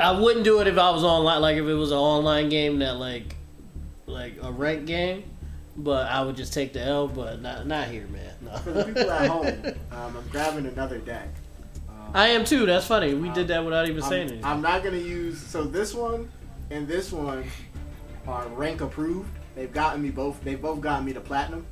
I 0.00 0.12
wouldn't 0.18 0.44
do 0.44 0.60
it 0.60 0.68
if 0.68 0.78
I 0.78 0.90
was 0.90 1.02
online. 1.02 1.40
Like 1.40 1.56
if 1.56 1.66
it 1.66 1.74
was 1.74 1.90
an 1.90 1.98
online 1.98 2.48
game 2.48 2.78
that 2.80 2.96
like, 2.96 3.34
like 4.06 4.34
a 4.42 4.52
ranked 4.52 4.86
game, 4.86 5.24
but 5.76 6.08
I 6.08 6.22
would 6.22 6.36
just 6.36 6.52
take 6.52 6.72
the 6.72 6.82
L. 6.82 7.08
But 7.08 7.42
not 7.42 7.66
not 7.66 7.88
here, 7.88 8.06
man. 8.06 8.60
For 8.62 8.70
the 8.72 8.84
people 8.84 9.10
at 9.10 9.28
home, 9.28 9.46
um, 9.92 10.16
I'm 10.16 10.28
grabbing 10.30 10.66
another 10.66 10.98
deck. 10.98 11.28
Um, 11.88 12.12
I 12.14 12.28
am 12.28 12.44
too. 12.44 12.64
That's 12.64 12.86
funny. 12.86 13.14
We 13.14 13.28
did 13.30 13.48
that 13.48 13.64
without 13.64 13.88
even 13.88 14.02
I'm, 14.04 14.08
saying 14.08 14.28
anything. 14.28 14.44
I'm 14.44 14.62
not 14.62 14.84
gonna 14.84 14.96
use 14.98 15.40
so 15.44 15.64
this 15.64 15.94
one 15.94 16.30
and 16.70 16.86
this 16.88 17.12
one 17.12 17.44
are 18.26 18.46
rank 18.48 18.80
approved. 18.80 19.30
They've 19.54 19.72
gotten 19.72 20.02
me 20.02 20.10
both. 20.10 20.42
They've 20.44 20.60
both 20.60 20.80
gotten 20.80 21.04
me 21.06 21.12
to 21.14 21.20
platinum. 21.20 21.66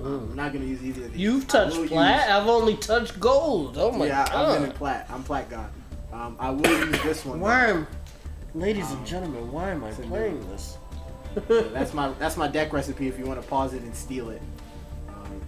I'm 0.00 0.06
Mm. 0.28 0.34
not 0.36 0.52
gonna 0.52 0.64
use 0.64 0.82
either 0.84 1.04
of 1.06 1.12
these. 1.12 1.20
You've 1.20 1.48
touched 1.48 1.76
will 1.76 1.88
plat. 1.88 2.26
use- 2.28 2.36
I've 2.36 2.46
only 2.48 2.76
touched 2.76 3.18
gold. 3.18 3.76
Oh 3.78 3.90
my 3.90 4.06
god. 4.08 4.28
yeah, 4.32 4.40
I'm 4.40 4.64
in 4.64 4.72
plat. 4.72 5.08
I'm 5.12 5.24
plat 5.24 5.48
god. 5.50 5.70
Um, 6.12 6.36
I 6.38 6.50
will 6.50 6.86
use 6.86 7.02
this 7.02 7.24
one. 7.24 7.40
Why 7.40 7.66
am, 7.66 7.86
ladies 8.54 8.90
Um, 8.90 8.98
and 8.98 9.06
gentlemen? 9.06 9.50
Why 9.52 9.70
am 9.70 9.82
I 9.84 9.88
it's 9.88 9.98
new- 9.98 10.06
playing 10.08 10.48
this? 10.50 10.78
That's 11.72 11.92
my 11.94 12.10
that's 12.18 12.36
my 12.36 12.48
deck 12.48 12.72
recipe. 12.72 13.08
If 13.08 13.18
you 13.18 13.24
want 13.26 13.40
to 13.42 13.46
pause 13.48 13.74
it 13.74 13.82
and 13.82 13.94
steal 13.94 14.30
it. 14.30 14.40
Um, 15.08 15.40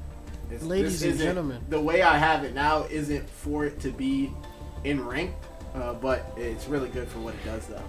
it's- 0.51 0.63
Ladies 0.63 1.03
and 1.03 1.19
gentlemen. 1.19 1.61
the 1.69 1.81
way 1.81 2.03
I 2.03 2.17
have 2.19 2.45
it 2.45 2.55
now 2.55 2.85
isn't 2.91 3.29
for 3.31 3.65
it 3.67 3.79
to 3.81 3.91
be 3.91 4.33
in 4.85 5.05
rank, 5.07 5.33
uh, 5.75 5.95
but 5.95 6.33
it's 6.37 6.67
really 6.67 6.89
good 6.89 7.09
for 7.09 7.21
what 7.21 7.35
it 7.35 7.45
does 7.45 7.67
though. 7.67 7.83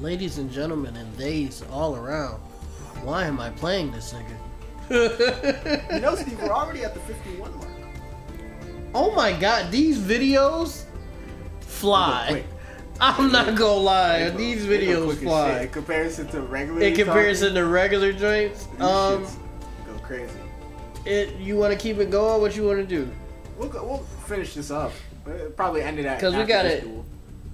Ladies 0.00 0.38
and 0.38 0.50
gentlemen, 0.50 0.94
and 0.96 1.12
theys 1.16 1.64
all 1.72 1.96
around. 1.96 2.38
Why 3.02 3.24
am 3.24 3.40
I 3.40 3.50
playing 3.50 3.90
this 3.92 4.12
nigga? 4.14 4.36
You 5.92 6.00
know, 6.00 6.14
Steve, 6.14 6.40
we're 6.40 6.50
already 6.50 6.82
at 6.84 6.94
the 6.94 7.00
51 7.00 7.54
mark. 7.56 7.68
oh 8.94 9.14
my 9.14 9.32
god, 9.32 9.70
these 9.70 9.98
videos 9.98 10.84
fly. 11.60 12.26
Quick. 12.30 12.46
I'm 13.00 13.30
not 13.30 13.54
gonna 13.56 13.80
lie, 13.80 14.30
They 14.30 14.36
these 14.36 14.64
videos 14.66 15.04
quick 15.04 15.10
as 15.10 15.18
shit. 15.18 15.28
fly. 15.28 15.60
In 15.60 15.68
comparison 15.70 16.26
to 16.28 16.40
regular. 16.42 16.80
In 16.80 16.94
comparison 16.94 17.54
to 17.54 17.64
regular 17.66 18.12
joints, 18.12 18.66
um, 18.80 19.24
go 19.86 19.92
crazy. 20.02 20.32
it 21.04 21.36
you 21.36 21.56
want 21.56 21.72
to 21.72 21.78
keep 21.78 21.98
it 21.98 22.10
going? 22.10 22.40
What 22.40 22.56
you 22.56 22.66
want 22.66 22.78
to 22.78 22.86
do? 22.86 23.10
We'll 23.58 23.68
go, 23.68 23.84
we'll 23.84 23.98
finish 24.26 24.54
this 24.54 24.70
up. 24.70 24.92
Probably 25.56 25.82
end 25.82 25.98
it 25.98 26.06
at 26.06 26.18
because 26.18 26.34
we 26.34 26.44
got 26.44 26.64
it. 26.66 26.82
duel. 26.84 27.04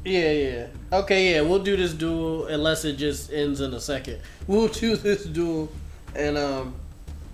Yeah, 0.04 0.30
yeah. 0.32 0.66
Okay, 0.92 1.32
yeah, 1.32 1.40
we'll 1.40 1.62
do 1.62 1.76
this 1.76 1.94
duel 1.94 2.46
unless 2.46 2.84
it 2.84 2.96
just 2.96 3.32
ends 3.32 3.60
in 3.60 3.72
a 3.72 3.80
second. 3.80 4.20
We'll 4.46 4.68
do 4.68 4.96
this 4.96 5.24
duel 5.24 5.70
and 6.14 6.36
um 6.36 6.74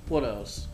what 0.08 0.24
else? 0.24 0.68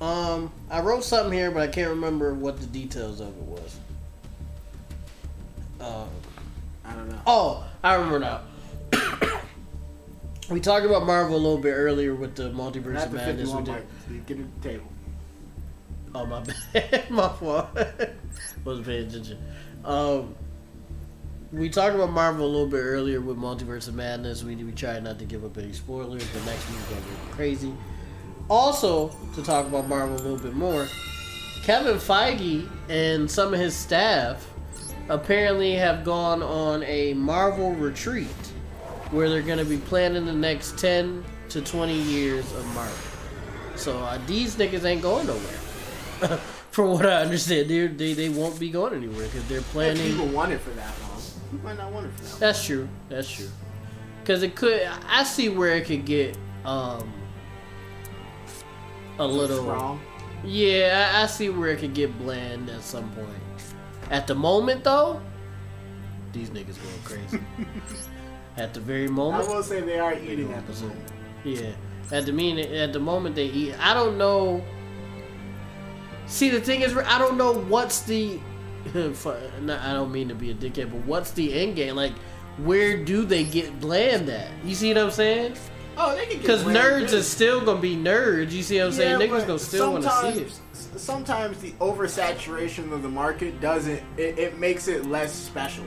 Um 0.00 0.52
I 0.70 0.80
wrote 0.80 1.04
something 1.04 1.32
here 1.32 1.50
but 1.50 1.62
I 1.62 1.68
can't 1.68 1.90
remember 1.90 2.34
what 2.34 2.60
the 2.60 2.66
details 2.66 3.20
of 3.20 3.28
it 3.28 3.42
was. 3.42 3.76
Um 5.80 6.08
I 6.84 6.92
don't 6.94 7.08
know. 7.08 7.20
Oh, 7.26 7.66
I 7.82 7.94
remember 7.94 8.18
now. 8.18 8.40
we 10.50 10.60
talked 10.60 10.84
about 10.84 11.06
Marvel 11.06 11.36
a 11.36 11.38
little 11.38 11.58
bit 11.58 11.72
earlier 11.72 12.14
with 12.14 12.34
the 12.34 12.50
multiverse 12.50 12.96
at 12.96 13.06
of 13.06 13.12
the 13.12 13.16
madness. 13.16 13.52
We 13.52 13.62
did. 13.62 14.26
get 14.26 14.38
at 14.40 14.62
the 14.62 14.68
table. 14.68 14.86
Oh 16.14 16.26
my 16.26 16.42
bad, 16.72 17.10
my 17.10 17.28
fault. 17.28 17.68
Wasn't 18.64 18.86
paying 18.86 19.06
attention. 19.06 19.38
Um, 19.84 20.34
we 21.52 21.68
talked 21.68 21.94
about 21.94 22.10
Marvel 22.10 22.46
a 22.46 22.46
little 22.46 22.66
bit 22.66 22.80
earlier 22.80 23.20
with 23.20 23.36
Multiverse 23.36 23.88
of 23.88 23.94
Madness. 23.94 24.44
We 24.44 24.54
we 24.56 24.72
tried 24.72 25.02
not 25.02 25.18
to 25.18 25.24
give 25.24 25.44
up 25.44 25.58
any 25.58 25.72
spoilers, 25.72 26.24
but 26.32 26.44
next 26.44 26.68
week's 26.70 26.84
gonna 26.84 27.00
be 27.00 27.32
crazy. 27.32 27.74
Also, 28.48 29.08
to 29.34 29.42
talk 29.42 29.66
about 29.66 29.88
Marvel 29.88 30.16
a 30.16 30.22
little 30.22 30.38
bit 30.38 30.54
more, 30.54 30.88
Kevin 31.62 31.98
Feige 31.98 32.68
and 32.88 33.30
some 33.30 33.54
of 33.54 33.60
his 33.60 33.76
staff 33.76 34.48
apparently 35.08 35.74
have 35.74 36.04
gone 36.04 36.42
on 36.42 36.82
a 36.84 37.14
Marvel 37.14 37.72
retreat 37.74 38.26
where 39.10 39.28
they're 39.28 39.42
going 39.42 39.58
to 39.58 39.64
be 39.64 39.76
planning 39.76 40.24
the 40.24 40.32
next 40.32 40.78
10 40.78 41.24
to 41.50 41.60
20 41.60 41.94
years 41.94 42.50
of 42.52 42.64
Marvel. 42.74 42.96
So 43.76 43.98
uh, 43.98 44.18
these 44.26 44.56
niggas 44.56 44.84
ain't 44.84 45.02
going 45.02 45.26
nowhere. 45.26 46.40
From 46.80 46.92
what 46.92 47.04
I 47.04 47.16
understand, 47.24 47.68
they 47.68 47.88
they 47.88 48.14
they 48.14 48.28
won't 48.30 48.58
be 48.58 48.70
going 48.70 48.94
anywhere 48.94 49.26
because 49.26 49.46
they're 49.48 49.58
If 49.58 49.70
planning. 49.70 50.12
people 50.12 50.28
want 50.28 50.50
it 50.50 50.62
for 50.62 50.70
that 50.70 50.94
long. 51.02 51.20
You 51.52 51.58
might 51.58 51.76
not 51.76 51.92
want 51.92 52.06
it 52.06 52.12
for 52.14 52.22
that 52.22 52.30
long. 52.30 52.40
That's 52.40 52.64
true. 52.64 52.88
That's 53.10 53.30
true. 53.30 53.50
Because 54.22 54.42
it 54.42 54.56
could. 54.56 54.88
I 55.06 55.24
see 55.24 55.50
where 55.50 55.74
it 55.76 55.84
could 55.84 56.06
get 56.06 56.38
um 56.64 57.12
a 59.18 59.26
little. 59.26 59.62
wrong. 59.62 60.00
Yeah, 60.42 61.12
I, 61.14 61.24
I 61.24 61.26
see 61.26 61.50
where 61.50 61.68
it 61.68 61.80
could 61.80 61.92
get 61.92 62.16
bland 62.18 62.70
at 62.70 62.80
some 62.80 63.10
point. 63.10 63.28
At 64.10 64.26
the 64.26 64.34
moment, 64.34 64.82
though, 64.82 65.20
these 66.32 66.48
niggas 66.48 66.78
going 66.82 67.02
crazy. 67.04 67.44
at 68.56 68.72
the 68.72 68.80
very 68.80 69.06
moment, 69.06 69.46
I 69.46 69.52
will 69.54 69.62
say 69.62 69.82
they 69.82 69.98
are 69.98 70.14
eating 70.14 70.50
at 70.54 70.66
the 70.66 70.72
moment. 70.80 71.12
Yeah, 71.44 71.72
at 72.10 72.24
the 72.24 72.32
mean 72.32 72.58
at 72.58 72.94
the 72.94 73.00
moment 73.00 73.34
they 73.34 73.48
eat. 73.48 73.74
I 73.78 73.92
don't 73.92 74.16
know. 74.16 74.64
See, 76.30 76.48
the 76.48 76.60
thing 76.60 76.82
is, 76.82 76.96
I 76.96 77.18
don't 77.18 77.36
know 77.36 77.52
what's 77.52 78.02
the. 78.02 78.38
I 78.94 79.92
don't 79.92 80.12
mean 80.12 80.28
to 80.28 80.34
be 80.34 80.52
a 80.52 80.54
dickhead, 80.54 80.90
but 80.90 81.04
what's 81.04 81.32
the 81.32 81.52
end 81.52 81.74
game? 81.76 81.96
Like, 81.96 82.12
where 82.58 82.96
do 82.96 83.24
they 83.26 83.44
get 83.44 83.80
bland 83.80 84.28
at? 84.28 84.48
You 84.64 84.74
see 84.76 84.88
what 84.94 85.02
I'm 85.02 85.10
saying? 85.10 85.56
Oh, 85.96 86.14
they 86.14 86.22
can 86.26 86.34
get 86.34 86.42
Because 86.42 86.62
nerds 86.62 87.12
are 87.12 87.22
still 87.22 87.62
gonna 87.64 87.80
be 87.80 87.96
nerds. 87.96 88.52
You 88.52 88.62
see 88.62 88.78
what 88.78 88.86
I'm 88.86 88.92
saying? 88.92 89.20
Yeah, 89.20 89.26
Niggas 89.26 89.38
but 89.40 89.46
gonna 89.48 89.58
still 89.58 89.92
want 89.92 90.04
to 90.04 90.10
see 90.10 90.40
it. 90.42 90.60
sometimes- 90.98 91.60
the 91.60 91.72
oversaturation 91.72 92.92
of 92.92 93.02
the 93.02 93.08
market 93.08 93.60
doesn't. 93.60 94.00
It, 94.16 94.38
it 94.38 94.58
makes 94.58 94.86
it 94.88 95.06
less 95.06 95.34
special. 95.34 95.84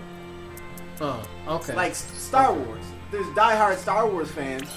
Oh, 1.02 1.24
okay. 1.48 1.74
Like 1.74 1.96
Star 1.96 2.54
Wars, 2.54 2.84
there's 3.12 3.26
diehard 3.28 3.78
Star 3.78 4.08
Wars 4.08 4.30
fans, 4.30 4.70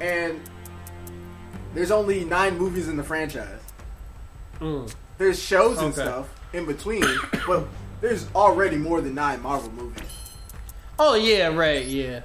and 0.00 0.40
there's 1.74 1.90
only 1.90 2.24
nine 2.24 2.56
movies 2.56 2.88
in 2.88 2.96
the 2.96 3.04
franchise. 3.04 3.61
Mm. 4.60 4.92
There's 5.18 5.40
shows 5.42 5.78
and 5.78 5.92
Okay. 5.92 6.02
stuff 6.02 6.28
in 6.52 6.66
between, 6.66 7.04
but 7.46 7.66
there's 8.00 8.26
already 8.34 8.76
more 8.76 9.00
than 9.00 9.14
nine 9.14 9.42
Marvel 9.42 9.70
movies. 9.72 10.02
Oh 10.98 11.14
yeah, 11.14 11.48
right, 11.48 11.84
yeah. 11.84 12.20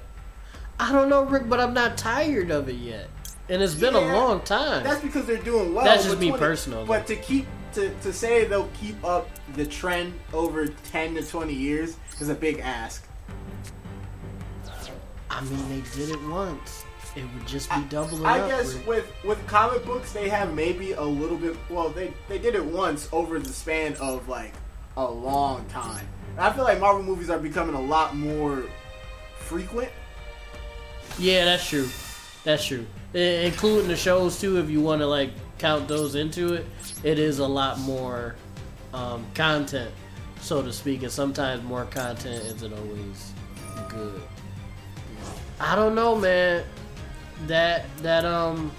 I 0.79 0.91
don't 0.91 1.09
know, 1.09 1.23
Rick, 1.23 1.49
but 1.49 1.59
I'm 1.59 1.73
not 1.73 1.97
tired 1.97 2.51
of 2.51 2.69
it 2.69 2.75
yet, 2.75 3.09
and 3.49 3.61
it's 3.61 3.73
been 3.73 3.95
Yeah, 3.95 4.13
a 4.13 4.15
long 4.15 4.41
time. 4.41 4.83
That's 4.83 5.01
because 5.01 5.25
they're 5.25 5.37
doing 5.37 5.73
well. 5.73 5.85
That's 5.85 6.03
just 6.05 6.19
me 6.19 6.31
personal. 6.31 6.85
But 6.85 7.07
to 7.07 7.15
keep 7.15 7.47
to, 7.73 7.89
to 8.01 8.13
say 8.13 8.45
they'll 8.45 8.69
keep 8.79 9.03
up 9.03 9.29
the 9.55 9.65
trend 9.65 10.13
over 10.33 10.67
ten 10.67 11.15
to 11.15 11.23
twenty 11.23 11.53
years 11.53 11.97
is 12.19 12.29
a 12.29 12.35
big 12.35 12.59
ask. 12.59 13.07
I 15.29 15.41
mean, 15.41 15.69
they 15.69 15.89
did 15.95 16.09
it 16.09 16.21
once. 16.29 16.83
It 17.17 17.25
would 17.33 17.47
just 17.47 17.67
be 17.71 17.81
doubling 17.89 18.25
I 18.27 18.39
up. 18.39 18.47
guess 18.49 18.75
Rick. 18.75 18.87
with 18.87 19.11
with 19.25 19.47
comic 19.47 19.83
books 19.85 20.11
they 20.13 20.29
have 20.29 20.53
maybe 20.53 20.91
a 20.91 21.01
little 21.03 21.35
bit. 21.37 21.55
Well, 21.67 21.89
they 21.89 22.13
they 22.29 22.37
did 22.37 22.53
it 22.53 22.63
once 22.63 23.09
over 23.11 23.39
the 23.39 23.51
span 23.51 23.95
of 23.95 24.29
like 24.29 24.53
a 24.95 25.03
long 25.09 25.65
time. 25.65 26.07
And 26.31 26.41
I 26.41 26.53
feel 26.53 26.63
like 26.63 26.79
Marvel 26.79 27.01
movies 27.01 27.31
are 27.31 27.39
becoming 27.39 27.73
a 27.73 27.81
lot 27.81 28.15
more 28.15 28.65
frequent. 29.39 29.89
Yeah, 31.17 31.45
that's 31.45 31.67
true. 31.67 31.89
That's 32.43 32.63
true. 32.63 32.85
I- 33.15 33.17
including 33.49 33.87
the 33.87 33.95
shows 33.95 34.39
too, 34.39 34.59
if 34.59 34.69
you 34.69 34.79
want 34.81 35.01
to 35.01 35.07
like 35.07 35.31
count 35.57 35.87
those 35.87 36.13
into 36.13 36.53
it, 36.53 36.65
it 37.03 37.17
is 37.17 37.39
a 37.39 37.47
lot 37.47 37.79
more 37.79 38.35
um, 38.93 39.25
content, 39.33 39.89
so 40.39 40.61
to 40.61 40.71
speak. 40.71 41.01
And 41.01 41.11
sometimes 41.11 41.63
more 41.63 41.85
content 41.85 42.43
isn't 42.45 42.73
always 42.73 43.31
good. 43.89 44.21
I 45.59 45.75
don't 45.75 45.95
know, 45.95 46.15
man. 46.15 46.63
That 47.45 47.85
that 48.01 48.25
um 48.25 48.71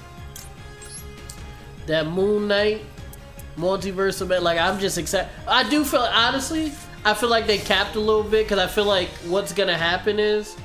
that 1.86 2.08
Moon 2.08 2.48
Knight 2.48 2.82
multiverse 3.56 4.20
of 4.20 4.30
like 4.42 4.58
I'm 4.58 4.78
just 4.78 4.98
excited. 4.98 5.28
I 5.46 5.68
do 5.68 5.84
feel 5.84 6.00
honestly, 6.00 6.72
I 7.04 7.14
feel 7.14 7.28
like 7.28 7.46
they 7.46 7.58
capped 7.58 7.96
a 7.96 8.00
little 8.00 8.22
bit 8.22 8.44
because 8.44 8.58
I 8.58 8.66
feel 8.66 8.84
like 8.84 9.08
what's 9.26 9.52
gonna 9.52 9.76
happen 9.76 10.18
is 10.18 10.56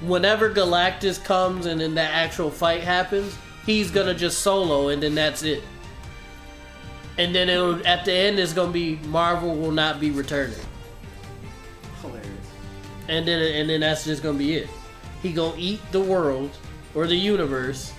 whenever 0.00 0.50
Galactus 0.50 1.22
comes 1.22 1.66
and 1.66 1.80
then 1.80 1.94
the 1.94 2.02
actual 2.02 2.50
fight 2.50 2.82
happens, 2.82 3.36
he's 3.64 3.90
gonna 3.90 4.14
just 4.14 4.40
solo 4.40 4.88
and 4.88 5.02
then 5.02 5.14
that's 5.14 5.42
it. 5.42 5.62
And 7.16 7.34
then 7.34 7.48
it'll 7.48 7.86
at 7.86 8.04
the 8.04 8.12
end 8.12 8.38
it's 8.38 8.52
gonna 8.52 8.72
be 8.72 8.96
Marvel 9.06 9.54
will 9.56 9.72
not 9.72 10.00
be 10.00 10.10
returning. 10.10 10.58
Hilarious. 12.02 12.28
And 13.08 13.26
then 13.26 13.40
and 13.40 13.70
then 13.70 13.80
that's 13.80 14.04
just 14.04 14.22
gonna 14.22 14.38
be 14.38 14.56
it. 14.56 14.68
He 15.22 15.32
gonna 15.32 15.54
eat 15.56 15.80
the 15.90 16.00
world 16.00 16.50
or 16.94 17.06
the 17.06 17.16
universe. 17.16 17.92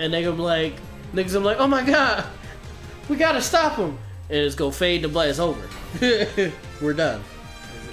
And 0.00 0.12
they 0.12 0.22
gonna 0.22 0.36
be 0.36 0.42
like 0.42 0.74
niggas 1.12 1.32
gonna 1.34 1.40
be 1.40 1.44
like, 1.46 1.60
oh 1.60 1.66
my 1.68 1.84
god, 1.84 2.24
we 3.08 3.16
gotta 3.16 3.40
stop 3.42 3.76
him. 3.76 3.98
And 4.28 4.38
it's 4.38 4.54
gonna 4.54 4.72
fade 4.72 5.02
to 5.02 5.08
black. 5.08 5.28
It's 5.28 5.38
over. 5.38 5.68
We're 6.82 6.94
done. 6.94 7.22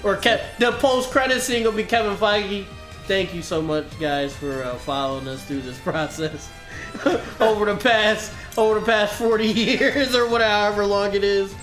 Or 0.02 0.16
Ke- 0.16 0.40
the 0.58 0.72
post 0.78 1.10
credit 1.10 1.40
scene 1.42 1.62
gonna 1.64 1.76
be 1.76 1.84
Kevin 1.84 2.16
Feige. 2.16 2.64
Thank 3.06 3.34
you 3.34 3.42
so 3.42 3.60
much, 3.62 3.84
guys, 4.00 4.34
for 4.34 4.62
uh, 4.64 4.74
following 4.76 5.28
us 5.28 5.44
through 5.44 5.60
this 5.62 5.78
process 5.84 6.50
over 7.40 7.66
the 7.66 7.76
past 7.76 8.32
over 8.58 8.80
the 8.80 8.86
past 8.86 9.14
forty 9.14 9.46
years 9.48 10.14
or 10.14 10.28
whatever, 10.28 10.50
however 10.50 10.86
long 10.86 11.14
it 11.14 11.22
is. 11.24 11.54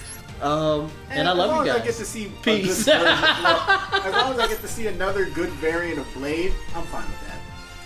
Um, 0.42 0.90
and, 1.10 1.28
I 1.28 1.34
love 1.34 1.50
you 1.50 1.62
as 1.64 1.68
long 1.68 1.68
as 1.68 1.76
I 1.76 1.78
get 1.80 1.86
guys. 1.88 1.98
to 1.98 2.06
see 2.06 2.32
Peace. 2.44 2.86
version- 2.86 3.02
as 3.06 4.14
long 4.14 4.34
as 4.34 4.40
I 4.40 4.48
get 4.48 4.62
to 4.62 4.68
see 4.70 4.88
another 4.88 5.26
good 5.26 5.50
variant 5.50 6.00
of 6.00 6.14
Blade, 6.14 6.54
I'm 6.74 6.84
fine 6.86 7.04
with 7.06 7.28
that. 7.28 7.29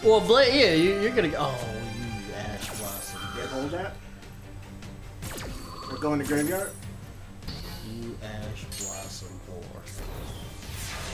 Well, 0.03 0.19
Blade, 0.19 0.53
yeah, 0.53 0.73
you, 0.73 0.99
you're 0.99 1.11
gonna. 1.11 1.29
Go- 1.29 1.37
oh, 1.39 1.65
you 1.97 2.33
Ash 2.35 2.67
Blossom. 2.77 3.21
Yeah, 3.37 3.47
hold 3.47 3.65
of 3.65 3.71
that. 3.71 3.95
We're 5.89 5.97
going 5.97 6.19
to 6.19 6.25
graveyard. 6.25 6.71
You 7.89 8.17
Ash 8.21 8.65
Blossom 8.65 9.39
whore. 9.49 9.63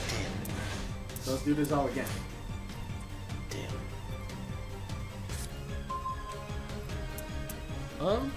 Damn 0.08 0.26
it. 0.42 1.22
So 1.22 1.30
let's 1.30 1.44
do 1.44 1.54
this 1.54 1.70
all 1.70 1.86
again. 1.86 2.04
it. 3.50 3.68
Damn. 8.00 8.08
Um. 8.08 8.32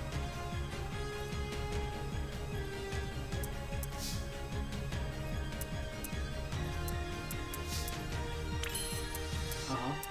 Uh 9.67 9.75
huh. 9.75 10.02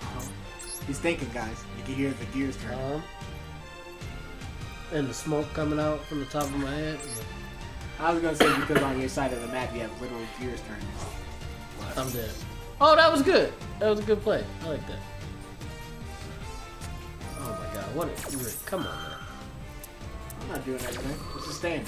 Huh. 0.83 0.87
He's 0.87 0.99
thinking, 0.99 1.29
guys. 1.33 1.65
You 1.79 1.85
can 1.85 1.95
hear 1.95 2.11
the 2.11 2.25
gears 2.27 2.57
turn. 2.59 2.75
Um. 2.75 3.03
And 4.93 5.09
the 5.09 5.15
smoke 5.15 5.53
coming 5.55 5.79
out 5.79 6.05
from 6.05 6.21
the 6.21 6.27
top 6.27 6.45
of 6.45 6.57
my 6.57 6.71
head. 6.71 6.99
I 7.99 8.13
was 8.13 8.23
gonna 8.23 8.37
say 8.37 8.55
because 8.61 8.83
on 8.83 8.99
your 8.99 9.09
side 9.09 9.33
of 9.33 9.41
the 9.41 9.49
map 9.49 9.73
you 9.73 9.81
have 9.81 10.01
literal 10.01 10.21
gears 10.41 10.61
turning. 10.67 10.87
I'm 11.97 12.11
dead. 12.11 12.31
Oh, 12.81 12.97
that 12.97 13.11
was 13.11 13.23
good. 13.23 13.53
That 13.79 13.91
was 13.91 14.01
a 14.01 14.03
good 14.03 14.21
play. 14.23 14.45
I 14.65 14.69
like 14.69 14.87
that. 14.89 14.99
Oh 17.39 17.51
my 17.51 17.75
god, 17.75 17.95
what 17.95 18.09
a 18.09 18.37
Rick, 18.39 18.55
come 18.67 18.81
on 18.81 18.87
man. 18.87 19.19
I'm 20.41 20.49
not 20.49 20.65
doing 20.65 20.81
anything. 20.81 21.17
It's 21.37 21.47
just 21.47 21.59
staying. 21.59 21.85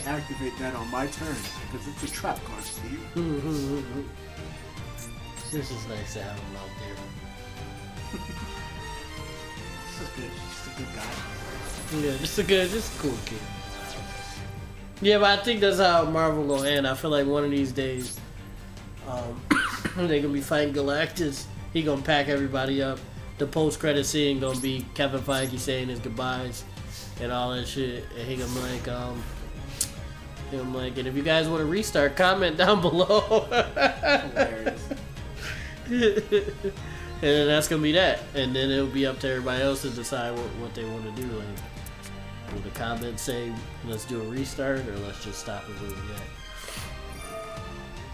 Can't 0.00 0.20
activate 0.20 0.58
that 0.58 0.74
on 0.74 0.90
my 0.90 1.06
turn 1.06 1.36
because 1.70 1.88
it's 1.88 2.02
a 2.04 2.08
trap 2.08 2.42
card, 2.44 2.62
Steve. 2.62 3.00
this 5.52 5.70
is 5.70 5.88
nice 5.88 6.14
to 6.14 6.22
have 6.22 6.38
him 6.38 6.56
out 6.56 6.68
there. 6.80 6.94
This 9.86 10.00
is 10.02 10.08
good. 10.14 10.30
Just 10.50 10.66
a 10.66 10.70
good 10.78 10.94
guy. 10.94 11.02
Yeah, 12.06 12.16
just 12.18 12.38
a 12.38 12.42
good, 12.42 12.70
just 12.70 12.98
a 12.98 13.02
cool 13.02 13.18
kid. 13.24 13.38
Yeah, 15.00 15.18
but 15.18 15.38
I 15.38 15.42
think 15.42 15.60
that's 15.60 15.78
how 15.78 16.04
Marvel 16.04 16.46
gonna 16.46 16.68
end. 16.68 16.86
I 16.86 16.94
feel 16.94 17.10
like 17.10 17.26
one 17.26 17.44
of 17.44 17.50
these 17.50 17.72
days, 17.72 18.18
um, 19.08 19.40
they 19.96 20.20
gonna 20.20 20.34
be 20.34 20.40
fighting 20.40 20.74
Galactus. 20.74 21.44
He 21.72 21.82
gonna 21.82 22.02
pack 22.02 22.28
everybody 22.28 22.82
up. 22.82 22.98
The 23.38 23.46
post 23.46 23.80
credit 23.80 24.04
scene 24.04 24.40
gonna 24.40 24.60
be 24.60 24.84
Kevin 24.94 25.20
Feige 25.20 25.58
saying 25.58 25.88
his 25.88 26.00
goodbyes 26.00 26.64
and 27.20 27.32
all 27.32 27.52
that 27.52 27.66
shit. 27.66 28.04
And 28.18 28.28
he 28.28 28.36
gonna 28.36 28.52
be 28.52 28.60
like, 28.60 28.88
um, 28.88 29.22
he 30.50 30.56
gonna 30.56 30.76
like, 30.76 30.98
and 30.98 31.08
if 31.08 31.14
you 31.14 31.22
guys 31.22 31.48
want 31.48 31.60
to 31.60 31.66
restart, 31.66 32.16
comment 32.16 32.56
down 32.56 32.80
below. 32.82 33.46
Hilarious. 33.50 34.88
and 35.90 36.32
then 37.20 37.46
that's 37.46 37.68
gonna 37.68 37.82
be 37.82 37.92
that. 37.92 38.20
And 38.34 38.54
then 38.54 38.70
it'll 38.70 38.86
be 38.86 39.06
up 39.06 39.18
to 39.20 39.28
everybody 39.28 39.62
else 39.62 39.82
to 39.82 39.90
decide 39.90 40.32
what, 40.32 40.46
what 40.56 40.74
they 40.74 40.84
want 40.84 41.04
to 41.04 41.22
do. 41.22 41.28
Like, 41.28 41.46
will 42.52 42.60
the 42.60 42.70
comments 42.70 43.22
say 43.22 43.52
let's 43.86 44.04
do 44.04 44.20
a 44.20 44.24
restart 44.24 44.86
or 44.86 44.96
let's 44.98 45.24
just 45.24 45.38
stop 45.40 45.64
it 45.68 45.80
where 45.80 45.90
we 45.90 45.96
at? 46.14 46.22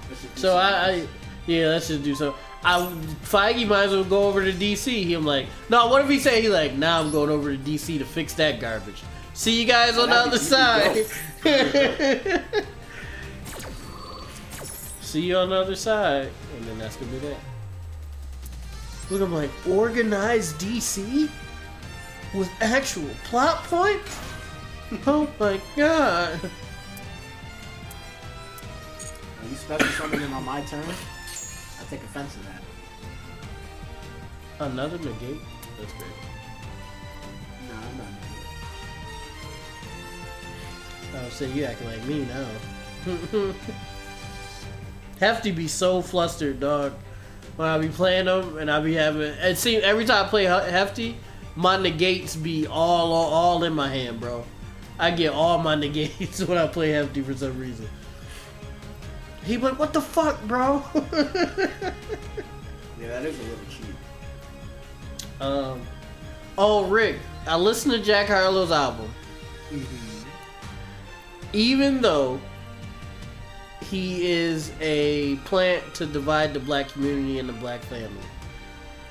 Let's 0.09 0.23
just 0.23 0.35
do 0.35 0.41
So 0.41 0.57
I, 0.57 0.69
I 0.69 1.09
yeah, 1.47 1.67
let's 1.69 1.89
just 1.89 2.03
do 2.03 2.15
so. 2.15 2.35
I 2.63 2.81
Feige 3.25 3.67
might 3.69 3.85
as 3.85 3.91
well 3.91 4.05
go 4.05 4.27
over 4.27 4.43
to 4.43 4.53
DC. 4.53 4.87
He, 4.87 5.13
I'm 5.15 5.27
like, 5.27 5.47
no. 5.69 5.89
What 5.89 6.03
if 6.03 6.09
he 6.09 6.19
say 6.19 6.41
he 6.41 6.49
like, 6.49 6.75
now 6.75 7.01
I'm 7.01 7.11
going 7.11 7.31
over 7.31 7.55
to 7.55 7.63
DC 7.63 7.99
to 7.99 8.05
fix 8.05 8.33
that 8.35 8.61
garbage. 8.61 9.03
See 9.35 9.61
you 9.61 9.67
guys 9.67 9.99
on 9.99 10.09
the 10.11 10.17
other 10.17 10.39
side. 10.39 11.07
See 15.01 15.21
you 15.21 15.37
on 15.37 15.51
the 15.51 15.57
other 15.57 15.77
side, 15.77 16.31
and 16.57 16.65
then 16.65 16.79
that's 16.79 16.97
gonna 16.97 17.13
be 17.13 17.19
that. 17.19 17.37
Look, 19.11 19.21
I'm 19.21 19.35
like, 19.35 19.51
organized 19.69 20.59
DC 20.59 21.29
with 22.35 22.51
actual 22.63 23.11
plot 23.25 23.63
points. 23.65 24.19
oh 25.07 25.29
my 25.39 25.61
god! 25.77 26.41
Are 29.45 29.51
you 29.51 29.57
special 29.57 29.87
summoning 29.89 30.33
on 30.33 30.43
my 30.45 30.63
turn? 30.63 30.83
I 30.89 31.85
take 31.91 32.03
offense 32.05 32.33
to 32.33 32.41
that. 32.41 32.63
Another 34.61 34.97
negate. 34.97 35.43
That's 35.79 35.93
great. 35.93 36.24
I 41.15 41.23
would 41.23 41.33
say 41.33 41.51
you 41.53 41.65
acting 41.65 41.87
like 41.87 42.05
me 42.05 42.27
now. 42.27 42.47
Hefty 45.21 45.53
be 45.53 45.69
so 45.69 46.03
flustered, 46.03 46.61
dog. 46.61 46.95
When 47.57 47.69
I 47.69 47.79
be 47.79 47.89
playing 47.89 48.25
them 48.27 48.59
and 48.59 48.71
I 48.71 48.81
be 48.81 48.95
having 48.95 49.23
it 49.23 49.57
seems 49.57 49.85
every 49.85 50.05
time 50.05 50.27
I 50.27 50.29
play 50.29 50.45
Hefty, 50.45 51.17
my 51.55 51.77
negates 51.77 52.35
be 52.35 52.67
all, 52.67 53.13
all 53.13 53.33
all 53.33 53.65
in 53.65 53.73
my 53.75 53.89
hand, 53.89 54.19
bro. 54.21 54.45
I 54.99 55.11
get 55.13 55.33
all 55.33 55.59
my 55.59 55.75
negates 55.77 56.41
when 56.43 56.59
I 56.59 56.67
play 56.67 56.91
Hefty 56.91 57.23
for 57.23 57.35
some 57.35 57.59
reason. 57.59 57.89
He 59.45 59.57
like, 59.59 59.79
what 59.79 59.93
the 59.93 60.01
fuck, 60.01 60.43
bro? 60.45 60.83
Yeah, 63.01 63.09
that 63.21 63.25
is 63.27 63.39
a 63.39 63.43
little 63.43 63.65
cheap. 63.69 65.43
um, 65.43 65.83
oh, 66.57 66.87
Rick, 66.87 67.17
I 67.47 67.57
listened 67.57 67.93
to 67.93 68.01
Jack 68.01 68.29
Harlow's 68.29 68.71
album. 68.71 69.11
Mm-hmm. 69.71 70.04
Even 71.55 72.01
though 72.01 72.41
he 73.91 74.31
is 74.31 74.73
a 74.81 75.37
plant 75.45 75.95
to 75.95 76.07
divide 76.07 76.53
the 76.55 76.61
black 76.61 76.89
community 76.89 77.39
and 77.39 77.49
the 77.49 77.53
black 77.55 77.81
family. 77.83 78.09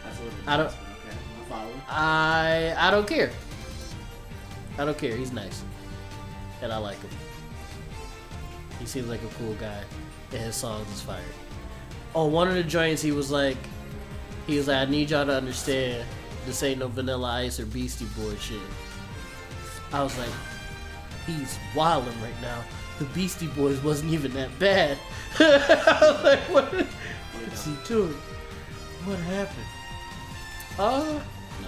That's 0.03 0.19
a 0.19 0.23
little. 0.23 0.39
I 0.47 0.57
don't- 0.57 0.67
Okay, 0.67 1.81
I 1.89 2.75
I 2.77 2.91
don't 2.91 3.07
care. 3.07 3.31
I 4.77 4.85
don't 4.85 4.97
care. 4.97 5.15
He's 5.15 5.31
nice, 5.31 5.61
and 6.61 6.71
I 6.71 6.77
like 6.77 6.99
him. 6.99 7.09
He 8.79 8.85
seems 8.85 9.07
like 9.07 9.21
a 9.21 9.27
cool 9.37 9.53
guy, 9.55 9.83
and 10.31 10.41
his 10.41 10.55
songs 10.55 10.89
is 10.91 11.01
fire. 11.01 11.21
On 12.15 12.31
one 12.31 12.47
of 12.47 12.55
the 12.55 12.63
joints, 12.63 13.01
he 13.01 13.11
was 13.11 13.29
like, 13.31 13.57
he 14.47 14.57
was 14.57 14.67
like, 14.67 14.87
I 14.87 14.89
need 14.91 15.11
y'all 15.11 15.25
to 15.25 15.35
understand, 15.35 16.05
this 16.45 16.61
ain't 16.63 16.79
no 16.79 16.87
Vanilla 16.87 17.27
Ice 17.43 17.59
or 17.59 17.65
Beastie 17.67 18.05
Boy 18.17 18.35
shit. 18.37 18.59
I 19.91 20.01
was 20.03 20.17
like, 20.17 20.29
he's 21.25 21.57
wildin' 21.73 22.19
right 22.21 22.39
now. 22.41 22.63
The 22.99 23.05
Beastie 23.05 23.47
Boys 23.47 23.79
wasn't 23.81 24.11
even 24.13 24.33
that 24.33 24.57
bad. 24.59 24.97
Like, 25.39 26.39
what, 26.49 26.65
what's 26.73 27.65
he 27.65 27.73
doing? 27.87 28.13
What 29.05 29.17
happened? 29.19 29.65
Uh, 30.77 31.19
no. 31.61 31.67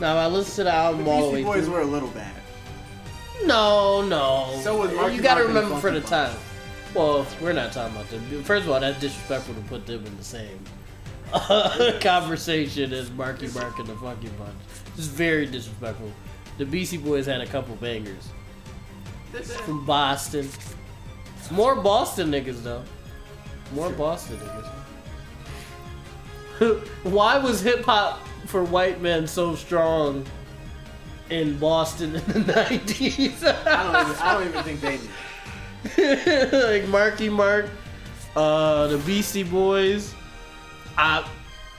Now 0.00 0.16
I 0.16 0.26
listened 0.26 0.54
to 0.56 0.64
the 0.64 0.70
The 0.70 0.74
album 0.74 1.08
all 1.08 1.26
the 1.28 1.34
way 1.34 1.42
Boys 1.42 1.64
through. 1.64 1.74
were 1.74 1.80
a 1.80 1.86
little 1.86 2.08
bad. 2.10 2.34
No, 3.44 4.02
no. 4.02 4.58
So 4.62 4.76
was 4.78 4.92
Marky 4.92 5.16
you 5.16 5.22
got 5.22 5.34
to 5.34 5.44
Mark 5.44 5.54
remember 5.54 5.80
for 5.80 5.90
the 5.90 6.00
time. 6.00 6.36
Well, 6.94 7.26
we're 7.40 7.52
not 7.52 7.72
talking 7.72 7.94
about 7.94 8.08
them. 8.10 8.42
First 8.44 8.64
of 8.64 8.70
all, 8.70 8.80
that's 8.80 8.98
disrespectful 9.00 9.54
to 9.54 9.60
put 9.62 9.86
them 9.86 10.04
in 10.06 10.16
the 10.16 10.24
same 10.24 10.58
uh, 11.32 11.92
conversation 12.00 12.92
as 12.92 13.10
Marky 13.10 13.48
Mark 13.48 13.78
and 13.78 13.86
the 13.88 13.94
Funky 13.96 14.28
Bunch. 14.38 14.54
It's 14.96 15.06
very 15.06 15.46
disrespectful. 15.46 16.10
The 16.58 16.66
Beastie 16.66 16.96
Boys 16.96 17.26
had 17.26 17.40
a 17.40 17.46
couple 17.46 17.76
bangers 17.76 18.28
from 19.64 19.86
Boston. 19.86 20.48
More 21.50 21.76
Boston 21.76 22.30
niggas 22.30 22.62
though. 22.62 22.82
More 23.72 23.90
Boston 23.90 24.38
niggas. 24.38 24.68
Why 27.04 27.38
was 27.38 27.60
hip 27.62 27.84
hop 27.84 28.20
for 28.46 28.64
white 28.64 29.00
men 29.00 29.26
so 29.26 29.54
strong 29.54 30.26
in 31.30 31.58
Boston 31.58 32.16
in 32.16 32.24
the 32.24 32.40
nineties? 32.68 33.44
I 33.44 33.82
don't 33.82 34.08
even. 34.08 34.22
I 34.22 34.34
don't 34.34 34.48
even 34.48 34.64
think 34.64 34.80
they 34.80 34.98
knew. 34.98 36.60
like 36.80 36.88
Marky 36.88 37.28
Mark, 37.28 37.66
uh, 38.34 38.88
the 38.88 38.98
Beastie 38.98 39.44
Boys. 39.44 40.12
I 40.96 41.24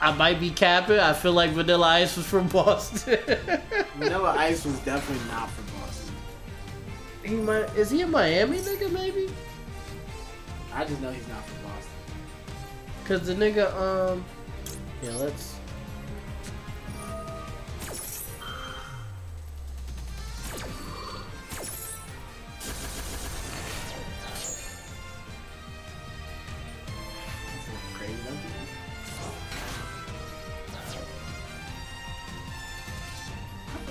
I 0.00 0.12
might 0.12 0.40
be 0.40 0.50
capping. 0.50 0.98
I 0.98 1.12
feel 1.12 1.32
like 1.32 1.50
Vanilla 1.50 1.86
Ice 1.86 2.16
was 2.16 2.26
from 2.26 2.48
Boston. 2.48 3.18
Vanilla 3.98 4.34
Ice 4.38 4.64
was 4.64 4.78
definitely 4.80 5.28
not 5.28 5.50
from 5.50 5.64
Boston. 5.78 6.14
he 7.22 7.34
might 7.36 7.76
is 7.76 7.90
he 7.90 8.00
a 8.02 8.06
Miami 8.06 8.58
nigga 8.58 8.90
maybe? 8.90 9.28
I 10.72 10.84
just 10.84 11.00
know 11.02 11.10
he's 11.10 11.28
not 11.28 11.44
from 11.44 11.62
Boston. 11.64 11.92
Cause 13.04 13.26
the 13.26 13.34
nigga 13.34 13.74
um 13.74 14.24
yeah 15.02 15.10
let's 15.16 15.49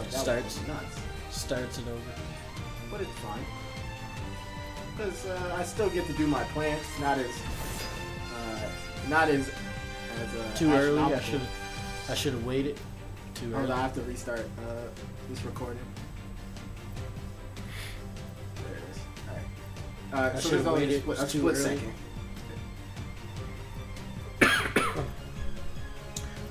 Starts. 0.09 0.59
was 0.59 0.67
nuts. 0.67 0.99
Starts 1.31 1.77
it 1.77 1.87
over. 1.87 1.99
But 2.91 3.01
it's 3.01 3.11
fine. 3.19 3.45
Because 4.97 5.25
uh, 5.27 5.55
I 5.57 5.63
still 5.63 5.89
get 5.89 6.05
to 6.07 6.13
do 6.13 6.27
my 6.27 6.43
plants, 6.45 6.85
not 6.99 7.17
as, 7.17 7.25
uh, 8.35 8.69
not 9.09 9.29
as, 9.29 9.47
as 9.47 10.35
uh, 10.35 10.55
Too 10.55 10.71
early. 10.73 10.99
I 11.13 11.19
should 11.19 11.41
I 12.09 12.15
should 12.15 12.33
have 12.33 12.45
waited. 12.45 12.77
Too 13.35 13.51
Hold 13.51 13.63
early. 13.65 13.71
on, 13.71 13.79
I 13.79 13.81
have 13.83 13.93
to 13.93 14.01
restart 14.01 14.39
uh, 14.67 14.87
this 15.29 15.43
recording. 15.45 15.79
There 18.55 18.75
it 18.75 18.83
is. 18.91 18.99
Alright. 20.13 20.33
Uh, 20.33 20.37
I 20.37 20.39
so 20.39 20.49
there's 20.49 20.65
only 20.67 20.83
a 20.83 20.87
waited. 20.87 21.01
split, 21.01 21.19
a 21.19 21.29
split 21.29 21.55
second. 21.57 21.93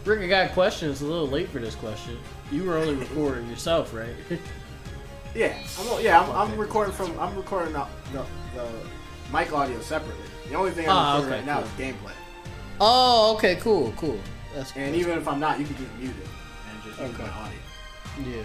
Rick, 0.05 0.21
I 0.21 0.27
got 0.27 0.47
a 0.51 0.55
question. 0.55 0.91
It's 0.91 1.03
a 1.03 1.05
little 1.05 1.29
late 1.29 1.49
for 1.51 1.59
this 1.59 1.75
question. 1.75 2.17
You 2.51 2.65
were 2.65 2.77
only 2.79 2.95
recording 2.95 3.49
yourself, 3.49 3.93
right? 3.93 4.15
Yeah, 5.35 5.55
I'm, 5.79 6.03
yeah, 6.03 6.21
I'm, 6.21 6.51
I'm 6.53 6.59
recording 6.59 6.95
from, 6.95 7.19
I'm 7.21 7.37
recording 7.37 7.75
the, 7.75 7.87
the, 8.13 8.25
the 8.55 8.69
mic 9.33 9.53
audio 9.53 9.79
separately. 9.81 10.25
The 10.49 10.55
only 10.55 10.71
thing 10.71 10.87
I'm 10.89 10.97
Ah, 10.97 11.15
recording 11.17 11.39
okay, 11.41 11.47
right 11.51 11.61
now 11.61 11.61
is 11.61 11.69
gameplay. 11.95 12.13
oh, 12.81 13.35
okay, 13.37 13.57
cool, 13.57 13.93
cool. 13.99 14.19
That's 14.55 14.73
And 14.75 14.93
cool. 14.93 15.01
even 15.01 15.19
if 15.19 15.29
I'm 15.29 15.39
not, 15.39 15.61
you 15.61 15.67
can 15.67 15.77
just 15.77 15.93
mute 15.99 16.15
it 16.19 16.29
and 16.71 16.83
just 16.83 16.99
use 16.99 17.11
Okay. 17.11 17.23
my 17.23 17.29
audio. 17.29 17.59
Yeah. 18.39 18.43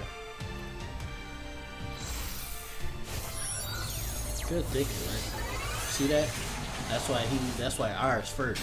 Good 4.50 4.66
thinking, 4.66 5.08
right? 5.08 5.90
See 5.90 6.08
that? 6.08 6.30
That's 6.90 7.08
why 7.10 7.22
he. 7.22 7.38
That's 7.58 7.80
why 7.80 7.94
ours 7.94 8.30
first 8.30 8.62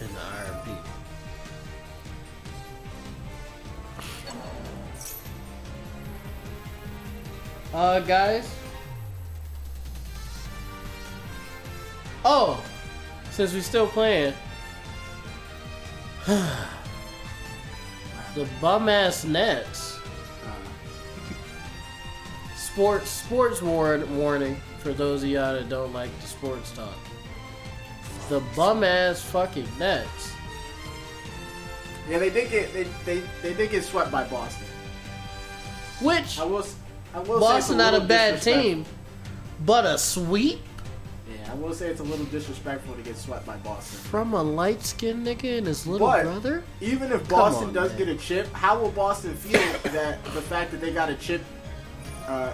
in 0.00 0.08
the 0.08 0.20
RMP. 0.20 0.78
Uh, 7.72 8.00
guys. 8.00 8.48
Oh, 12.24 12.62
since 13.30 13.52
we're 13.52 13.60
still 13.62 13.86
playing, 13.86 14.34
the 16.26 16.46
bum 18.60 18.88
ass 18.88 19.24
Nets. 19.24 19.98
Uh, 20.44 20.52
Sports 22.56 23.10
sports 23.10 23.62
warn, 23.62 24.16
warning 24.18 24.60
for 24.78 24.92
those 24.92 25.22
of 25.22 25.28
y'all 25.28 25.54
that 25.54 25.68
don't 25.68 25.92
like 25.92 26.10
the 26.20 26.26
sports 26.26 26.72
talk. 26.72 26.94
The 28.28 28.40
bum 28.56 28.82
ass 28.84 29.22
fucking 29.22 29.68
Nets. 29.78 30.32
yeah, 32.08 32.18
they 32.18 32.30
did 32.30 32.50
get, 32.50 32.72
they, 32.72 32.84
they, 33.04 33.22
they 33.42 33.54
did 33.54 33.70
get 33.70 33.84
swept 33.84 34.10
by 34.10 34.24
Boston. 34.24 34.66
Which 36.00 36.38
I 36.38 36.44
will, 36.44 36.64
s- 37.12 37.14
I 37.14 37.18
will 37.20 37.26
say 37.26 37.32
it's 37.32 37.40
Boston 37.68 37.78
not 37.78 37.94
a 37.94 38.00
bad 38.00 38.42
team, 38.42 38.84
but 39.64 39.84
a 39.86 39.98
sweep 39.98 40.60
Yeah, 41.30 41.52
I 41.52 41.54
will 41.56 41.74
say 41.74 41.88
it's 41.88 42.00
a 42.00 42.04
little 42.04 42.24
disrespectful 42.26 42.94
to 42.94 43.02
get 43.02 43.16
swept 43.16 43.44
by 43.46 43.56
Boston. 43.56 43.98
from 44.10 44.32
a 44.34 44.42
light 44.42 44.82
skinned 44.84 45.26
nigga 45.26 45.58
and 45.58 45.66
his 45.66 45.86
little 45.86 46.06
But- 46.06 46.24
brother. 46.24 46.62
Even 46.80 47.12
if 47.12 47.28
Boston 47.28 47.68
on, 47.68 47.74
does 47.74 47.90
man. 47.90 47.98
get 47.98 48.08
a 48.08 48.14
chip, 48.16 48.52
how 48.52 48.78
will 48.78 48.90
Boston 48.90 49.34
feel 49.36 49.60
that 49.92 50.22
the 50.24 50.42
fact 50.42 50.70
that 50.72 50.80
they 50.80 50.90
got 50.92 51.08
a 51.10 51.14
chip, 51.14 51.42
uh, 52.26 52.52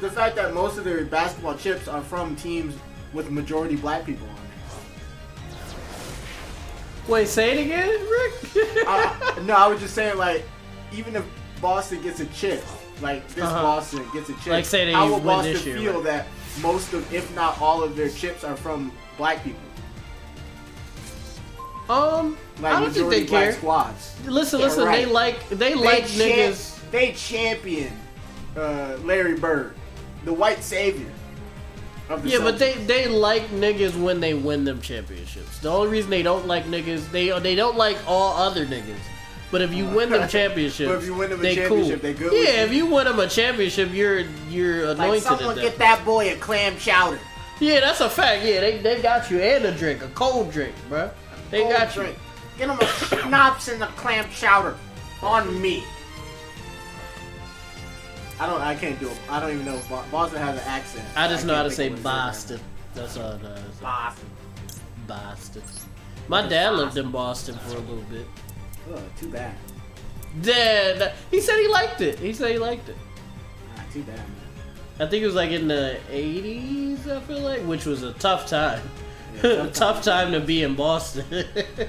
the 0.00 0.10
fact 0.10 0.36
that 0.36 0.52
most 0.54 0.76
of 0.78 0.84
their 0.84 1.04
basketball 1.04 1.54
chips 1.56 1.88
are 1.88 2.02
from 2.02 2.36
teams 2.36 2.74
with 3.12 3.30
majority 3.30 3.76
black 3.76 4.04
people 4.06 4.26
on 4.26 4.34
it? 4.34 4.40
Wait, 7.08 7.28
say 7.28 7.58
it 7.58 7.64
again, 7.64 7.88
Rick. 7.88 8.86
Uh, 8.86 9.40
no, 9.42 9.54
I 9.54 9.66
was 9.66 9.80
just 9.80 9.94
saying 9.94 10.16
like, 10.16 10.44
even 10.92 11.16
if 11.16 11.24
Boston 11.60 12.02
gets 12.02 12.20
a 12.20 12.26
chip, 12.26 12.62
like 13.02 13.26
this 13.28 13.44
Uh-huh. 13.44 13.62
Boston 13.62 14.04
gets 14.12 14.28
a 14.28 14.34
chip, 14.34 14.46
Like, 14.46 14.64
say 14.64 14.84
they 14.86 14.92
how 14.92 15.08
will 15.08 15.20
Boston 15.20 15.52
year, 15.52 15.76
feel 15.78 15.94
right? 15.94 16.04
that 16.04 16.26
most 16.62 16.92
of, 16.92 17.12
if 17.12 17.34
not 17.34 17.60
all 17.60 17.82
of 17.82 17.96
their 17.96 18.08
chips 18.10 18.44
are 18.44 18.56
from 18.56 18.92
black 19.16 19.42
people? 19.44 19.60
um, 21.88 22.36
Like 22.60 22.74
I 22.74 22.80
don't 22.80 22.92
think 22.92 23.10
they 23.10 23.24
care. 23.24 23.52
squads. 23.52 24.14
Listen, 24.26 24.60
Yeah, 24.60 24.66
listen. 24.66 24.84
They 24.92 25.06
like 25.06 25.48
they 25.48 25.74
like 25.74 26.06
champ- 26.06 26.20
niggas. 26.54 26.90
They 26.90 27.12
champion 27.12 27.92
uh, 28.56 28.96
Larry 29.04 29.36
Bird, 29.38 29.74
the 30.24 30.32
white 30.32 30.62
savior. 30.62 31.10
Of 32.08 32.22
the 32.24 32.30
Yeah, 32.30 32.38
but 32.40 32.58
they 32.58 32.74
they 32.84 33.06
like 33.08 33.48
niggas 33.50 33.96
when 34.00 34.20
they 34.20 34.34
win 34.34 34.64
them 34.64 34.80
championships. 34.80 35.58
The 35.60 35.70
only 35.70 35.88
reason 35.88 36.10
they 36.10 36.22
don't 36.22 36.46
like 36.46 36.64
niggas, 36.66 37.10
they 37.12 37.36
they 37.40 37.54
don't 37.54 37.76
like 37.76 37.96
all 38.06 38.36
other 38.36 38.66
niggas. 38.66 38.98
But 39.50 39.62
if 39.62 39.72
you 39.74 39.84
win 39.86 40.10
them 40.10 40.28
championships, 40.28 40.88
But 40.88 40.98
if 40.98 41.04
you 41.06 41.14
win 41.14 41.30
them 41.30 41.40
a 41.40 41.42
they 41.42 41.54
championship, 41.56 42.00
cool. 42.00 42.12
they 42.12 42.14
good 42.14 42.32
Yeah, 42.32 42.38
you. 42.60 42.66
if 42.66 42.72
you 42.72 42.86
win 42.86 43.04
them 43.06 43.18
a 43.18 43.26
championship, 43.28 43.92
you're 43.92 44.20
you're 44.48 44.82
anointed. 44.90 44.98
like 45.08 45.22
someone 45.22 45.56
that 45.56 45.62
get 45.62 45.78
that 45.78 46.04
boy 46.04 46.32
a 46.32 46.36
clam 46.36 46.76
chowder. 46.78 47.18
Yeah, 47.58 47.80
that's 47.80 48.00
a 48.00 48.08
fact. 48.08 48.44
Yeah, 48.44 48.60
they, 48.60 48.78
they 48.78 49.02
got 49.02 49.30
you 49.30 49.38
and 49.40 49.64
a 49.64 49.72
drink, 49.72 50.02
a 50.02 50.08
cold 50.08 50.50
drink, 50.52 50.74
bruh. 50.88 51.10
They 51.50 51.60
Cold 51.62 51.72
got 51.72 51.92
drink. 51.92 52.16
Get 52.56 52.68
them 52.68 52.78
a 52.80 52.86
schnapps 52.86 53.68
and 53.68 53.82
a 53.82 53.86
clam 53.88 54.24
chowder 54.30 54.76
on 55.22 55.60
me. 55.60 55.82
I 58.38 58.46
don't. 58.46 58.60
I 58.62 58.74
can't 58.74 58.98
do 58.98 59.08
it. 59.08 59.18
I 59.28 59.40
don't 59.40 59.50
even 59.52 59.64
know 59.66 59.74
if 59.76 59.88
Boston 60.10 60.40
has 60.40 60.56
an 60.56 60.64
accent. 60.66 61.04
I 61.16 61.28
just 61.28 61.44
know 61.44 61.54
how 61.54 61.62
to 61.64 61.70
say 61.70 61.88
think 61.88 61.98
of 61.98 62.04
what 62.04 62.10
it 62.10 62.28
is 62.28 62.34
Boston. 62.34 62.60
That's 62.94 63.16
all 63.18 63.32
I 63.32 63.36
know. 63.42 63.48
how 63.48 63.54
to 63.54 63.60
say. 63.60 63.84
right 63.84 64.14
now. 64.14 64.14
Boston. 65.06 65.62
My 66.28 66.46
dad 66.46 66.74
lived 66.74 66.96
in 66.96 67.10
Boston 67.10 67.56
for 67.56 67.76
a 67.76 67.80
little 67.80 68.04
bit. 68.10 68.26
Ugh, 68.92 69.02
too 69.18 69.28
bad. 69.28 69.54
Dad, 70.42 71.14
he 71.30 71.40
said 71.40 71.58
he 71.58 71.68
liked 71.68 72.00
it. 72.00 72.18
He 72.18 72.32
said 72.32 72.52
he 72.52 72.58
liked 72.58 72.88
it. 72.88 72.96
Ah, 73.76 73.84
too 73.92 74.02
bad, 74.02 74.16
man. 74.16 74.36
I 75.00 75.06
think 75.06 75.22
it 75.22 75.26
was 75.26 75.34
like 75.34 75.50
in 75.50 75.66
the 75.66 75.98
80s, 76.10 77.08
I 77.08 77.20
feel 77.20 77.40
like, 77.40 77.62
which 77.62 77.86
was 77.86 78.02
a 78.02 78.12
tough 78.14 78.46
time. 78.46 78.82
Yeah, 79.42 79.68
tough, 79.70 80.02
time 80.04 80.32
to 80.32 80.40
be 80.40 80.62
in 80.62 80.74
Boston. 80.74 81.24
For 81.30 81.36
a 81.38 81.44
fact. 81.44 81.80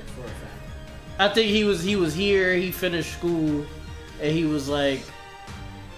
I 1.20 1.30
think 1.30 1.50
he 1.50 1.64
was 1.64 1.84
he 1.84 1.96
was 1.96 2.16
here, 2.16 2.56
he 2.56 2.72
finished 2.72 3.14
school, 3.14 3.66
and 4.22 4.32
he 4.32 4.46
was 4.46 4.70
like, 4.70 5.02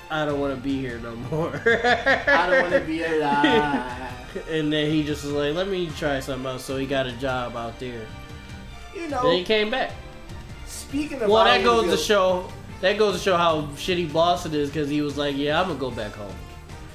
I 0.10 0.26
don't 0.26 0.39
want 0.39 0.56
to 0.56 0.62
be 0.62 0.80
here 0.80 1.00
no 1.00 1.16
more. 1.16 1.56
I 1.66 2.50
don't 2.50 2.62
want 2.62 2.74
to 2.74 2.82
be 2.82 3.04
alive. 3.04 4.12
And 4.50 4.72
then 4.72 4.91
he 4.91 5.04
just 5.04 5.24
was 5.24 5.34
like, 5.34 5.56
let 5.56 5.68
me 5.68 5.89
try 5.98 6.20
something 6.20 6.46
else. 6.46 6.66
So 6.66 6.78
he 6.78 6.86
got 6.86 7.08
a 7.08 7.12
job 7.14 7.56
out 7.56 7.80
there. 7.80 8.06
You 8.96 9.08
know. 9.08 9.24
Then 9.24 9.38
he 9.38 9.44
came 9.44 9.70
back. 9.70 9.91
Speaking 10.94 11.22
of 11.22 11.30
Well, 11.30 11.44
that 11.46 11.64
goes 11.64 11.86
wanna 11.86 11.98
show 11.98 12.48
that 12.82 12.98
goes 12.98 13.16
to 13.16 13.22
show 13.22 13.38
how 13.38 13.64
shitty 13.76 14.12
Boston 14.12 14.54
is 14.54 14.70
because 14.70 14.89
he 14.89 15.02
was 15.02 15.18
like, 15.18 15.36
yeah, 15.36 15.60
I'm 15.60 15.68
gonna 15.68 15.80
go 15.80 15.89
back 15.89 16.14
home. 16.14 16.36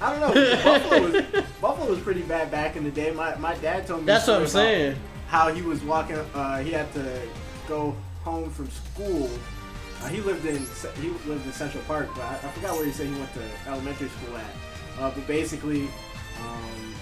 I 0.01 0.11
don't 0.11 0.35
know. 0.35 0.63
Buffalo 0.63 1.01
was 1.01 1.43
Buffalo 1.61 1.89
was 1.89 1.99
pretty 1.99 2.21
bad 2.21 2.49
back 2.49 2.77
in 2.77 2.83
the 2.83 2.91
day. 2.91 3.11
My 3.11 3.35
my 3.35 3.55
dad 3.55 3.85
told 3.87 4.01
me. 4.01 4.05
That's 4.05 4.27
what 4.27 4.41
I'm 4.41 4.47
saying. 4.47 4.95
How 5.27 5.53
he 5.53 5.61
was 5.61 5.83
walking. 5.83 6.17
Uh, 6.33 6.59
he 6.59 6.71
had 6.71 6.91
to 6.93 7.21
go 7.67 7.95
home 8.23 8.49
from 8.49 8.69
school. 8.69 9.29
Uh, 10.01 10.07
he 10.07 10.21
lived 10.21 10.45
in 10.45 10.65
he 11.01 11.09
lived 11.27 11.45
in 11.45 11.51
Central 11.51 11.83
Park, 11.83 12.07
but 12.15 12.23
I, 12.23 12.35
I 12.35 12.51
forgot 12.51 12.75
where 12.75 12.85
he 12.85 12.91
said 12.91 13.07
he 13.07 13.13
went 13.13 13.33
to 13.33 13.41
elementary 13.67 14.09
school 14.09 14.37
at. 14.37 15.01
Uh, 15.01 15.11
but 15.11 15.27
basically, 15.27 15.89
um, 16.41 16.95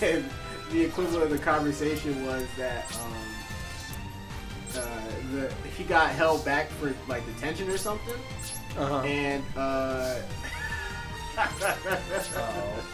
the 0.70 0.84
equivalent 0.84 1.24
of 1.24 1.30
the 1.30 1.38
conversation 1.38 2.24
was 2.24 2.46
that 2.56 2.84
um, 3.00 3.33
uh, 4.76 5.00
the 5.32 5.52
he 5.76 5.84
got 5.84 6.10
held 6.10 6.44
back 6.44 6.68
for 6.70 6.94
like 7.08 7.24
detention 7.26 7.68
or 7.68 7.76
something, 7.78 8.14
Uh-huh. 8.76 9.00
and 9.00 9.42
uh, 9.56 10.16
Oh. 12.36 12.84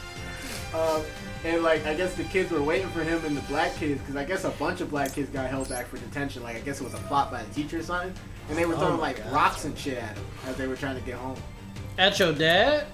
um, 0.74 1.02
and 1.44 1.62
like 1.62 1.84
I 1.86 1.94
guess 1.94 2.14
the 2.14 2.24
kids 2.24 2.50
were 2.50 2.62
waiting 2.62 2.88
for 2.88 3.02
him 3.02 3.24
and 3.24 3.36
the 3.36 3.40
black 3.42 3.74
kids 3.76 4.00
because 4.00 4.16
I 4.16 4.24
guess 4.24 4.44
a 4.44 4.50
bunch 4.50 4.80
of 4.80 4.90
black 4.90 5.12
kids 5.14 5.30
got 5.30 5.48
held 5.50 5.68
back 5.68 5.86
for 5.86 5.98
detention. 5.98 6.42
Like 6.42 6.56
I 6.56 6.60
guess 6.60 6.80
it 6.80 6.84
was 6.84 6.94
a 6.94 6.98
plot 6.98 7.30
by 7.30 7.42
the 7.42 7.54
teacher 7.54 7.78
or 7.78 7.82
something, 7.82 8.14
and 8.48 8.58
they 8.58 8.66
were 8.66 8.74
Oh 8.74 8.78
throwing 8.78 8.92
my 8.96 9.00
like 9.00 9.22
God. 9.24 9.32
rocks 9.32 9.64
and 9.64 9.76
shit 9.76 9.98
at 9.98 10.16
him 10.16 10.24
as 10.46 10.56
they 10.56 10.66
were 10.66 10.76
trying 10.76 10.96
to 10.98 11.02
get 11.02 11.16
home. 11.16 11.36
At 11.98 12.18
your 12.18 12.32
dad? 12.32 12.86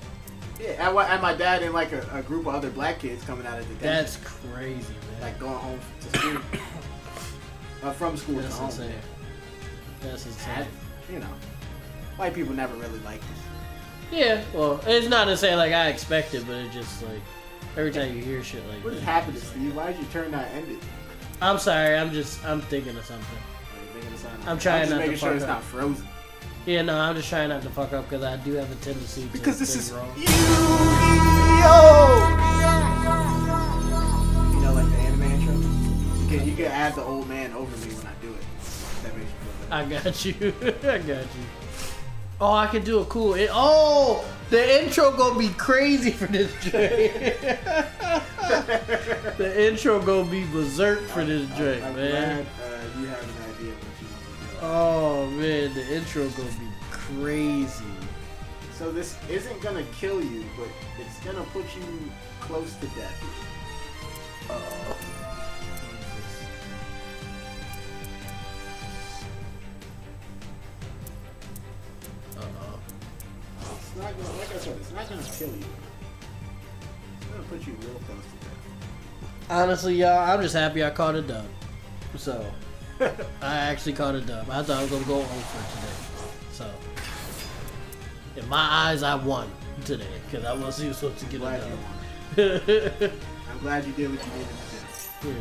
Yeah, 0.60 0.90
wa- 0.90 1.06
and 1.10 1.20
my 1.20 1.34
dad 1.34 1.62
and 1.62 1.74
like 1.74 1.92
a, 1.92 2.08
a 2.14 2.22
group 2.22 2.46
of 2.46 2.54
other 2.54 2.70
black 2.70 2.98
kids 3.00 3.22
coming 3.24 3.46
out 3.46 3.58
of 3.58 3.64
detention, 3.68 3.82
That's 3.86 4.16
crazy, 4.16 4.94
man. 5.12 5.20
like 5.20 5.38
going 5.38 5.52
home 5.58 5.78
to 6.00 6.18
school, 6.18 6.40
uh, 7.86 7.92
from 7.92 8.16
school 8.16 8.36
That's 8.36 8.48
to 8.48 8.60
home. 8.60 8.66
insane. 8.70 8.92
That's 10.02 10.24
That, 10.24 10.30
insane. 10.32 10.66
you 11.12 11.18
know, 11.20 11.26
white 12.16 12.34
people 12.34 12.52
never 12.54 12.74
really 12.76 12.98
liked 13.00 13.22
this. 13.22 13.38
Yeah, 14.12 14.42
well, 14.54 14.80
it's 14.86 15.08
not 15.08 15.24
to 15.26 15.36
say 15.36 15.54
like 15.56 15.72
I 15.72 15.88
expected, 15.88 16.46
but 16.46 16.56
it 16.56 16.70
just 16.72 17.02
like 17.02 17.20
every 17.76 17.92
time 17.92 18.16
you 18.16 18.22
hear 18.22 18.42
shit 18.42 18.66
like 18.68 18.82
What 18.84 18.92
is 18.94 19.00
that, 19.00 19.06
happening, 19.06 19.36
it's 19.36 19.46
like- 19.48 19.56
Steve? 19.56 19.74
Why 19.76 19.92
did 19.92 20.00
you 20.00 20.06
turn 20.12 20.30
that 20.32 20.50
ended? 20.52 20.78
I'm 21.42 21.58
sorry, 21.58 21.96
I'm 21.96 22.10
just 22.12 22.44
I'm 22.44 22.60
thinking 22.62 22.96
of 22.96 23.04
something. 23.04 23.26
Are 23.26 23.80
you 23.82 23.88
thinking 23.92 24.12
of 24.14 24.18
something? 24.20 24.48
I'm 24.48 24.58
trying 24.58 24.80
just 24.82 24.90
not 24.92 24.98
to 24.98 25.04
making 25.04 25.18
sure 25.18 25.28
fuck 25.30 25.36
it's 25.36 25.44
up. 25.44 25.48
not 25.50 25.62
frozen. 25.62 26.06
Yeah, 26.66 26.82
no, 26.82 26.98
I'm 26.98 27.14
just 27.14 27.28
trying 27.28 27.48
not 27.50 27.62
to 27.62 27.70
fuck 27.70 27.92
up 27.92 28.08
because 28.08 28.24
I 28.24 28.36
do 28.38 28.52
have 28.54 28.70
a 28.70 28.74
tendency 28.76 29.22
to 29.22 29.28
Because 29.28 29.58
this 29.58 29.76
is 29.76 29.92
wrong. 29.92 30.10
Yu-Gi-Oh! 30.16 31.52
Can 36.36 36.46
you 36.48 36.54
can 36.56 36.66
add 36.66 36.94
the 36.94 37.02
old 37.02 37.28
man 37.28 37.52
over 37.52 37.76
me 37.86 37.92
when 37.94 38.06
I 38.06 38.14
do 38.20 38.28
it. 38.28 38.44
That 39.02 39.16
makes 39.16 39.30
you 40.24 40.32
feel 40.32 40.52
better. 40.52 40.70
I 40.82 40.82
got 40.84 40.84
you. 40.84 40.88
I 40.90 40.98
got 40.98 41.22
you. 41.22 41.26
Oh, 42.38 42.52
I 42.52 42.66
can 42.66 42.84
do 42.84 42.98
a 43.00 43.04
cool. 43.06 43.32
It, 43.34 43.48
oh, 43.52 44.22
the 44.50 44.84
intro 44.84 45.10
gonna 45.12 45.38
be 45.38 45.48
crazy 45.50 46.10
for 46.10 46.26
this 46.26 46.52
joint. 46.60 46.72
the 49.38 49.68
intro 49.68 50.00
gonna 50.02 50.30
be 50.30 50.44
berserk 50.52 51.00
for 51.08 51.24
this 51.24 51.48
joint, 51.56 51.82
I'm 51.82 51.96
man. 51.96 52.10
glad 52.20 52.46
uh, 52.62 53.00
you 53.00 53.06
have 53.06 53.22
an 53.22 53.30
idea 53.54 53.72
of 53.72 53.78
what 53.78 54.00
you 54.00 54.06
want 54.12 54.28
to 54.28 54.34
do. 54.50 54.58
Oh 54.62 55.26
man, 55.30 55.72
the 55.74 55.96
intro 55.96 56.28
gonna 56.28 56.50
be 56.50 56.68
crazy. 56.90 57.84
So 58.74 58.92
this 58.92 59.16
isn't 59.30 59.62
gonna 59.62 59.84
kill 59.98 60.22
you, 60.22 60.44
but 60.58 60.68
it's 61.00 61.18
gonna 61.20 61.46
put 61.52 61.64
you 61.74 61.82
close 62.40 62.74
to 62.74 62.86
death. 62.88 63.24
Oh. 64.50 64.54
Uh-oh. 64.54 65.15
It's 73.96 74.04
not 74.04 74.12
gonna, 74.18 74.38
like 74.38 74.54
I 74.54 74.58
said, 74.58 74.76
it's 74.78 74.92
not 74.92 75.08
gonna 75.08 75.22
kill 75.22 75.48
you. 75.48 75.64
It's 77.16 77.26
gonna 77.30 77.42
put 77.44 77.66
you 77.66 77.72
real 77.80 77.98
close 78.04 78.24
to 78.24 78.36
death. 78.44 78.58
Honestly, 79.48 79.94
y'all, 79.94 80.18
I'm 80.18 80.42
just 80.42 80.54
happy 80.54 80.84
I 80.84 80.90
caught 80.90 81.14
a 81.14 81.22
dub. 81.22 81.46
So, 82.18 82.44
I 83.00 83.56
actually 83.56 83.94
caught 83.94 84.14
a 84.14 84.20
dub. 84.20 84.50
I 84.50 84.62
thought 84.62 84.78
I 84.78 84.82
was 84.82 84.90
gonna 84.90 85.06
go 85.06 85.14
over 85.14 85.26
today. 85.26 85.94
So, 86.52 86.70
in 88.36 88.46
my 88.50 88.58
eyes, 88.58 89.02
I 89.02 89.14
won 89.14 89.50
today 89.86 90.20
because 90.26 90.44
I 90.44 90.52
wasn't 90.52 90.88
even 90.88 90.94
supposed 90.94 91.20
to 91.20 91.26
get 91.30 91.40
Glad 91.40 91.62
a 91.62 91.66
you 91.66 91.72
dub. 93.00 93.12
I'm 93.50 93.58
glad 93.60 93.86
you 93.86 93.94
did 93.94 94.10
what 94.10 94.22
you 94.26 94.32
did 94.32 94.46
to 94.46 94.52
do. 95.22 95.30
Yeah. 95.30 95.36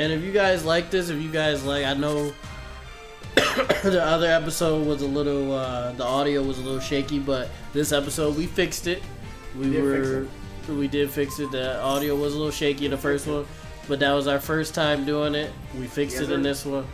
And 0.00 0.12
if 0.12 0.22
you 0.22 0.30
guys 0.30 0.64
like 0.64 0.92
this, 0.92 1.08
if 1.08 1.20
you 1.20 1.32
guys 1.32 1.64
like, 1.64 1.84
I 1.84 1.94
know 1.94 2.32
the 3.82 4.02
other 4.04 4.26
episode 4.26 4.86
was 4.86 5.02
a 5.02 5.06
little, 5.06 5.52
uh, 5.52 5.92
the 5.92 6.04
audio 6.04 6.42
was 6.42 6.58
a 6.58 6.62
little 6.62 6.80
shaky, 6.80 7.18
but 7.18 7.48
this 7.72 7.92
episode 7.92 8.36
we 8.36 8.46
fixed 8.46 8.86
it. 8.86 9.02
We 9.58 9.70
did 9.70 9.82
were, 9.82 10.26
we 10.68 10.88
did 10.88 11.10
fix 11.10 11.38
it. 11.38 11.50
The 11.50 11.80
audio 11.82 12.14
was 12.16 12.34
a 12.34 12.36
little 12.36 12.52
shaky 12.52 12.84
in 12.84 12.90
the 12.90 12.98
first 12.98 13.26
one, 13.26 13.46
but 13.88 13.98
that 14.00 14.12
was 14.12 14.26
our 14.26 14.40
first 14.40 14.74
time 14.74 15.04
doing 15.04 15.34
it. 15.34 15.50
We 15.78 15.86
fixed 15.86 16.16
Yes, 16.16 16.24
it 16.28 16.32
in 16.32 16.40
sir. 16.40 16.48
this 16.48 16.64
one. 16.66 16.86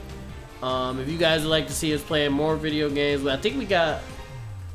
Um, 0.62 1.00
if 1.00 1.08
you 1.08 1.18
guys 1.18 1.42
would 1.42 1.50
like 1.50 1.66
to 1.66 1.72
see 1.74 1.94
us 1.94 2.02
playing 2.02 2.32
more 2.32 2.56
video 2.56 2.88
games, 2.88 3.26
I 3.26 3.36
think 3.36 3.58
we 3.58 3.64
got 3.66 4.00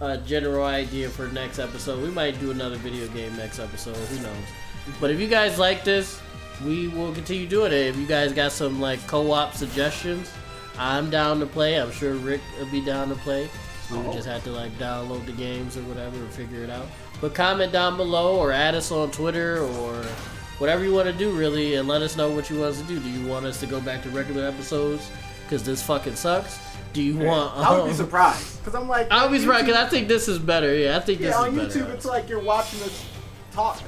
a 0.01 0.17
general 0.17 0.65
idea 0.65 1.09
for 1.09 1.27
next 1.29 1.59
episode. 1.59 2.01
We 2.03 2.09
might 2.11 2.39
do 2.39 2.51
another 2.51 2.75
video 2.77 3.07
game 3.07 3.35
next 3.37 3.59
episode. 3.59 3.95
Who 3.95 4.21
knows? 4.21 4.35
But 5.01 5.11
if 5.11 5.19
you 5.19 5.27
guys 5.27 5.57
like 5.57 5.83
this, 5.83 6.21
we 6.63 6.87
will 6.89 7.13
continue 7.13 7.47
doing 7.47 7.71
it. 7.71 7.87
If 7.87 7.97
you 7.97 8.05
guys 8.05 8.33
got 8.33 8.51
some 8.51 8.79
like 8.79 9.05
co-op 9.07 9.53
suggestions, 9.53 10.31
I'm 10.79 11.09
down 11.09 11.39
to 11.41 11.45
play. 11.45 11.75
I'm 11.79 11.91
sure 11.91 12.13
Rick 12.15 12.41
will 12.57 12.65
be 12.67 12.81
down 12.83 13.09
to 13.09 13.15
play. 13.15 13.49
We 13.91 13.97
would 13.97 14.07
Oh. 14.07 14.13
just 14.13 14.27
have 14.27 14.43
to 14.45 14.51
like 14.51 14.71
download 14.79 15.25
the 15.25 15.31
games 15.33 15.75
or 15.77 15.81
whatever 15.81 16.15
and 16.15 16.29
figure 16.31 16.63
it 16.63 16.69
out. 16.69 16.85
But 17.21 17.33
comment 17.35 17.71
down 17.73 17.97
below 17.97 18.37
or 18.37 18.51
add 18.51 18.75
us 18.75 18.91
on 18.91 19.11
Twitter 19.11 19.61
or 19.61 19.93
whatever 20.57 20.83
you 20.83 20.93
want 20.93 21.07
to 21.07 21.13
do 21.13 21.31
really 21.31 21.75
and 21.75 21.87
let 21.87 22.01
us 22.01 22.15
know 22.15 22.29
what 22.31 22.49
you 22.49 22.59
want 22.59 22.71
us 22.75 22.81
to 22.81 22.87
do. 22.87 22.99
Do 22.99 23.09
you 23.09 23.27
want 23.27 23.45
us 23.45 23.59
to 23.59 23.65
go 23.65 23.81
back 23.81 24.03
to 24.03 24.09
regular 24.09 24.47
episodes 24.47 25.09
because 25.43 25.63
this 25.63 25.81
fucking 25.83 26.15
sucks? 26.15 26.59
Do 26.93 27.01
you 27.03 27.17
want? 27.17 27.55
I 27.57 27.71
would 27.77 27.85
be 27.85 27.91
um, 27.91 27.95
surprised 27.97 28.59
because 28.59 28.73
I'm 28.75 28.87
like, 28.87 29.11
I 29.11 29.23
would 29.25 29.31
be 29.31 29.39
surprised 29.39 29.65
because 29.67 29.85
I 29.85 29.89
think 29.89 30.07
this 30.07 30.27
is 30.27 30.39
better. 30.39 30.73
Yeah, 30.73 30.97
I 30.97 30.99
think 31.01 31.19
this 31.19 31.29
Yeah, 31.31 31.41
on 31.41 31.59
is 31.59 31.75
YouTube, 31.75 31.81
better. 31.81 31.93
it's 31.93 32.05
like 32.05 32.29
you're 32.29 32.39
watching 32.39 32.81
us 32.83 33.05
talk, 33.51 33.79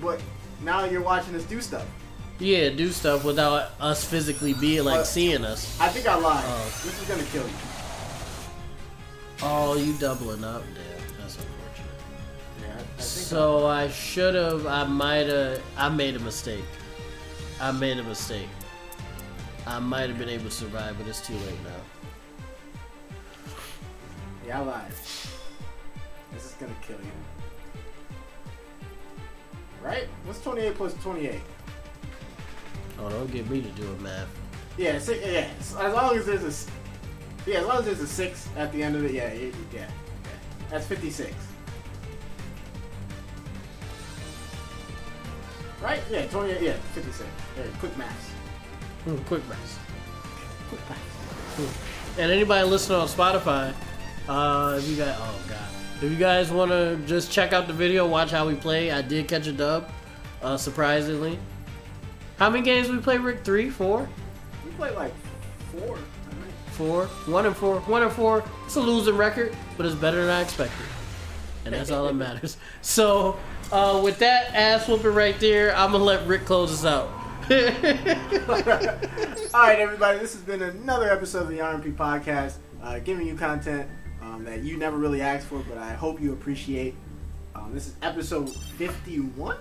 but 0.00 0.20
now 0.62 0.84
you're 0.84 1.02
watching 1.02 1.34
us 1.36 1.44
do 1.44 1.60
stuff. 1.60 1.84
Yeah, 2.38 2.70
do 2.70 2.90
stuff 2.90 3.24
without 3.24 3.70
us 3.80 4.04
physically 4.04 4.54
being 4.54 4.84
like 4.84 5.00
Uh, 5.00 5.04
seeing 5.04 5.44
us. 5.44 5.78
I 5.80 5.88
think 5.88 6.06
I 6.06 6.16
lied. 6.16 6.44
Oh. 6.46 6.64
This 6.84 7.00
is 7.00 7.08
gonna 7.08 7.22
kill 7.24 7.46
you. 7.46 7.54
Oh, 9.42 9.76
you 9.76 9.92
doubling 9.94 10.42
up? 10.42 10.62
Damn, 10.74 11.18
that's 11.20 11.36
unfortunate. 11.36 12.00
Yeah, 12.60 12.66
I, 12.68 12.78
I 12.78 12.82
think 12.82 13.00
So 13.00 13.66
I 13.66 13.88
should 13.88 14.34
have. 14.34 14.66
I 14.66 14.84
might 14.84 15.26
have. 15.28 15.60
I 15.76 15.88
made 15.88 16.16
a 16.16 16.20
mistake. 16.20 16.64
I 17.60 17.70
made 17.70 17.98
a 17.98 18.02
mistake. 18.02 18.48
I 19.66 19.78
might 19.78 20.08
have 20.08 20.18
been 20.18 20.28
able 20.28 20.44
to 20.46 20.50
survive, 20.50 20.96
but 20.98 21.06
it's 21.06 21.24
too 21.24 21.34
late 21.34 21.62
now. 21.64 21.70
Yeah, 24.46 24.60
I 24.60 24.64
lied. 24.64 24.90
This 26.32 26.44
is 26.46 26.52
gonna 26.58 26.74
kill 26.82 26.96
you. 26.98 27.12
Right? 29.82 30.08
What's 30.24 30.40
28 30.42 30.74
plus 30.74 30.94
28? 31.02 31.40
Oh, 32.98 33.08
don't 33.08 33.30
get 33.32 33.48
me 33.50 33.60
to 33.60 33.68
do 33.70 33.82
it, 33.82 34.00
math. 34.00 34.28
Yeah, 34.76 34.98
six, 34.98 35.24
yeah. 35.24 35.48
As 35.60 35.74
long 35.74 36.16
as 36.16 36.26
there's 36.26 36.66
a, 36.66 37.50
yeah, 37.50 37.60
as 37.60 37.66
long 37.66 37.78
as 37.78 37.84
there's 37.84 38.00
a 38.00 38.06
six 38.06 38.48
at 38.56 38.72
the 38.72 38.82
end 38.82 38.96
of 38.96 39.04
it, 39.04 39.12
yeah, 39.12 39.32
yeah, 39.32 39.50
yeah. 39.72 39.80
yeah. 39.80 39.86
That's 40.70 40.86
56. 40.86 41.32
Right? 45.82 46.00
Yeah, 46.10 46.26
28. 46.26 46.62
Yeah, 46.62 46.72
56. 46.94 47.28
There, 47.56 47.66
quick 47.78 47.96
math. 47.98 48.30
Hmm, 49.04 49.16
quick 49.24 49.46
math. 49.48 49.78
Quick 50.68 50.80
maths. 50.88 51.78
And 52.18 52.30
anybody 52.30 52.66
listening 52.68 52.98
on 52.98 53.08
Spotify, 53.08 53.74
uh, 54.28 54.78
if 54.78 54.88
you 54.88 54.96
guys, 54.96 55.16
oh 55.18 55.40
god, 55.48 55.68
if 56.02 56.10
you 56.10 56.16
guys 56.16 56.50
want 56.50 56.70
to 56.70 56.96
just 57.06 57.30
check 57.30 57.52
out 57.52 57.66
the 57.66 57.72
video, 57.72 58.06
watch 58.06 58.30
how 58.30 58.46
we 58.46 58.54
play. 58.54 58.90
I 58.90 59.02
did 59.02 59.28
catch 59.28 59.46
a 59.46 59.52
dub, 59.52 59.90
uh, 60.42 60.56
surprisingly. 60.56 61.38
How 62.38 62.50
many 62.50 62.64
games 62.64 62.88
we 62.88 62.98
play, 62.98 63.18
Rick? 63.18 63.44
Three, 63.44 63.70
four, 63.70 64.08
We 64.64 64.70
played 64.72 64.94
like 64.94 65.12
four. 65.72 65.98
Four, 66.72 67.06
one 67.26 67.46
and 67.46 67.56
four, 67.56 67.78
one 67.80 68.02
and 68.02 68.10
four. 68.12 68.42
It's 68.66 68.74
a 68.74 68.80
losing 68.80 69.16
record, 69.16 69.54
but 69.76 69.86
it's 69.86 69.94
better 69.94 70.22
than 70.22 70.30
I 70.30 70.42
expected, 70.42 70.86
and 71.64 71.72
that's 71.72 71.92
all 71.92 72.06
that 72.06 72.14
matters. 72.14 72.56
So, 72.82 73.38
uh, 73.70 74.00
with 74.02 74.18
that 74.18 74.52
ass 74.54 74.88
whooping 74.88 75.14
right 75.14 75.38
there, 75.38 75.74
I'm 75.76 75.92
gonna 75.92 76.02
let 76.02 76.26
Rick 76.26 76.44
close 76.44 76.72
us 76.72 76.84
out. 76.84 77.08
All 79.54 79.60
right, 79.62 79.78
everybody. 79.78 80.18
This 80.18 80.32
has 80.32 80.42
been 80.42 80.62
another 80.62 81.10
episode 81.10 81.42
of 81.42 81.48
the 81.48 81.58
RMP 81.58 81.94
Podcast, 81.94 82.56
uh, 82.82 82.98
giving 82.98 83.26
you 83.26 83.36
content 83.36 83.88
um, 84.22 84.44
that 84.44 84.62
you 84.62 84.76
never 84.76 84.96
really 84.96 85.20
asked 85.20 85.46
for, 85.46 85.60
but 85.68 85.78
I 85.78 85.92
hope 85.92 86.20
you 86.20 86.32
appreciate. 86.32 86.94
Um, 87.54 87.72
this 87.72 87.86
is 87.86 87.94
episode 88.02 88.48
51. 88.48 89.56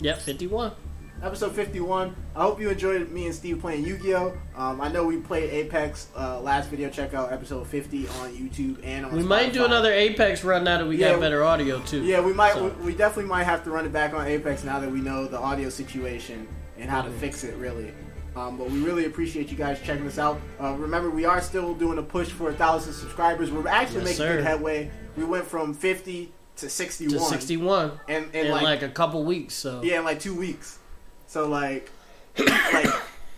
yep, 0.00 0.18
51. 0.20 0.72
Episode 1.22 1.52
51. 1.52 2.14
I 2.36 2.42
hope 2.42 2.60
you 2.60 2.68
enjoyed 2.68 3.10
me 3.10 3.24
and 3.26 3.34
Steve 3.34 3.60
playing 3.60 3.84
Yu-Gi-Oh. 3.86 4.34
Um, 4.54 4.80
I 4.82 4.88
know 4.88 5.04
we 5.06 5.16
played 5.16 5.48
Apex 5.50 6.08
uh, 6.14 6.40
last 6.40 6.68
video. 6.68 6.90
Check 6.90 7.14
out 7.14 7.32
episode 7.32 7.66
50 7.66 8.06
on 8.08 8.32
YouTube 8.36 8.78
and 8.84 9.06
on. 9.06 9.16
We 9.16 9.22
might 9.22 9.52
do 9.54 9.64
another 9.64 9.92
Apex 9.92 10.44
run 10.44 10.64
now 10.64 10.78
that 10.78 10.86
we 10.86 10.98
Yeah, 10.98 11.12
got 11.12 11.20
better 11.20 11.42
audio 11.42 11.80
too. 11.80 12.02
Yeah, 12.04 12.20
we 12.20 12.34
might. 12.34 12.52
So- 12.52 12.64
We, 12.80 12.86
we 12.86 12.94
definitely 12.94 13.30
might 13.30 13.44
have 13.44 13.64
to 13.64 13.70
run 13.70 13.86
it 13.86 13.92
back 13.92 14.12
on 14.12 14.26
Apex 14.26 14.62
now 14.62 14.78
that 14.78 14.90
we 14.90 15.00
know 15.00 15.26
the 15.26 15.38
audio 15.38 15.70
situation 15.70 16.46
and 16.78 16.90
how 16.90 17.00
to 17.00 17.08
Mhm. 17.08 17.18
fix 17.18 17.44
it. 17.44 17.56
Really, 17.56 17.92
um, 18.36 18.58
but 18.58 18.70
we 18.70 18.80
really 18.80 19.06
appreciate 19.06 19.50
you 19.50 19.56
guys 19.56 19.80
checking 19.82 20.06
us 20.06 20.18
out. 20.18 20.38
Uh, 20.62 20.74
remember, 20.74 21.08
we 21.08 21.24
are 21.24 21.40
still 21.40 21.72
doing 21.74 21.96
a 21.96 22.02
push 22.02 22.28
for 22.28 22.50
a 22.50 22.54
thousand 22.54 22.92
subscribers. 22.92 23.50
We're 23.50 23.66
actually 23.68 23.96
Yes, 24.00 24.04
making 24.04 24.16
sir. 24.18 24.36
good 24.36 24.44
headway. 24.44 24.90
We 25.16 25.24
went 25.24 25.46
from 25.46 25.72
50 25.72 26.30
to 26.56 26.68
61, 26.68 27.18
to 27.18 27.24
61 27.24 27.92
and, 28.06 28.26
and 28.26 28.34
in 28.48 28.50
like, 28.50 28.62
like, 28.62 28.82
a 28.82 28.88
couple 28.90 29.24
weeks. 29.24 29.54
So 29.54 29.80
yeah, 29.82 29.98
in 30.00 30.04
like 30.04 30.20
two 30.20 30.34
weeks. 30.34 30.78
So 31.26 31.48
like, 31.48 31.90
like. 32.38 32.86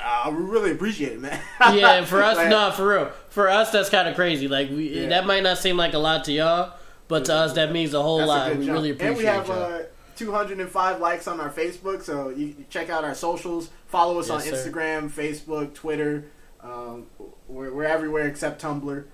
Uh, 0.00 0.30
we 0.30 0.42
really 0.44 0.70
appreciate 0.70 1.12
it, 1.12 1.20
man. 1.20 1.38
yeah, 1.74 2.04
for 2.04 2.22
us, 2.22 2.36
Like, 2.36 2.48
no, 2.48 2.70
for 2.70 2.88
real, 2.88 3.10
for 3.30 3.48
us 3.50 3.72
that's 3.72 3.90
kind 3.90 4.08
of 4.08 4.14
crazy. 4.14 4.46
Like 4.46 4.70
we, 4.70 5.00
Yeah. 5.02 5.08
that 5.08 5.26
might 5.26 5.42
not 5.42 5.58
seem 5.58 5.76
like 5.76 5.92
a 5.92 5.98
lot 5.98 6.24
to 6.24 6.32
y'all, 6.32 6.72
but 7.08 7.24
to 7.26 7.34
us 7.34 7.54
that 7.54 7.72
means 7.72 7.92
a 7.94 8.00
whole 8.02 8.18
That's 8.18 8.28
lot. 8.28 8.48
good 8.48 8.58
We 8.60 8.66
jump. 8.66 8.74
really 8.76 8.90
appreciate 8.90 9.10
it. 9.10 9.18
And 9.18 9.18
we 9.18 9.24
have 9.24 9.50
uh, 9.50 9.78
205 10.16 11.00
likes 11.00 11.26
on 11.26 11.40
our 11.40 11.50
Facebook, 11.50 12.02
so 12.02 12.28
you 12.30 12.54
check 12.70 12.88
out 12.90 13.02
our 13.04 13.14
socials. 13.14 13.70
Follow 13.88 14.20
us 14.20 14.30
on 14.30 14.40
sir. 14.40 14.52
Instagram, 14.52 15.10
Facebook, 15.10 15.74
Twitter. 15.74 16.26
Um, 16.62 17.06
we're, 17.48 17.72
we're 17.74 17.84
everywhere 17.84 18.28
except 18.28 18.62
Tumblr. 18.62 19.04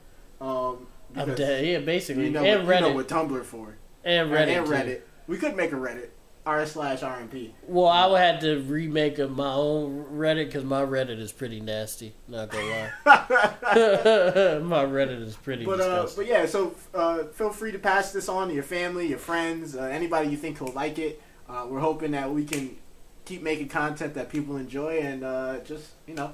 Um, 0.40 0.86
I'm 1.16 1.34
dead. 1.34 1.64
Yeah, 1.66 1.78
basically, 1.78 2.24
You 2.26 2.30
know, 2.30 2.44
and 2.44 2.66
what, 2.66 2.76
Reddit 2.76 2.80
you 2.82 2.88
know 2.88 2.94
what 2.94 3.08
Tumblr 3.08 3.44
for. 3.44 3.76
and 4.04 4.30
Reddit. 4.30 4.58
and 4.58 4.66
too. 4.66 4.72
Reddit. 4.72 5.00
We 5.26 5.38
could 5.38 5.56
make 5.56 5.72
a 5.72 5.76
Reddit. 5.76 6.10
R 6.46 6.66
slash 6.66 7.00
RMP. 7.00 7.52
Well, 7.66 7.88
I 7.88 8.06
would 8.06 8.20
have 8.20 8.40
to 8.40 8.60
remake 8.60 9.18
of 9.18 9.34
my 9.34 9.52
own 9.52 10.04
Reddit 10.12 10.46
because 10.46 10.64
my 10.64 10.82
Reddit 10.82 11.18
is 11.18 11.32
pretty 11.32 11.60
nasty. 11.60 12.14
Not 12.28 12.50
gonna 12.50 12.66
lie, 12.66 12.90
my 14.62 14.84
Reddit 14.84 15.22
is 15.22 15.36
pretty 15.36 15.64
But 15.64 15.80
uh, 15.80 16.06
but 16.14 16.26
yeah, 16.26 16.44
so 16.44 16.74
uh, 16.92 17.24
feel 17.24 17.50
free 17.50 17.72
to 17.72 17.78
pass 17.78 18.12
this 18.12 18.28
on 18.28 18.48
to 18.48 18.54
your 18.54 18.62
family, 18.62 19.08
your 19.08 19.18
friends, 19.18 19.74
uh, 19.74 19.82
anybody 19.82 20.28
you 20.28 20.36
think 20.36 20.60
will 20.60 20.72
like 20.72 20.98
it. 20.98 21.22
Uh, 21.48 21.66
we're 21.68 21.80
hoping 21.80 22.10
that 22.10 22.30
we 22.30 22.44
can 22.44 22.76
keep 23.24 23.42
making 23.42 23.68
content 23.68 24.14
that 24.14 24.28
people 24.28 24.56
enjoy 24.56 24.98
and 24.98 25.24
uh, 25.24 25.58
just 25.60 25.92
you 26.06 26.14
know 26.14 26.32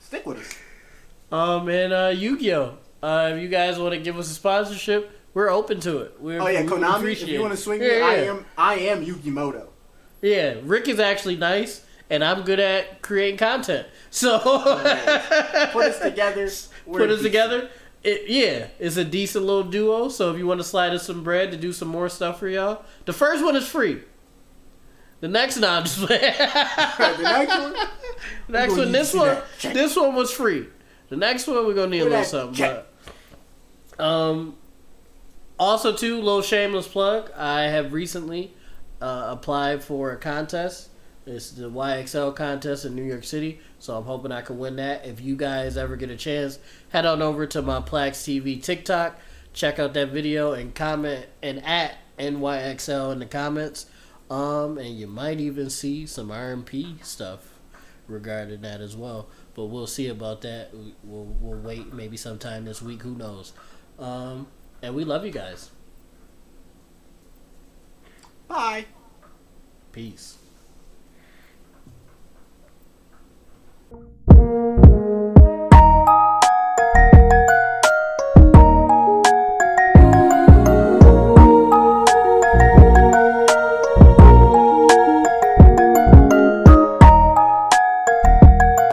stick 0.00 0.26
with 0.26 0.38
us. 0.38 0.54
Um, 1.32 1.68
and 1.68 1.92
uh, 1.92 2.12
Yu-Gi-Oh. 2.14 2.76
Uh, 3.02 3.32
if 3.34 3.42
you 3.42 3.48
guys 3.48 3.78
want 3.78 3.92
to 3.94 4.00
give 4.00 4.18
us 4.18 4.30
a 4.30 4.34
sponsorship, 4.34 5.10
we're 5.34 5.50
open 5.50 5.80
to 5.80 5.98
it. 5.98 6.16
We're, 6.20 6.40
Oh 6.40 6.46
yeah, 6.46 6.62
we 6.62 6.68
Konami. 6.68 7.12
If 7.12 7.28
you 7.28 7.40
want 7.40 7.52
to 7.52 7.56
swing 7.56 7.82
Yeah, 7.82 7.88
me, 7.88 8.00
I 8.02 8.14
am 8.24 8.46
I 8.56 8.74
am 8.76 9.04
Yugi 9.04 9.32
Muto. 9.32 9.68
Yeah, 10.22 10.54
Rick 10.62 10.88
is 10.88 10.98
actually 10.98 11.36
nice, 11.36 11.84
and 12.08 12.24
I'm 12.24 12.42
good 12.42 12.60
at 12.60 13.02
creating 13.02 13.36
content. 13.36 13.86
So 14.10 14.38
Put 14.38 15.84
us 15.86 15.98
together. 16.02 16.48
Put 16.86 17.10
us 17.10 17.20
together. 17.22 17.68
It, 18.02 18.28
yeah, 18.28 18.68
it's 18.78 18.96
a 18.96 19.04
decent 19.04 19.44
little 19.44 19.64
duo. 19.64 20.08
So 20.08 20.30
if 20.30 20.38
you 20.38 20.46
want 20.46 20.60
to 20.60 20.64
slide 20.64 20.92
us 20.92 21.06
some 21.06 21.24
bread 21.24 21.50
to 21.50 21.56
do 21.56 21.72
some 21.72 21.88
more 21.88 22.08
stuff 22.08 22.38
for 22.38 22.48
y'all, 22.48 22.84
the 23.06 23.12
first 23.12 23.42
one 23.42 23.56
is 23.56 23.66
free. 23.66 24.02
The 25.20 25.28
next, 25.28 25.56
nah, 25.56 25.78
I'm 25.78 25.84
just 25.84 25.98
playing. 25.98 26.20
the 26.38 27.22
next 27.22 27.48
one, 27.48 27.72
The 27.72 27.88
next 28.52 28.76
one, 28.76 28.92
this 28.92 29.14
one, 29.14 29.38
this 29.62 29.96
one 29.96 30.14
was 30.14 30.30
free. 30.30 30.66
The 31.08 31.16
next 31.16 31.46
one, 31.46 31.66
we're 31.66 31.72
gonna 31.72 31.88
need 31.88 32.00
a 32.00 32.04
little 32.04 32.24
something. 32.24 32.76
But, 33.96 34.04
um, 34.04 34.56
also, 35.58 35.94
too, 35.94 36.16
little 36.16 36.42
shameless 36.42 36.88
plug. 36.88 37.30
I 37.36 37.62
have 37.64 37.92
recently 37.92 38.52
uh, 39.00 39.26
applied 39.30 39.82
for 39.84 40.10
a 40.12 40.16
contest. 40.16 40.90
It's 41.26 41.52
the 41.52 41.70
YXL 41.70 42.36
contest 42.36 42.84
in 42.84 42.94
New 42.94 43.02
York 43.02 43.24
City, 43.24 43.60
so 43.78 43.96
I'm 43.96 44.04
hoping 44.04 44.30
I 44.30 44.42
can 44.42 44.58
win 44.58 44.76
that. 44.76 45.06
If 45.06 45.22
you 45.22 45.36
guys 45.36 45.76
ever 45.78 45.96
get 45.96 46.10
a 46.10 46.16
chance, 46.16 46.58
head 46.90 47.06
on 47.06 47.22
over 47.22 47.46
to 47.46 47.62
my 47.62 47.80
Plax 47.80 48.10
TV 48.24 48.62
TikTok, 48.62 49.18
check 49.54 49.78
out 49.78 49.94
that 49.94 50.10
video, 50.10 50.52
and 50.52 50.74
comment 50.74 51.24
and 51.42 51.64
at 51.64 51.96
NYXL 52.18 53.12
in 53.12 53.20
the 53.20 53.26
comments. 53.26 53.86
Um, 54.30 54.76
and 54.76 54.98
you 54.98 55.06
might 55.06 55.40
even 55.40 55.70
see 55.70 56.04
some 56.06 56.28
RMP 56.28 57.02
stuff 57.02 57.48
regarding 58.06 58.60
that 58.62 58.80
as 58.82 58.94
well. 58.96 59.28
But 59.54 59.66
we'll 59.66 59.86
see 59.86 60.08
about 60.08 60.42
that. 60.42 60.74
We- 60.74 60.94
We'll 61.04 61.24
we'll 61.40 61.58
wait 61.58 61.92
maybe 61.94 62.16
sometime 62.18 62.64
this 62.66 62.82
week. 62.82 63.02
Who 63.02 63.14
knows? 63.14 63.52
Um, 63.98 64.46
and 64.84 64.94
we 64.94 65.02
love 65.02 65.24
you 65.24 65.32
guys. 65.32 65.70
bye. 68.46 68.84
Peace. 69.92 70.36